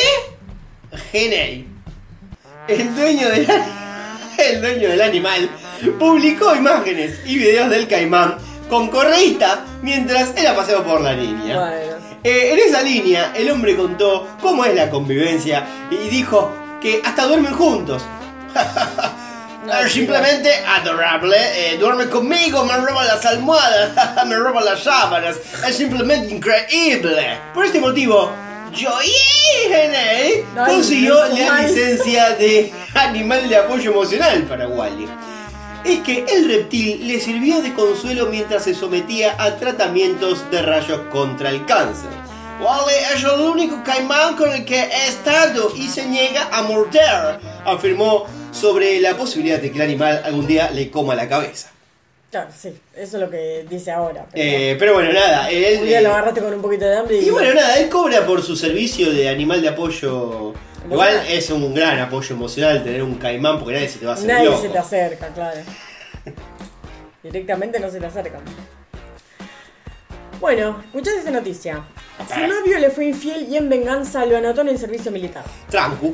Genei. 1.12 1.68
El 2.68 2.96
dueño 2.96 3.30
del 3.30 3.48
el 4.50 4.62
dueño 4.62 4.90
del 4.90 5.02
animal 5.02 5.50
publicó 6.00 6.56
imágenes 6.56 7.20
y 7.26 7.38
videos 7.38 7.70
del 7.70 7.88
caimán 7.88 8.38
con 8.70 8.90
correíta 8.90 9.66
mientras 9.82 10.36
era 10.36 10.56
paseado 10.56 10.84
por 10.84 11.02
la 11.02 11.14
niña. 11.14 11.60
Bueno. 11.60 11.98
Eh, 12.24 12.54
en 12.54 12.60
esa 12.60 12.82
línea, 12.82 13.32
el 13.36 13.50
hombre 13.50 13.76
contó 13.76 14.28
cómo 14.42 14.66
es 14.66 14.76
la 14.76 14.90
convivencia 14.90 15.66
y 15.90 16.10
dijo 16.10 16.52
que 16.82 17.02
hasta 17.04 17.26
duermen 17.26 17.54
juntos. 17.54 18.04
Es 19.84 19.92
simplemente 19.92 20.50
adorable, 20.66 21.36
eh, 21.38 21.78
duerme 21.78 22.08
conmigo, 22.08 22.64
me 22.64 22.78
roba 22.78 23.04
las 23.04 23.26
almohadas, 23.26 24.26
me 24.26 24.38
roba 24.38 24.62
las 24.62 24.82
sábanas, 24.82 25.36
es 25.68 25.76
simplemente 25.76 26.34
increíble. 26.34 27.38
Por 27.54 27.66
este 27.66 27.82
motivo, 27.82 28.32
Joey 28.80 29.12
Ay, 29.74 30.46
consiguió 30.56 31.16
la 31.30 31.62
licencia 31.62 32.36
de 32.36 32.72
animal 32.94 33.50
de 33.50 33.58
apoyo 33.58 33.92
emocional 33.92 34.44
para 34.44 34.68
Wally. 34.68 35.08
Es 35.84 36.00
que 36.02 36.26
el 36.28 36.48
reptil 36.48 37.08
le 37.08 37.20
sirvió 37.20 37.62
de 37.62 37.74
consuelo 37.74 38.28
mientras 38.28 38.66
se 38.66 38.76
sometía 38.76 39.36
a 39.40 39.56
tratamientos 39.56 40.50
de 40.52 40.62
rayos 40.62 41.02
contra 41.12 41.50
el 41.50 41.66
cáncer. 41.66 42.10
Wally 42.60 42.94
es 43.16 43.24
el 43.24 43.40
único 43.40 43.84
caimán 43.84 44.36
con 44.36 44.52
el 44.52 44.64
que 44.64 44.80
he 44.80 45.08
estado 45.08 45.74
y 45.76 45.88
se 45.88 46.06
niega 46.06 46.48
a 46.52 46.62
morder, 46.62 47.40
afirmó 47.66 48.26
sobre 48.52 49.00
la 49.00 49.18
posibilidad 49.18 49.60
de 49.60 49.72
que 49.72 49.78
el 49.78 49.84
animal 49.84 50.22
algún 50.24 50.46
día 50.46 50.70
le 50.72 50.92
coma 50.92 51.16
la 51.16 51.28
cabeza. 51.28 51.72
Claro, 52.30 52.50
sí, 52.56 52.70
eso 52.96 53.18
es 53.18 53.22
lo 53.24 53.30
que 53.30 53.66
dice 53.70 53.90
ahora. 53.92 54.26
Pero 54.34 54.44
Eh, 54.46 54.76
pero 54.78 54.94
bueno, 54.96 55.14
nada, 55.14 55.50
él... 55.50 55.80
un 55.80 55.86
día 55.88 56.02
lo 56.02 56.10
eh, 56.10 56.12
agarraste 56.12 56.42
con 56.42 56.54
un 56.54 56.62
poquito 56.62 56.86
de 56.86 56.98
hambre 56.98 57.18
y. 57.20 57.28
y 57.28 57.30
bueno, 57.30 57.54
nada, 57.54 57.78
él 57.78 57.88
cobra 57.90 58.26
por 58.26 58.42
su 58.44 58.56
servicio 58.56 59.12
de 59.14 59.30
animal 59.30 59.62
de 59.62 59.70
apoyo. 59.70 60.54
Igual 60.90 61.22
es 61.30 61.50
un 61.50 61.74
gran 61.74 62.00
apoyo 62.00 62.36
emocional 62.36 62.84
tener 62.84 63.04
un 63.04 63.16
caimán 63.16 63.60
porque 63.60 63.74
nadie 63.74 63.90
se 63.90 64.00
te 64.00 64.06
va 64.06 64.12
a 64.14 64.16
hacer 64.16 64.28
Nadie 64.28 64.46
loco. 64.46 64.62
se 64.62 64.70
te 64.70 64.78
acerca, 64.78 65.28
claro. 65.30 65.60
Directamente 67.24 67.80
no 67.80 67.90
se 67.90 68.00
te 68.00 68.06
acercan. 68.06 68.42
Bueno, 70.40 70.82
escuchaste 70.86 71.20
esta 71.20 71.32
noticia. 71.32 71.84
Su 72.34 72.40
novio 72.42 72.78
le 72.80 72.90
fue 72.90 73.06
infiel 73.06 73.48
y 73.50 73.58
en 73.58 73.70
venganza 73.70 74.26
lo 74.26 74.38
anotó 74.38 74.62
en 74.62 74.70
el 74.70 74.78
servicio 74.78 75.12
militar. 75.12 75.44
Trancu. 75.70 76.14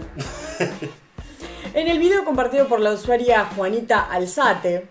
En 1.74 1.88
el 1.88 2.00
video 2.00 2.24
compartido 2.24 2.68
por 2.68 2.80
la 2.80 2.92
usuaria 2.92 3.46
Juanita 3.56 4.02
Alzate, 4.10 4.88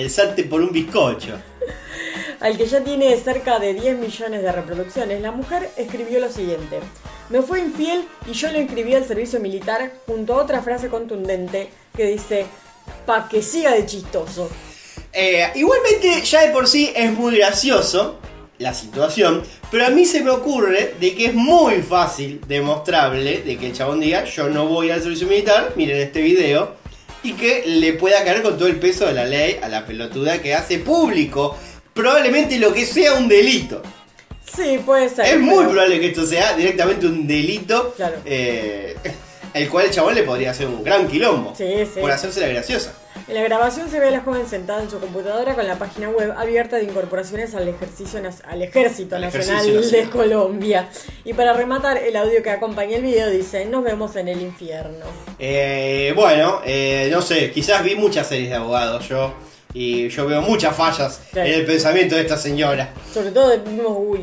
Alzarte 0.00 0.44
por 0.44 0.62
un 0.62 0.72
bizcocho. 0.72 1.38
al 2.40 2.56
que 2.56 2.66
ya 2.66 2.82
tiene 2.82 3.14
cerca 3.18 3.58
de 3.58 3.74
10 3.74 3.98
millones 3.98 4.42
de 4.42 4.50
reproducciones, 4.50 5.20
la 5.20 5.32
mujer 5.32 5.70
escribió 5.76 6.18
lo 6.18 6.30
siguiente. 6.30 6.80
Me 7.28 7.42
fue 7.42 7.60
infiel 7.60 8.04
y 8.26 8.32
yo 8.32 8.50
lo 8.50 8.60
inscribí 8.60 8.94
al 8.94 9.06
servicio 9.06 9.38
militar 9.38 9.92
junto 10.06 10.34
a 10.34 10.42
otra 10.42 10.62
frase 10.62 10.88
contundente 10.88 11.68
que 11.94 12.06
dice, 12.06 12.46
pa' 13.06 13.28
que 13.28 13.42
siga 13.42 13.72
de 13.72 13.84
chistoso. 13.84 14.50
Eh, 15.12 15.50
igualmente, 15.56 16.22
ya 16.22 16.46
de 16.46 16.52
por 16.52 16.66
sí 16.66 16.90
es 16.96 17.12
muy 17.12 17.36
gracioso 17.36 18.18
la 18.58 18.72
situación, 18.72 19.42
pero 19.70 19.86
a 19.86 19.90
mí 19.90 20.06
se 20.06 20.22
me 20.22 20.30
ocurre 20.30 20.94
de 20.98 21.14
que 21.14 21.26
es 21.26 21.34
muy 21.34 21.82
fácil 21.82 22.40
demostrable 22.48 23.42
de 23.42 23.58
que 23.58 23.66
el 23.66 23.72
chabón 23.74 24.00
diga 24.00 24.24
yo 24.24 24.48
no 24.48 24.66
voy 24.66 24.90
al 24.90 25.02
servicio 25.02 25.26
militar, 25.26 25.74
miren 25.76 25.98
este 25.98 26.22
video, 26.22 26.81
y 27.22 27.32
que 27.34 27.64
le 27.66 27.92
pueda 27.94 28.24
caer 28.24 28.42
con 28.42 28.56
todo 28.58 28.68
el 28.68 28.76
peso 28.76 29.06
de 29.06 29.12
la 29.12 29.24
ley 29.24 29.58
a 29.62 29.68
la 29.68 29.86
pelotuda 29.86 30.40
que 30.42 30.54
hace 30.54 30.78
público 30.78 31.56
probablemente 31.94 32.58
lo 32.58 32.72
que 32.72 32.86
sea 32.86 33.14
un 33.14 33.28
delito. 33.28 33.82
Sí, 34.54 34.80
puede 34.84 35.08
ser. 35.08 35.26
Es 35.26 35.38
muy 35.40 35.64
probable 35.64 36.00
que 36.00 36.08
esto 36.08 36.26
sea 36.26 36.54
directamente 36.54 37.06
un 37.06 37.26
delito, 37.26 37.94
Claro. 37.96 38.16
eh, 38.24 38.94
el 39.54 39.68
cual 39.68 39.86
el 39.86 39.90
chabón 39.92 40.14
le 40.14 40.22
podría 40.24 40.50
hacer 40.50 40.66
un 40.66 40.82
gran 40.84 41.06
quilombo 41.08 41.54
Sí, 41.56 41.64
sí. 41.92 42.00
por 42.00 42.10
hacerse 42.10 42.40
la 42.40 42.48
graciosa. 42.48 42.92
En 43.32 43.36
la 43.38 43.44
grabación 43.44 43.88
se 43.88 43.98
ve 43.98 44.08
a 44.08 44.10
la 44.10 44.20
joven 44.20 44.46
sentada 44.46 44.82
en 44.82 44.90
su 44.90 45.00
computadora 45.00 45.54
con 45.54 45.66
la 45.66 45.78
página 45.78 46.10
web 46.10 46.34
abierta 46.36 46.76
de 46.76 46.84
incorporaciones 46.84 47.54
al, 47.54 47.66
ejercicio, 47.66 48.20
al 48.46 48.60
Ejército 48.60 49.16
Al 49.16 49.22
Nacional 49.22 49.66
Ejercicio 49.66 50.02
de 50.02 50.10
Colombia. 50.10 50.90
Y 51.24 51.32
para 51.32 51.54
rematar, 51.54 51.96
el 51.96 52.14
audio 52.14 52.42
que 52.42 52.50
acompaña 52.50 52.96
el 52.96 53.02
video 53.02 53.30
dice, 53.30 53.64
nos 53.64 53.84
vemos 53.84 54.16
en 54.16 54.28
el 54.28 54.42
infierno. 54.42 55.06
Eh, 55.38 56.12
bueno, 56.14 56.60
eh, 56.66 57.08
no 57.10 57.22
sé, 57.22 57.50
quizás 57.52 57.82
vi 57.82 57.94
muchas 57.94 58.26
series 58.26 58.50
de 58.50 58.56
abogados 58.56 59.08
yo 59.08 59.32
y 59.72 60.10
yo 60.10 60.26
veo 60.26 60.42
muchas 60.42 60.76
fallas 60.76 61.22
Claro. 61.32 61.48
en 61.48 61.54
el 61.60 61.64
pensamiento 61.64 62.16
de 62.16 62.20
esta 62.20 62.36
señora. 62.36 62.92
Sobre 63.14 63.30
todo 63.30 63.48
del 63.48 63.62
mismo 63.62 64.14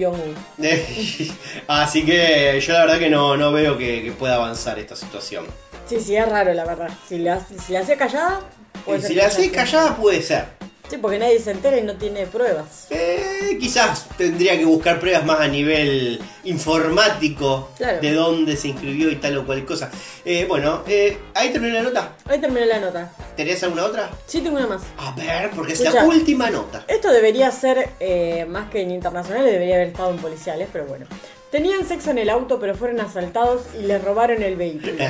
Así 1.68 2.06
que 2.06 2.62
yo 2.62 2.74
la 2.74 2.82
verdad 2.82 3.00
que 3.00 3.10
no, 3.10 3.36
no 3.36 3.52
veo 3.52 3.76
que, 3.76 4.04
que 4.04 4.12
pueda 4.12 4.36
avanzar 4.36 4.78
esta 4.78 4.96
situación. 4.96 5.48
Sí, 5.88 6.00
sí, 6.00 6.16
es 6.16 6.30
raro 6.30 6.54
la 6.54 6.64
verdad. 6.64 6.92
Si 7.08 7.18
la, 7.18 7.44
si 7.66 7.74
la 7.74 7.80
hacía 7.80 7.98
callada, 7.98 8.42
Y 8.88 9.02
si 9.02 9.14
la 9.16 9.28
hace 9.28 9.44
sea- 9.44 9.52
callada 9.52 9.96
puede 9.96 10.22
ser. 10.22 10.60
Sí, 10.90 10.98
porque 10.98 11.20
nadie 11.20 11.40
se 11.40 11.52
entera 11.52 11.78
y 11.78 11.84
no 11.84 11.94
tiene 11.98 12.26
pruebas. 12.26 12.88
Eh, 12.90 13.58
quizás 13.60 14.08
tendría 14.18 14.58
que 14.58 14.66
buscar 14.66 15.00
pruebas 15.00 15.24
más 15.24 15.40
a 15.40 15.48
nivel 15.48 16.20
informático 16.46 17.70
Claro. 17.78 18.00
de 18.02 18.12
dónde 18.14 18.58
se 18.58 18.70
inscribió 18.70 19.12
y 19.12 19.18
tal 19.18 19.38
o 19.38 19.46
cual 19.46 19.64
cosa. 19.66 19.92
Eh, 20.26 20.46
bueno, 20.50 20.82
eh, 20.88 21.16
ahí 21.36 21.50
terminó 21.52 21.76
la 21.76 21.84
nota. 21.84 22.14
Ahí 22.26 22.40
terminó 22.42 22.66
la 22.66 22.80
nota. 22.80 23.12
¿Tenés 23.38 23.62
alguna 23.62 23.86
otra? 23.86 24.10
Sí, 24.26 24.42
tengo 24.42 24.58
una 24.58 24.66
más. 24.66 24.82
A 24.98 25.12
ver, 25.12 25.52
porque 25.52 25.74
es 25.74 25.82
la 25.82 26.06
última 26.06 26.50
nota. 26.50 26.84
Esto 26.88 27.12
debería 27.12 27.52
ser 27.52 27.90
eh, 28.00 28.46
más 28.50 28.72
que 28.72 28.82
en 28.82 28.90
internacionales, 28.90 29.52
debería 29.52 29.76
haber 29.76 29.90
estado 29.90 30.10
en 30.10 30.18
policiales, 30.18 30.70
pero 30.74 30.86
bueno. 30.86 31.06
Tenían 31.52 31.88
sexo 31.88 32.10
en 32.10 32.18
el 32.18 32.30
auto, 32.32 32.60
pero 32.60 32.74
fueron 32.76 33.00
asaltados 33.00 33.62
y 33.80 33.84
les 33.84 34.04
robaron 34.04 34.42
el 34.42 34.56
vehículo. 34.56 34.94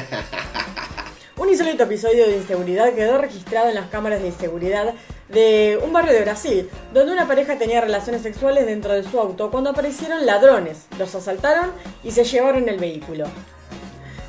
Un 1.39 1.47
insólito 1.47 1.83
episodio 1.83 2.27
de 2.27 2.35
inseguridad 2.35 2.91
quedó 2.91 3.17
registrado 3.17 3.69
en 3.69 3.75
las 3.75 3.87
cámaras 3.87 4.21
de 4.21 4.33
seguridad 4.33 4.93
de 5.29 5.79
un 5.81 5.93
barrio 5.93 6.11
de 6.11 6.23
Brasil, 6.23 6.69
donde 6.93 7.13
una 7.13 7.29
pareja 7.29 7.57
tenía 7.57 7.79
relaciones 7.79 8.23
sexuales 8.23 8.65
dentro 8.65 8.93
de 8.93 9.03
su 9.03 9.17
auto 9.17 9.49
cuando 9.49 9.69
aparecieron 9.69 10.25
ladrones, 10.25 10.87
los 10.97 11.15
asaltaron 11.15 11.71
y 12.03 12.11
se 12.11 12.25
llevaron 12.25 12.67
el 12.67 12.77
vehículo. 12.77 13.23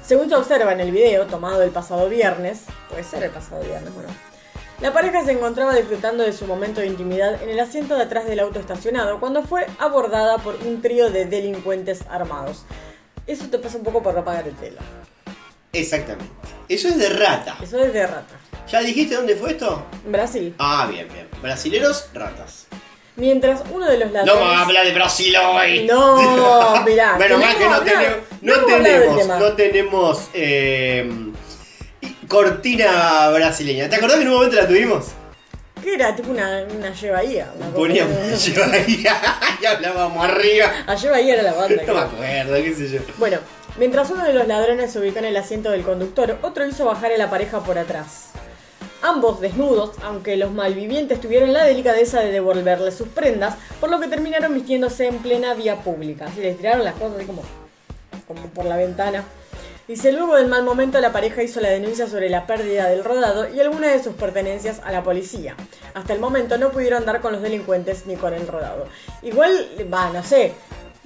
Según 0.04 0.28
se 0.28 0.36
observa 0.36 0.72
en 0.72 0.78
el 0.78 0.92
video 0.92 1.26
tomado 1.26 1.62
el 1.62 1.70
pasado 1.70 2.08
viernes, 2.08 2.60
puede 2.88 3.02
ser 3.02 3.24
el 3.24 3.30
pasado 3.30 3.60
viernes, 3.64 3.92
bueno, 3.92 4.10
la 4.80 4.92
pareja 4.92 5.24
se 5.24 5.32
encontraba 5.32 5.74
disfrutando 5.74 6.22
de 6.22 6.32
su 6.32 6.46
momento 6.46 6.80
de 6.80 6.86
intimidad 6.86 7.42
en 7.42 7.48
el 7.48 7.58
asiento 7.58 7.96
de 7.96 8.02
atrás 8.04 8.24
del 8.26 8.38
auto 8.38 8.60
estacionado 8.60 9.18
cuando 9.18 9.42
fue 9.42 9.66
abordada 9.80 10.38
por 10.38 10.54
un 10.64 10.80
trío 10.80 11.10
de 11.10 11.24
delincuentes 11.24 12.02
armados. 12.08 12.64
Eso 13.26 13.46
te 13.50 13.58
pasa 13.58 13.78
un 13.78 13.84
poco 13.84 14.00
por 14.00 14.14
no 14.14 14.24
pagar 14.24 14.46
el 14.46 14.54
pelo. 14.54 14.78
Exactamente. 15.72 16.32
Eso 16.68 16.88
es 16.88 16.98
de 16.98 17.08
rata. 17.10 17.56
Eso 17.62 17.78
es 17.82 17.92
de 17.92 18.06
rata. 18.06 18.34
¿Ya 18.70 18.80
dijiste 18.80 19.14
dónde 19.16 19.36
fue 19.36 19.52
esto? 19.52 19.84
Brasil. 20.06 20.54
Ah, 20.58 20.88
bien, 20.90 21.08
bien. 21.12 21.28
Brasileros, 21.42 22.06
ratas. 22.14 22.66
Mientras 23.16 23.62
uno 23.70 23.86
de 23.86 23.98
los 23.98 24.08
No 24.08 24.14
ladrones... 24.18 24.40
vamos 24.42 24.56
a 24.56 24.62
hablar 24.64 24.86
de 24.86 24.92
Brasil 24.94 25.36
hoy. 25.36 25.84
No, 25.84 26.82
mirá. 26.86 27.16
Menos 27.16 27.40
mal 27.40 27.56
que 27.58 27.68
no 27.68 27.80
tenemos- 27.82 28.16
no 28.42 28.54
del 28.54 28.82
tenemos, 28.82 29.28
no 29.40 29.54
eh, 30.32 31.10
cortina 32.28 33.28
brasileña. 33.30 33.88
¿Te 33.88 33.96
acordás 33.96 34.16
que 34.16 34.22
en 34.22 34.28
un 34.28 34.34
momento 34.34 34.56
la 34.56 34.66
tuvimos? 34.66 35.06
¿Qué 35.82 35.94
era? 35.94 36.14
Tipo 36.14 36.30
una, 36.30 36.64
una 36.76 36.92
Llevaía. 36.92 37.50
Una 37.58 37.70
Poníamos 37.70 38.16
ahí 38.72 39.04
y 39.60 39.66
hablábamos 39.66 40.24
arriba. 40.24 40.72
A 40.86 40.94
Llevaía 40.94 41.34
era 41.34 41.42
la 41.42 41.52
banda. 41.54 41.82
No 41.86 41.94
me 41.94 42.00
acuerdo, 42.00 42.54
qué 42.54 42.74
sé 42.74 42.88
yo. 42.90 43.00
Bueno, 43.18 43.38
mientras 43.78 44.10
uno 44.10 44.24
de 44.24 44.32
los 44.32 44.46
ladrones 44.46 44.92
se 44.92 44.98
ubicó 44.98 45.18
en 45.18 45.26
el 45.26 45.36
asiento 45.36 45.70
del 45.70 45.82
conductor, 45.82 46.38
otro 46.42 46.66
hizo 46.66 46.84
bajar 46.84 47.12
a 47.12 47.18
la 47.18 47.30
pareja 47.30 47.60
por 47.60 47.78
atrás. 47.78 48.30
Ambos 49.02 49.40
desnudos, 49.40 49.92
aunque 50.02 50.36
los 50.36 50.52
malvivientes 50.52 51.20
tuvieron 51.20 51.52
la 51.52 51.64
delicadeza 51.64 52.20
de 52.20 52.32
devolverle 52.32 52.92
sus 52.92 53.08
prendas, 53.08 53.56
por 53.80 53.90
lo 53.90 53.98
que 53.98 54.08
terminaron 54.08 54.52
vistiéndose 54.52 55.06
en 55.06 55.18
plena 55.18 55.54
vía 55.54 55.76
pública. 55.76 56.26
Así 56.26 56.40
les 56.40 56.58
tiraron 56.58 56.84
las 56.84 56.94
cosas 56.94 57.16
así 57.16 57.26
como, 57.26 57.42
por 58.54 58.66
la 58.66 58.76
ventana. 58.76 59.24
Dice, 59.88 60.12
luego 60.12 60.36
del 60.36 60.46
mal 60.46 60.62
momento 60.62 61.00
la 61.00 61.12
pareja 61.12 61.42
hizo 61.42 61.60
la 61.60 61.70
denuncia 61.70 62.06
sobre 62.06 62.28
la 62.28 62.46
pérdida 62.46 62.88
del 62.88 63.02
rodado 63.02 63.52
y 63.52 63.58
algunas 63.58 63.92
de 63.92 64.02
sus 64.02 64.14
pertenencias 64.14 64.80
a 64.84 64.92
la 64.92 65.02
policía. 65.02 65.56
Hasta 65.94 66.12
el 66.12 66.20
momento 66.20 66.58
no 66.58 66.70
pudieron 66.70 67.04
dar 67.04 67.20
con 67.20 67.32
los 67.32 67.42
delincuentes 67.42 68.06
ni 68.06 68.14
con 68.16 68.34
el 68.34 68.46
rodado. 68.46 68.86
Igual, 69.22 69.68
va, 69.92 70.10
no 70.10 70.22
sé, 70.22 70.52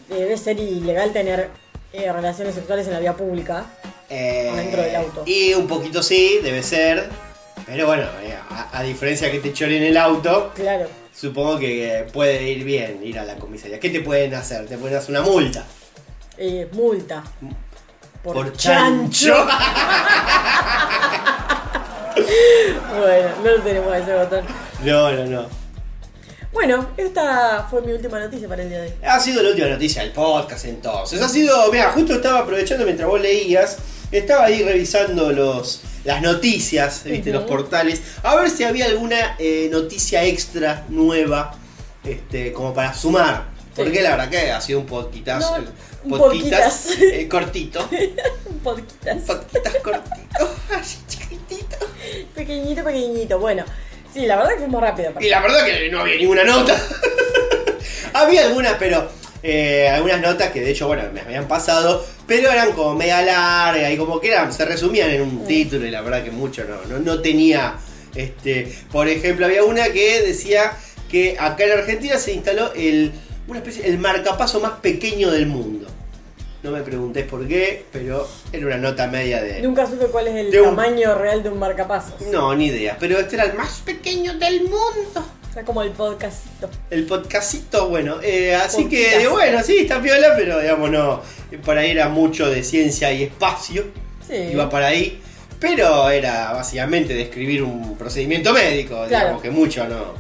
debe 0.09 0.37
ser 0.37 0.59
ilegal 0.59 1.13
tener 1.13 1.49
eh, 1.95 2.13
relaciones 2.13 2.55
sexuales 2.55 2.87
en 2.89 2.93
la 2.95 3.01
vía 3.01 3.15
pública. 3.15 3.65
Eh, 4.11 4.53
Dentro 4.55 4.83
del 4.83 4.97
auto. 4.97 5.23
Y 5.27 5.55
un 5.55 5.67
poquito 5.67 6.03
sí, 6.03 6.41
debe 6.43 6.63
ser. 6.63 7.09
Pero 7.67 7.87
bueno, 7.87 8.03
eh, 8.23 8.35
a, 8.51 8.79
a 8.79 8.83
diferencia 8.83 9.31
que 9.31 9.39
te 9.39 9.53
choren 9.53 9.83
el 9.83 9.97
auto, 9.97 10.53
Claro. 10.55 10.87
supongo 11.15 11.59
que 11.59 12.07
puede 12.13 12.43
ir 12.51 12.65
bien 12.65 13.01
ir 13.03 13.19
a 13.19 13.25
la 13.25 13.37
comisaría. 13.37 13.81
¿Qué 13.81 13.89
te 13.91 14.01
pueden 14.01 14.35
hacer? 14.35 14.67
Te 14.67 14.77
pueden 14.77 14.99
hacer 14.99 15.11
una 15.11 15.23
multa. 15.23 15.65
Eh, 16.37 16.69
multa. 16.73 17.23
Por, 18.23 18.53
chancho. 18.57 19.35
bueno, 22.99 23.29
no 23.43 23.51
lo 23.51 23.63
tenemos 23.63 23.95
ese 23.97 24.15
botón. 24.15 24.45
no, 24.83 25.13
no, 25.13 25.25
no. 25.27 25.64
Bueno, 26.55 26.89
esta 26.97 27.67
fue 27.69 27.83
mi 27.83 27.93
última 27.93 28.21
noticia 28.21 28.49
para 28.49 28.63
el 28.63 28.69
día 28.69 28.81
de 28.83 28.87
hoy. 28.87 28.95
Ha 29.03 29.19
sido 29.19 29.43
la 29.43 29.51
última 29.51 29.67
noticia 29.69 30.03
del 30.03 30.13
podcast 30.13 30.65
entonces. 30.67 31.21
Ha 31.21 31.29
sido, 31.29 31.71
mira, 31.73 31.91
justo 31.91 32.15
estaba 32.15 32.39
aprovechando 32.39 32.85
mientras 32.85 33.09
vos 33.09 33.21
leías, 33.21 33.77
estaba 34.13 34.45
ahí 34.45 34.63
revisando 34.63 35.33
los 35.33 35.83
las 36.05 36.23
noticias, 36.23 37.03
viste, 37.05 37.33
los 37.33 37.45
portales, 37.45 38.01
a 38.23 38.37
ver 38.37 38.51
si 38.51 38.63
había 38.63 38.85
alguna 38.87 39.37
eh, 39.39 39.69
noticia 39.73 40.23
extra 40.25 40.85
nueva, 40.91 41.57
este, 42.05 42.53
como 42.53 42.73
para 42.73 42.95
sumar. 42.95 43.47
Porque 43.75 44.01
la 44.03 44.11
verdad 44.11 44.31
que 44.31 44.53
ha 44.53 44.61
sido 44.61 44.81
un 44.81 44.87
podquitazo. 44.87 45.59
No, 45.59 45.65
un 46.05 46.19
podquitas, 46.19 46.75
podquitas. 46.87 47.13
eh, 47.13 47.29
cortito. 47.29 47.89
Un 48.47 48.59
podquitas. 48.61 49.23
Podquitas 49.23 49.75
cortito. 49.83 50.55
Así 50.79 50.99
chiquitito. 51.09 51.77
Pequeñito, 52.35 52.85
pequeñito. 52.85 53.39
Bueno, 53.41 53.65
sí, 54.15 54.27
la 54.27 54.37
verdad 54.37 54.53
que 54.53 54.59
fuimos 54.59 54.81
rápido. 54.81 55.13
Y 55.21 55.29
la 55.29 55.41
verdad 55.41 55.67
que 55.67 55.91
no 55.91 56.01
había 56.01 56.17
ninguna 56.17 56.45
nota. 56.45 56.81
había 58.15 58.45
algunas, 58.45 58.75
pero 58.79 59.11
eh, 59.43 59.89
algunas 59.89 60.21
notas 60.21 60.51
que 60.53 60.61
de 60.61 60.71
hecho, 60.71 60.87
bueno, 60.87 61.03
me 61.13 61.21
habían 61.21 61.47
pasado, 61.47 62.07
pero 62.27 62.51
eran 62.51 62.73
como 62.73 62.95
media 62.95 63.21
larga 63.21 63.91
y 63.91 63.97
como 63.97 64.21
que 64.21 64.29
eran, 64.29 64.53
se 64.53 64.65
resumían 64.65 65.11
en 65.11 65.23
un 65.23 65.47
título 65.47 65.85
y 65.87 65.91
la 65.91 66.01
verdad 66.01 66.25
que 66.25 66.31
mucho 66.31 66.65
no, 66.65 66.85
no, 66.87 66.99
no 66.99 67.21
tenía. 67.21 67.75
Este, 68.15 68.73
por 68.93 69.09
ejemplo, 69.09 69.45
había 69.45 69.65
una 69.65 69.89
que 69.91 70.23
decía 70.23 70.73
que 71.11 71.37
acá 71.39 71.65
en 71.65 71.73
Argentina 71.73 72.17
se 72.17 72.33
instaló 72.33 72.73
el, 72.75 73.13
una 73.49 73.59
especie, 73.59 73.87
el 73.87 73.99
marcapaso 73.99 74.61
más 74.61 74.73
pequeño 74.81 75.31
del 75.31 75.47
mundo. 75.47 75.84
No 76.65 76.71
me 76.71 76.81
preguntés 76.81 77.27
por 77.27 77.47
qué, 77.47 77.85
pero 77.93 78.27
era 78.51 78.67
una 78.67 78.79
nota 78.79 79.07
media 79.07 79.43
de. 79.43 79.61
Nunca 79.61 79.87
supe 79.87 80.07
cuál 80.07 80.29
es 80.29 80.35
el 80.37 80.51
De 80.51 80.63
un- 80.63 80.71
tamaño 80.75 81.15
real 81.15 81.43
de 81.43 81.51
un 81.51 81.59
marcapasos. 81.59 82.15
No, 82.33 82.55
ni 82.55 82.69
idea. 82.69 82.97
Pero 82.99 83.19
este 83.19 83.35
era 83.37 83.45
el 83.45 83.53
más 83.53 83.83
pequeño 83.85 84.33
del 84.39 84.63
mundo. 84.63 85.27
Era 85.53 85.63
como 85.63 85.83
el 85.83 85.91
podcastito. 85.91 86.71
El 86.89 87.05
podcastito, 87.05 87.91
bueno, 87.91 88.17
eh, 88.23 88.55
así 88.55 88.89
que 88.89 89.29
bueno, 89.29 89.63
sí, 89.63 89.77
está 89.81 90.01
piola, 90.01 90.33
pero 90.39 90.59
digamos 90.59 90.91
no, 90.91 91.21
por 91.67 91.77
ahí 91.77 91.91
era 91.91 92.09
mucho 92.09 92.49
de 92.51 92.65
ciencia 92.65 93.13
y 93.13 93.25
espacio, 93.25 93.85
Sí. 94.27 94.35
iba 94.53 94.71
para 94.71 94.87
ahí, 94.87 95.21
pero 95.61 96.09
era 96.09 96.51
básicamente 96.55 97.13
describir 97.13 97.63
un 97.63 97.95
procedimiento 97.99 98.55
médico, 98.55 99.05
Claro. 99.07 99.09
digamos 99.27 99.43
que 99.43 99.51
mucho 99.51 99.87
no, 99.87 100.15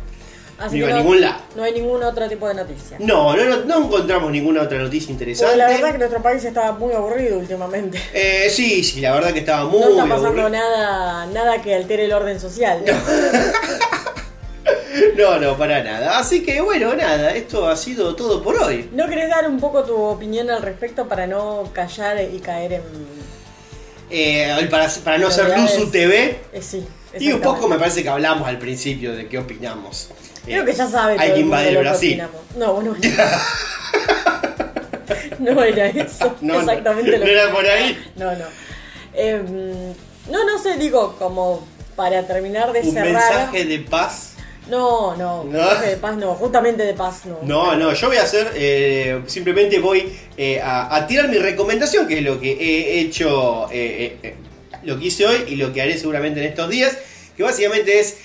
Así 0.59 0.79
no 0.79 0.87
que 0.87 0.93
ningún 0.95 1.21
lado. 1.21 1.41
no 1.57 1.63
hay 1.65 1.73
ningún 1.73 2.03
otro 2.03 2.29
tipo 2.29 2.47
de 2.47 2.55
noticia. 2.55 2.97
No, 3.01 3.37
no, 3.37 3.45
no, 3.45 3.65
no 3.65 3.85
encontramos 3.87 4.31
ninguna 4.31 4.63
otra 4.63 4.79
noticia 4.79 5.09
Porque 5.09 5.13
interesante. 5.25 5.57
la 5.57 5.67
verdad 5.69 5.93
que 5.93 5.99
nuestro 5.99 6.23
país 6.23 6.45
está 6.45 6.73
muy 6.73 6.93
aburrido 6.95 7.39
últimamente. 7.39 8.01
Eh, 8.13 8.49
sí, 8.51 8.85
sí, 8.85 9.01
la 9.01 9.13
verdad 9.15 9.33
que 9.33 9.41
estaba 9.41 9.65
muy 9.69 9.81
no 9.81 9.89
está 9.91 10.03
pasando 10.03 10.29
aburrido. 10.29 10.51
nada, 10.51 11.27
nada 11.27 11.61
que 11.61 11.75
altere 11.75 12.05
el 12.05 12.13
orden 12.13 12.39
social. 12.41 12.83
No, 15.17 15.39
no, 15.39 15.57
para 15.57 15.83
nada. 15.83 16.19
Así 16.19 16.43
que 16.43 16.61
bueno, 16.61 16.95
nada, 16.95 17.31
esto 17.35 17.69
ha 17.69 17.77
sido 17.77 18.15
todo 18.15 18.43
por 18.43 18.57
hoy. 18.57 18.89
¿No 18.93 19.09
querés 19.09 19.29
dar 19.29 19.49
un 19.49 19.59
poco 19.59 19.83
tu 19.85 19.97
opinión 19.97 20.51
al 20.51 20.63
respecto 20.63 21.09
para 21.09 21.27
no 21.27 21.69
callar 21.73 22.19
y 22.33 22.39
caer 22.39 22.75
en... 22.75 22.83
Eh, 24.11 24.69
para, 24.71 24.89
para 25.03 25.19
no 25.19 25.31
ser. 25.31 25.57
Luzu 25.59 25.91
TV. 25.91 26.39
Eh, 26.53 26.63
sí, 26.63 26.87
Y 27.19 27.33
un 27.33 27.41
poco 27.41 27.69
me 27.69 27.79
parece 27.79 28.03
que 28.03 28.09
hablamos 28.09 28.47
al 28.49 28.59
principio 28.59 29.15
de 29.15 29.27
qué 29.29 29.39
opinamos. 29.39 30.11
Creo 30.45 30.65
que 30.65 30.73
ya 30.73 30.87
sabe 30.89 31.17
Hay 31.19 31.35
que 31.35 31.41
invadir 31.41 31.79
Brasil. 31.79 32.23
No, 32.57 32.75
bueno. 32.75 32.95
no 35.39 35.63
era 35.63 35.87
eso. 35.87 36.37
No, 36.41 36.55
no, 36.55 36.61
exactamente 36.61 37.19
lo 37.19 37.25
no 37.25 37.31
era 37.31 37.53
por 37.53 37.67
ahí. 37.67 37.99
No, 38.17 38.33
no. 38.33 38.45
Em, 39.15 39.93
no, 40.31 40.45
no 40.45 40.59
sé, 40.63 40.77
digo, 40.77 41.17
como 41.19 41.67
para 41.97 42.27
terminar 42.27 42.73
de 42.73 42.81
Un 42.81 42.93
cerrar. 42.93 43.13
mensaje 43.13 43.65
de 43.65 43.79
paz. 43.81 44.33
No, 44.69 45.15
no, 45.17 45.45
No. 45.45 45.51
mensaje 45.51 45.91
de 45.91 45.97
paz 45.99 46.17
no, 46.17 46.35
justamente 46.35 46.83
de 46.85 46.95
paz 46.95 47.27
no. 47.27 47.39
No, 47.43 47.77
no, 47.77 47.93
yo 47.93 48.09
voy 48.09 48.17
a 48.17 48.23
hacer, 48.23 48.51
eh, 48.55 49.23
simplemente 49.27 49.79
voy 49.79 50.11
eh, 50.39 50.61
a, 50.61 50.97
a 50.97 51.07
tirar 51.07 51.29
mi 51.29 51.37
recomendación, 51.39 52.09
que 52.09 52.19
es 52.19 52.25
lo 52.25 52.41
que 52.41 52.53
he 52.53 53.01
hecho, 53.01 53.69
eh, 53.71 54.35
lo 54.83 54.99
que 54.99 55.07
hice 55.07 55.27
hoy 55.27 55.45
y 55.49 55.57
lo 55.57 55.73
que 55.73 55.83
haré 55.83 55.99
seguramente 55.99 56.41
en 56.41 56.47
estos 56.47 56.71
días, 56.71 56.97
que 57.37 57.43
básicamente 57.43 58.01
es 58.01 58.17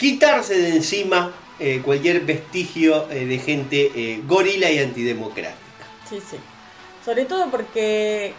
quitarse 0.00 0.58
de 0.58 0.70
encima 0.76 1.30
eh, 1.58 1.82
cualquier 1.84 2.20
vestigio 2.22 3.06
eh, 3.10 3.26
de 3.26 3.38
gente 3.38 3.92
eh, 3.94 4.22
gorila 4.26 4.70
y 4.70 4.78
antidemocrática. 4.78 5.58
Sí, 6.08 6.18
sí. 6.28 6.38
Sobre 7.04 7.26
todo 7.26 7.50
porque 7.50 8.32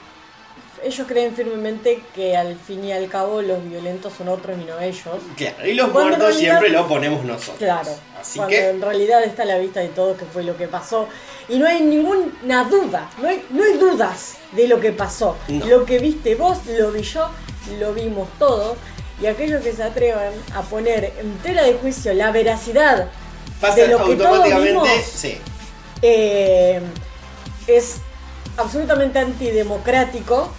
ellos 0.83 1.05
creen 1.07 1.35
firmemente 1.35 2.01
que 2.15 2.35
al 2.35 2.55
fin 2.57 2.83
y 2.83 2.91
al 2.91 3.07
cabo 3.09 3.43
los 3.43 3.63
violentos 3.69 4.11
son 4.17 4.27
otros 4.29 4.57
y 4.59 4.65
no 4.65 4.79
ellos. 4.79 5.19
Claro, 5.37 5.67
y 5.67 5.75
los 5.75 5.89
Cuando 5.91 6.09
muertos 6.17 6.29
realidad- 6.35 6.39
siempre 6.59 6.69
lo 6.69 6.87
ponemos 6.87 7.23
nosotros. 7.23 7.57
Claro. 7.59 7.91
Así 8.19 8.39
cuando 8.39 8.55
que- 8.55 8.69
en 8.69 8.81
realidad 8.81 9.23
está 9.23 9.43
a 9.43 9.45
la 9.45 9.59
vista 9.59 9.81
de 9.81 9.89
todos 9.89 10.17
que 10.17 10.25
fue 10.25 10.43
lo 10.43 10.57
que 10.57 10.67
pasó. 10.67 11.07
Y 11.47 11.59
no 11.59 11.67
hay 11.67 11.81
ninguna 11.83 12.63
duda, 12.63 13.07
no 13.21 13.27
hay, 13.27 13.43
no 13.51 13.63
hay 13.63 13.73
dudas 13.77 14.37
de 14.53 14.67
lo 14.67 14.79
que 14.79 14.91
pasó. 14.93 15.37
No. 15.47 15.63
Lo 15.67 15.85
que 15.85 15.99
viste 15.99 16.33
vos, 16.33 16.57
lo 16.65 16.91
vi 16.91 17.03
yo, 17.03 17.29
lo 17.79 17.93
vimos 17.93 18.27
todos. 18.39 18.77
Y 19.21 19.27
aquellos 19.27 19.61
que 19.63 19.71
se 19.73 19.83
atrevan 19.83 20.33
a 20.55 20.61
poner 20.63 21.13
en 21.19 21.33
tela 21.43 21.63
de 21.63 21.73
juicio 21.75 22.13
la 22.13 22.31
veracidad 22.31 23.07
Pasa 23.59 23.75
de 23.75 23.87
lo 23.89 23.97
que 24.05 24.15
todos 24.15 24.27
automáticamente. 24.39 24.69
vimos, 24.71 24.89
Sí. 25.15 25.37
eh, 26.01 26.81
es 27.67 27.97
absolutamente 28.57 29.19
antidemocrático 29.19 30.51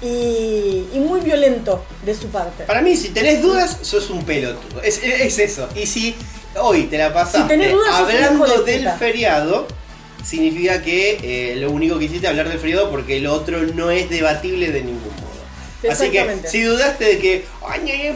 y, 0.00 0.84
y 0.92 1.00
muy 1.00 1.20
violento 1.20 1.84
de 2.04 2.14
su 2.14 2.28
parte. 2.28 2.64
Para 2.64 2.82
mí, 2.82 2.96
si 2.96 3.08
tenés 3.08 3.42
dudas, 3.42 3.78
sos 3.82 4.10
un 4.10 4.24
pelotudo. 4.24 4.80
Es, 4.82 5.02
es 5.02 5.38
eso. 5.40 5.68
Y 5.74 5.86
si 5.86 6.14
hoy 6.60 6.84
te 6.84 6.98
la 6.98 7.12
pasaste 7.12 7.56
Si 7.56 7.68
dudas, 7.72 7.88
un 8.00 8.06
hablando 8.06 8.46
de 8.64 8.72
del 8.72 8.88
feriado, 8.92 9.66
significa 10.24 10.82
que 10.82 11.18
eh, 11.22 11.56
lo 11.56 11.70
único 11.72 11.98
que 11.98 12.04
hiciste 12.04 12.26
es 12.26 12.30
hablar 12.30 12.48
del 12.48 12.60
feriado 12.60 12.90
porque 12.90 13.18
lo 13.20 13.32
otro 13.32 13.58
no 13.74 13.90
es 13.90 14.08
debatible 14.08 14.70
de 14.70 14.82
ningún 14.82 15.02
modo. 15.16 15.27
Así 15.88 16.10
que 16.10 16.38
si 16.46 16.62
dudaste 16.62 17.04
de 17.04 17.18
que, 17.18 17.44
ay, 17.66 18.14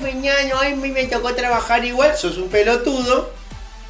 no, 0.51 0.59
ay, 0.59 0.75
me 0.75 1.05
tocó 1.05 1.35
trabajar 1.35 1.85
igual, 1.85 2.17
sos 2.17 2.37
un 2.39 2.49
pelotudo, 2.49 3.31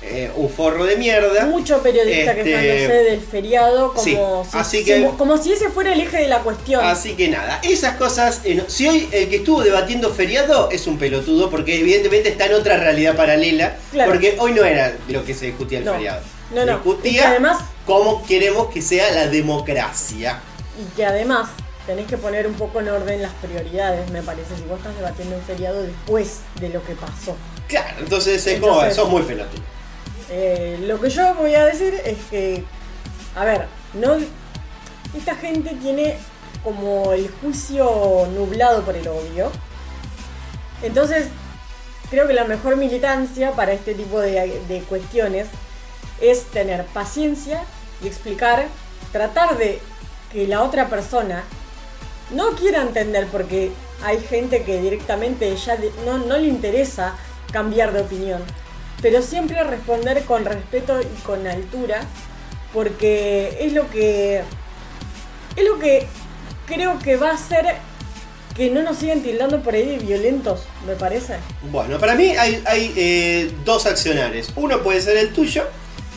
eh, 0.03 0.31
un 0.35 0.51
forro 0.51 0.85
de 0.85 0.97
mierda. 0.97 1.47
Mucho 1.47 1.81
periodista 1.83 2.35
que 2.35 2.41
Este, 2.41 2.83
está 2.83 2.95
del 2.95 3.21
feriado 3.21 3.95
como, 3.95 4.03
sí, 4.03 4.19
si, 4.51 4.59
así 4.59 4.85
que- 4.85 5.03
como, 5.03 5.17
como 5.17 5.37
si 5.39 5.53
ese 5.53 5.71
fuera 5.71 5.93
el 5.93 6.01
eje 6.01 6.19
de 6.19 6.27
la 6.29 6.41
cuestión. 6.41 6.85
Así 6.85 7.15
que 7.15 7.29
nada, 7.29 7.61
esas 7.63 7.97
cosas. 7.97 8.41
eh, 8.45 8.57
no- 8.57 8.65
si 8.69 8.89
hoy 8.89 9.09
el 9.13 9.29
que 9.29 9.37
estuvo 9.37 9.63
debatiendo 9.63 10.13
feriado 10.13 10.71
es 10.73 10.87
un 10.89 10.99
pelotudo, 10.99 11.51
porque 11.51 11.79
evidentemente 11.79 12.31
está 12.31 12.47
en 12.47 12.55
otra 12.55 12.77
realidad 12.79 13.17
paralela. 13.17 13.77
Claro. 13.93 14.11
Porque 14.11 14.37
hoy 14.41 14.53
no 14.53 14.65
era 14.65 14.93
lo 15.09 15.25
que 15.25 15.35
se 15.35 15.47
discutía 15.47 15.79
el 15.79 15.85
No, 15.85 15.93
feriado. 15.95 16.21
no, 16.53 16.67
no. 16.67 16.73
discutía 16.75 17.11
Y 17.11 17.15
que 17.15 17.23
además- 17.23 17.59
cómo 17.87 18.27
queremos 18.27 18.71
que 18.73 18.83
sea 18.83 19.09
la 19.13 19.29
democracia. 19.29 20.41
Y 20.81 20.97
que 20.97 21.07
además 21.07 21.49
tenés 21.87 22.07
que 22.07 22.17
poner 22.17 22.47
un 22.47 22.55
poco 22.55 22.81
en 22.81 22.89
orden 22.89 23.23
las 23.23 23.33
prioridades, 23.35 24.11
me 24.11 24.23
parece, 24.23 24.57
si 24.57 24.63
vos 24.63 24.79
estás 24.79 24.97
debatiendo 24.97 25.37
un 25.37 25.43
feriado 25.43 25.83
después 25.83 26.41
de 26.61 26.69
lo 26.69 26.85
que 26.85 26.95
pasó. 26.95 27.37
Claro, 27.69 27.97
entonces 28.01 28.47
es 28.47 28.61
como, 28.61 28.89
sos 28.91 29.09
muy 29.09 29.23
pelotudo. 29.23 29.63
Eh, 30.31 30.79
lo 30.83 31.01
que 31.01 31.11
yo 31.11 31.35
voy 31.35 31.55
a 31.55 31.65
decir 31.65 31.95
es 32.05 32.19
que, 32.31 32.65
a 33.35 33.45
ver, 33.45 33.67
no, 33.95 34.17
esta 35.17 35.35
gente 35.35 35.75
tiene 35.81 36.17
como 36.63 37.13
el 37.13 37.31
juicio 37.41 38.29
nublado 38.35 38.83
por 38.83 38.97
el 38.97 39.07
odio. 39.09 39.51
Entonces, 40.83 41.27
creo 42.11 42.27
que 42.27 42.35
la 42.35 42.45
mejor 42.45 42.77
militancia 42.77 43.53
para 43.53 43.73
este 43.73 43.95
tipo 43.95 44.21
de, 44.21 44.61
de 44.69 44.81
cuestiones 44.83 45.49
es 46.21 46.45
tener 46.45 46.85
paciencia 46.87 47.65
y 48.03 48.07
explicar, 48.07 48.67
tratar 49.11 49.59
de 49.59 49.81
que 50.33 50.47
la 50.47 50.63
otra 50.63 50.89
persona 50.89 51.43
no 52.35 52.51
quiera 52.53 52.83
entender 52.83 53.27
porque 53.31 53.71
hay 54.03 54.21
gente 54.21 54.63
que 54.63 54.81
directamente 54.81 55.55
ya 55.57 55.79
no, 56.05 56.19
no 56.19 56.37
le 56.39 56.49
interesa 56.49 57.15
cambiar 57.53 57.93
de 57.93 58.01
opinión, 58.01 58.43
pero 59.01 59.23
siempre 59.23 59.63
responder 59.65 60.25
con 60.25 60.45
respeto 60.45 61.01
y 61.01 61.23
con 61.23 61.47
altura 61.47 62.03
porque 62.73 63.59
es 63.61 63.73
lo 63.73 63.89
que 63.91 64.43
es 65.57 65.65
lo 65.65 65.79
que 65.79 66.07
creo 66.67 66.99
que 66.99 67.17
va 67.17 67.31
a 67.31 67.35
hacer 67.35 67.67
que 68.55 68.71
no 68.71 68.83
nos 68.83 68.99
sigan 68.99 69.23
tildando 69.23 69.63
por 69.63 69.75
ahí 69.75 69.87
de 69.87 69.99
violentos, 69.99 70.65
me 70.87 70.95
parece. 70.95 71.37
Bueno, 71.71 71.99
para 71.99 72.15
mí 72.15 72.35
hay, 72.37 72.63
hay, 72.67 72.93
eh, 72.97 73.53
dos 73.65 73.87
accionares. 73.87 74.51
Uno 74.57 74.83
puede 74.83 75.01
ser 75.01 75.17
el 75.17 75.33
tuyo, 75.33 75.65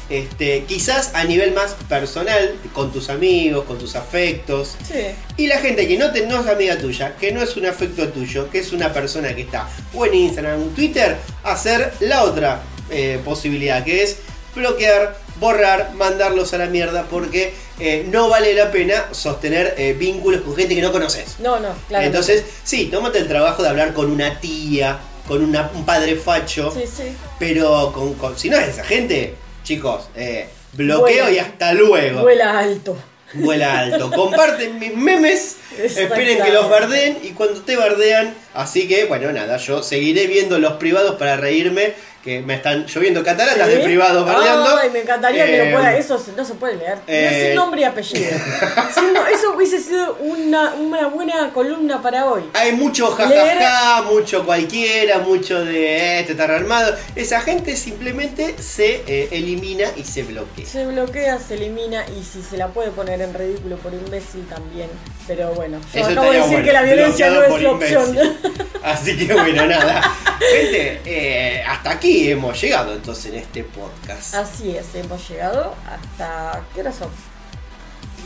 este, 0.09 0.63
quizás 0.65 1.11
a 1.13 1.23
nivel 1.23 1.53
más 1.53 1.75
personal, 1.89 2.55
con 2.73 2.91
tus 2.91 3.09
amigos, 3.09 3.65
con 3.65 3.77
tus 3.77 3.95
afectos. 3.95 4.75
Sí. 4.87 4.99
Y 5.37 5.47
la 5.47 5.57
gente 5.59 5.87
que 5.87 5.97
no, 5.97 6.11
te, 6.11 6.25
no 6.27 6.41
es 6.41 6.47
amiga 6.47 6.77
tuya, 6.77 7.15
que 7.19 7.31
no 7.31 7.41
es 7.41 7.55
un 7.57 7.65
afecto 7.65 8.07
tuyo, 8.09 8.49
que 8.49 8.59
es 8.59 8.71
una 8.73 8.93
persona 8.93 9.35
que 9.35 9.41
está 9.41 9.67
o 9.93 10.05
en 10.05 10.13
Instagram 10.13 10.59
o 10.59 10.63
en 10.63 10.69
Twitter, 10.75 11.17
hacer 11.43 11.91
la 12.01 12.23
otra 12.23 12.61
eh, 12.91 13.19
posibilidad, 13.25 13.83
que 13.83 14.03
es 14.03 14.17
bloquear, 14.55 15.17
borrar, 15.39 15.91
mandarlos 15.95 16.53
a 16.53 16.57
la 16.57 16.67
mierda, 16.67 17.03
porque 17.09 17.53
eh, 17.79 18.05
no 18.09 18.29
vale 18.29 18.53
la 18.53 18.71
pena 18.71 19.05
sostener 19.11 19.75
eh, 19.77 19.93
vínculos 19.93 20.41
con 20.41 20.55
gente 20.55 20.75
que 20.75 20.81
no 20.81 20.91
conoces. 20.93 21.39
No, 21.39 21.59
no, 21.59 21.69
claro. 21.89 22.05
Entonces, 22.05 22.43
sí, 22.63 22.85
tómate 22.85 23.17
el 23.19 23.27
trabajo 23.27 23.63
de 23.63 23.69
hablar 23.69 23.93
con 23.93 24.09
una 24.11 24.39
tía, 24.39 24.97
con 25.27 25.43
una- 25.43 25.69
un 25.73 25.83
padre 25.83 26.15
facho, 26.15 26.71
Sí, 26.71 26.83
sí. 26.85 27.03
pero 27.37 27.91
con, 27.91 28.13
con- 28.13 28.37
si 28.37 28.49
no 28.49 28.57
es 28.57 28.69
esa 28.69 28.83
gente, 28.85 29.35
chicos, 29.65 30.07
eh, 30.15 30.47
bloqueo 30.73 31.25
Vuela. 31.25 31.31
y 31.31 31.39
hasta 31.39 31.73
luego. 31.73 32.21
Vuela 32.21 32.57
alto. 32.57 32.97
Vuela 33.33 33.79
alto. 33.79 34.09
Comparten 34.11 34.79
mis 34.79 34.95
memes. 34.95 35.57
Esperen 35.77 36.41
que 36.41 36.51
los 36.51 36.69
bardeen 36.69 37.17
y 37.23 37.31
cuando 37.31 37.61
te 37.61 37.75
bardean. 37.75 38.33
Así 38.53 38.87
que, 38.87 39.05
bueno, 39.05 39.33
nada, 39.33 39.57
yo 39.57 39.83
seguiré 39.83 40.27
viendo 40.27 40.57
los 40.59 40.73
privados 40.73 41.15
para 41.15 41.35
reírme. 41.35 41.93
Que 42.25 42.41
me 42.41 42.55
están 42.55 42.85
lloviendo 42.87 43.23
cataratas 43.23 43.67
¿Sí? 43.69 43.75
de 43.75 43.83
privados 43.83 44.25
bardeando. 44.25 44.77
Ay, 44.77 44.89
me 44.89 45.01
encantaría 45.01 45.45
que 45.45 45.61
Eh, 45.61 45.65
lo 45.71 45.77
pueda. 45.77 45.95
Eso 45.95 46.17
se- 46.17 46.31
no 46.33 46.43
se 46.43 46.55
puede 46.55 46.75
leer. 46.75 46.97
eh, 47.07 47.29
no 47.31 47.45
sin 47.47 47.55
nombre 47.55 47.81
y 47.81 47.83
apellido. 47.83 48.31
Sin 48.95 49.15
eso 49.31 49.53
hubiese 49.55 49.79
sido 49.79 50.15
una, 50.21 50.73
una 50.73 51.07
buena 51.07 51.51
columna 51.53 52.01
para 52.01 52.25
hoy. 52.25 52.41
Hay 52.53 52.71
mucho 52.73 53.11
jajaja, 53.11 54.01
mucho 54.03 54.43
cualquiera, 54.43 55.19
mucho 55.19 55.63
de 55.63 55.97
eh, 55.97 56.19
este 56.21 56.31
está 56.31 56.47
rearmado. 56.47 56.95
Esa 57.15 57.41
gente 57.41 57.75
simplemente 57.77 58.55
se 58.59 59.03
eh, 59.07 59.29
elimina 59.31 59.87
y 59.95 60.03
se 60.03 60.23
bloquea. 60.23 60.65
Se 60.65 60.85
bloquea, 60.87 61.37
se 61.39 61.53
elimina 61.53 62.05
y 62.07 62.23
si 62.23 62.41
se 62.41 62.57
la 62.57 62.69
puede 62.69 62.89
poner 62.89 63.21
en 63.21 63.33
ridículo 63.35 63.77
por 63.77 63.93
imbécil 63.93 64.45
también. 64.47 64.89
Pero 65.27 65.53
bueno, 65.53 65.79
yo 65.93 65.99
Eso 65.99 66.09
acabo 66.11 66.31
de 66.31 66.37
decir 66.37 66.51
bueno, 66.51 66.65
que 66.65 66.73
la 66.73 66.81
violencia 66.83 67.29
no 67.31 67.43
es 67.43 67.61
la 67.61 67.71
opción. 67.71 68.17
Así 68.83 69.17
que 69.17 69.33
bueno, 69.33 69.65
nada. 69.65 70.01
Gente, 70.39 71.01
eh, 71.05 71.63
hasta 71.67 71.91
aquí 71.91 72.29
hemos 72.29 72.59
llegado 72.61 72.93
entonces 72.93 73.25
en 73.33 73.35
este 73.39 73.63
podcast. 73.63 74.35
Así 74.35 74.75
es, 74.77 74.85
hemos 74.93 75.27
llegado 75.27 75.73
hasta. 75.89 76.61
¿Qué 76.73 76.81
hora 76.81 76.91
son? 76.93 77.09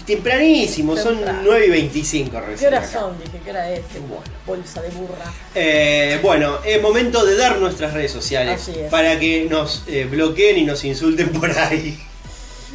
Tempranísimo, 0.05 0.97
son 0.97 1.17
Temprano. 1.17 1.41
9 1.45 1.65
y 1.67 1.69
25 1.69 2.31
¿Qué 2.31 2.41
recién. 2.41 2.67
hora 2.73 2.79
acá. 2.79 2.87
son? 2.99 3.19
Dije, 3.19 3.39
¿qué 3.43 3.51
hora 3.51 3.69
es? 3.69 3.81
Qué 3.93 3.99
bolsa 4.45 4.81
de 4.81 4.89
burra. 4.89 5.31
Eh, 5.53 6.19
bueno, 6.23 6.57
es 6.65 6.81
momento 6.81 7.23
de 7.25 7.37
dar 7.37 7.57
nuestras 7.59 7.93
redes 7.93 8.11
sociales 8.11 8.59
Así 8.61 8.73
es. 8.77 8.89
para 8.89 9.19
que 9.19 9.45
nos 9.49 9.83
eh, 9.87 10.05
bloqueen 10.05 10.57
y 10.57 10.63
nos 10.63 10.83
insulten 10.83 11.29
por 11.31 11.51
ahí. 11.51 11.97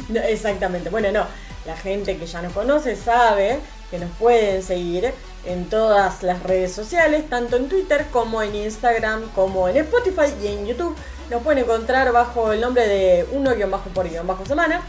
No, 0.09 0.21
exactamente. 0.21 0.89
Bueno, 0.89 1.11
no. 1.11 1.27
La 1.65 1.75
gente 1.75 2.15
que 2.17 2.25
ya 2.25 2.41
nos 2.41 2.53
conoce 2.53 2.95
sabe 2.95 3.57
que 3.95 4.05
nos 4.05 4.15
pueden 4.17 4.61
seguir 4.61 5.13
en 5.45 5.69
todas 5.69 6.21
las 6.21 6.43
redes 6.43 6.73
sociales, 6.73 7.29
tanto 7.29 7.55
en 7.55 7.69
Twitter 7.69 8.07
como 8.11 8.41
en 8.41 8.53
Instagram, 8.53 9.29
como 9.33 9.69
en 9.69 9.77
Spotify 9.77 10.33
y 10.43 10.47
en 10.47 10.65
YouTube. 10.65 10.95
Nos 11.29 11.41
pueden 11.41 11.63
encontrar 11.63 12.11
bajo 12.11 12.51
el 12.51 12.59
nombre 12.59 12.87
de 12.87 13.25
uno 13.31 13.55
guion 13.55 13.71
bajo 13.71 13.89
por 13.91 14.09
guion 14.09 14.27
bajo 14.27 14.45
semana. 14.45 14.81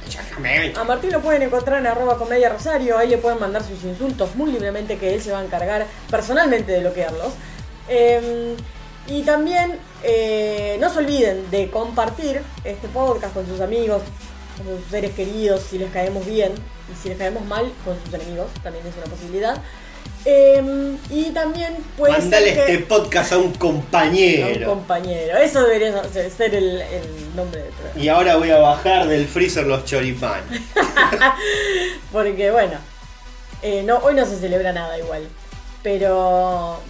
A 0.77 0.85
Martín 0.85 1.13
lo 1.13 1.21
pueden 1.21 1.43
encontrar 1.43 1.79
en 1.79 1.87
arroba 1.87 2.19
comedia 2.19 2.49
rosario. 2.49 2.99
Ahí 2.99 3.09
le 3.09 3.19
pueden 3.19 3.39
mandar 3.39 3.63
sus 3.63 3.85
insultos 3.85 4.35
muy 4.35 4.51
libremente 4.51 4.99
que 4.99 5.15
él 5.15 5.23
se 5.23 5.31
va 5.31 5.39
a 5.39 5.45
encargar 5.45 5.87
personalmente 6.11 6.73
de 6.73 6.81
bloquearlos. 6.81 7.33
Eh, 7.89 8.57
y 9.07 9.23
también 9.23 9.79
eh, 10.03 10.79
no 10.81 10.91
se 10.91 10.99
olviden 10.99 11.49
de 11.51 11.71
compartir 11.71 12.43
este 12.65 12.89
podcast 12.89 13.33
con 13.33 13.47
sus 13.47 13.61
amigos, 13.61 14.03
con 14.57 14.79
sus 14.81 14.91
seres 14.91 15.13
queridos, 15.13 15.63
si 15.63 15.79
les 15.79 15.91
caemos 15.93 16.27
bien. 16.27 16.53
Y 16.93 17.03
si 17.03 17.09
les 17.09 17.19
caemos 17.19 17.45
mal, 17.45 17.73
con 17.85 17.97
sus 18.05 18.15
enemigos. 18.15 18.49
También 18.63 18.87
es 18.87 18.97
una 18.97 19.07
posibilidad. 19.07 19.63
Eh, 20.29 20.97
y 21.09 21.31
también 21.31 21.77
puede 21.97 22.13
Mandale 22.19 22.55
ser 22.55 22.67
que... 22.67 22.73
este 22.73 22.87
podcast 22.87 23.33
a 23.33 23.39
un 23.39 23.45
a 23.45 23.47
un 23.47 23.53
compañero. 23.53 24.69
compañero. 24.69 25.37
Eso 25.39 25.63
debería 25.63 26.03
ser 26.05 26.55
el, 26.55 26.81
el 26.83 27.37
nombre 27.37 27.63
del 27.63 27.71
programa. 27.71 28.03
Y 28.03 28.09
ahora 28.09 28.37
voy 28.37 28.51
a 28.51 28.59
bajar 28.59 29.07
del 29.07 29.27
freezer 29.27 29.67
los 29.67 29.85
choripán. 29.85 30.43
Porque 32.13 32.51
bueno, 32.51 32.75
eh, 33.63 33.85
no, 33.85 33.99
hoy 33.99 34.15
no 34.15 34.27
se 34.27 34.37
celebra 34.39 34.73
nada 34.73 34.99
igual. 34.99 35.29
Pero 35.85 36.81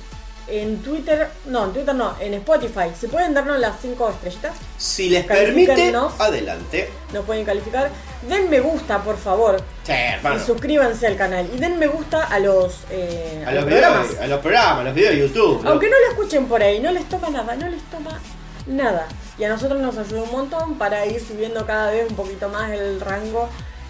en 0.48 0.82
Twitter, 0.82 1.28
no, 1.46 1.64
en 1.64 1.72
Twitter 1.72 1.94
no, 1.94 2.14
en 2.20 2.34
Spotify, 2.34 2.92
¿se 2.98 3.08
pueden 3.08 3.34
darnos 3.34 3.58
las 3.58 3.80
5 3.80 4.10
estrellitas? 4.10 4.54
Si 4.78 5.08
les 5.08 5.24
permite, 5.24 5.92
adelante. 6.18 6.90
Nos 7.12 7.24
pueden 7.24 7.44
calificar. 7.44 7.90
Den 8.28 8.48
me 8.48 8.60
gusta, 8.60 9.02
por 9.02 9.16
favor. 9.16 9.60
Sí. 9.84 9.92
Y 9.92 10.38
suscríbanse 10.46 11.06
al 11.06 11.16
canal. 11.16 11.48
Y 11.52 11.58
den 11.58 11.78
me 11.78 11.86
gusta 11.86 12.24
a 12.24 12.38
los, 12.38 12.80
eh, 12.90 13.44
A 13.46 13.52
los, 13.52 13.64
programas. 13.64 14.08
videos, 14.08 14.22
a 14.22 14.26
los 14.26 14.40
programas, 14.40 14.78
a 14.80 14.84
los 14.84 14.94
videos 14.94 15.14
de 15.14 15.20
YouTube. 15.20 15.66
Aunque 15.66 15.88
no 15.88 15.96
lo 15.98 16.08
escuchen 16.12 16.46
por 16.46 16.62
ahí, 16.62 16.80
no 16.80 16.92
les 16.92 17.08
toma 17.08 17.30
nada, 17.30 17.56
no 17.56 17.68
les 17.68 17.82
toma 17.90 18.20
nada. 18.66 19.06
Y 19.38 19.44
a 19.44 19.48
nosotros 19.48 19.80
nos 19.80 19.96
ayuda 19.98 20.22
un 20.22 20.32
montón 20.32 20.78
para 20.78 21.06
ir 21.06 21.20
subiendo 21.20 21.66
cada 21.66 21.90
vez 21.90 22.08
un 22.08 22.16
poquito 22.16 22.48
más 22.48 22.70
el 22.70 23.00
rango, 23.00 23.48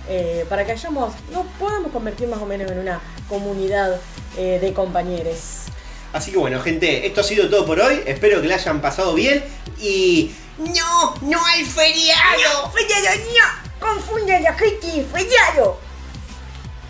eh, 0.09 0.45
para 0.49 0.65
que 0.65 0.73
hayamos, 0.73 1.13
nos 1.33 1.47
podamos 1.59 1.93
convertir 1.93 2.29
más 2.29 2.41
o 2.41 2.47
menos 2.47 2.71
en 2.71 2.79
una 2.79 3.01
comunidad 3.29 3.99
eh, 4.37 4.59
de 4.61 4.73
compañeros. 4.73 5.67
Así 6.13 6.31
que 6.31 6.39
bueno, 6.39 6.61
gente, 6.61 7.07
esto 7.07 7.21
ha 7.21 7.25
sido 7.25 7.49
todo 7.49 7.67
por 7.67 7.81
hoy. 7.81 8.03
Espero 8.07 8.41
que 8.41 8.49
la 8.49 8.55
hayan 8.57 8.81
pasado 8.81 9.15
bien 9.15 9.45
y. 9.81 10.33
¡No! 10.59 11.15
¡No 11.21 11.45
hay 11.45 11.65
feriado! 11.65 12.71
¡Feriado, 12.73 13.17
no! 13.17 13.87
¡Confunde 13.87 14.37
a 14.37 14.41
la 14.41 14.55
gente! 14.55 15.07
¡Feriado! 15.13 15.79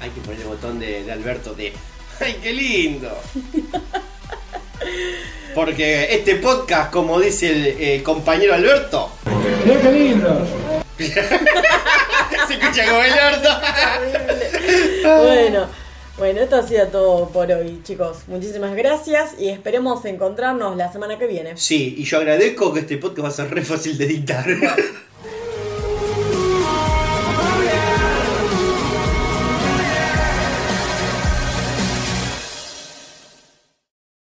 Hay 0.01 0.11
que 0.11 0.21
poner 0.21 0.41
el 0.41 0.47
botón 0.47 0.79
de, 0.79 1.03
de 1.05 1.13
Alberto 1.13 1.55
de. 1.55 1.73
¡Ay, 2.21 2.39
qué 2.43 2.53
lindo! 2.53 3.11
Porque 5.55 6.15
este 6.15 6.37
podcast, 6.37 6.93
como 6.93 7.19
dice 7.19 7.95
el 7.97 8.03
compañero 8.03 8.55
Alberto. 8.55 9.11
Mira 9.65 9.81
qué 9.81 9.93
lindo. 9.93 10.47
Se 10.99 12.55
escucha 12.55 12.87
como 12.87 13.03
el 13.03 13.13
orto. 13.13 13.61
bueno, 15.23 15.69
Bueno, 16.19 16.41
esto 16.41 16.57
ha 16.57 16.63
sido 16.63 16.87
todo 16.87 17.29
por 17.29 17.51
hoy, 17.53 17.81
chicos. 17.83 18.21
Muchísimas 18.27 18.75
gracias 18.75 19.35
y 19.39 19.51
esperemos 19.51 20.03
encontrarnos 20.07 20.75
la 20.75 20.91
semana 20.91 21.19
que 21.19 21.27
viene. 21.27 21.59
Sí, 21.59 21.95
y 21.99 22.05
yo 22.05 22.17
agradezco 22.17 22.73
que 22.73 22.81
este 22.81 22.97
podcast 22.97 23.25
va 23.25 23.29
a 23.29 23.33
ser 23.33 23.51
re 23.51 23.63
fácil 23.63 23.99
de 23.99 24.07
editar. 24.07 24.47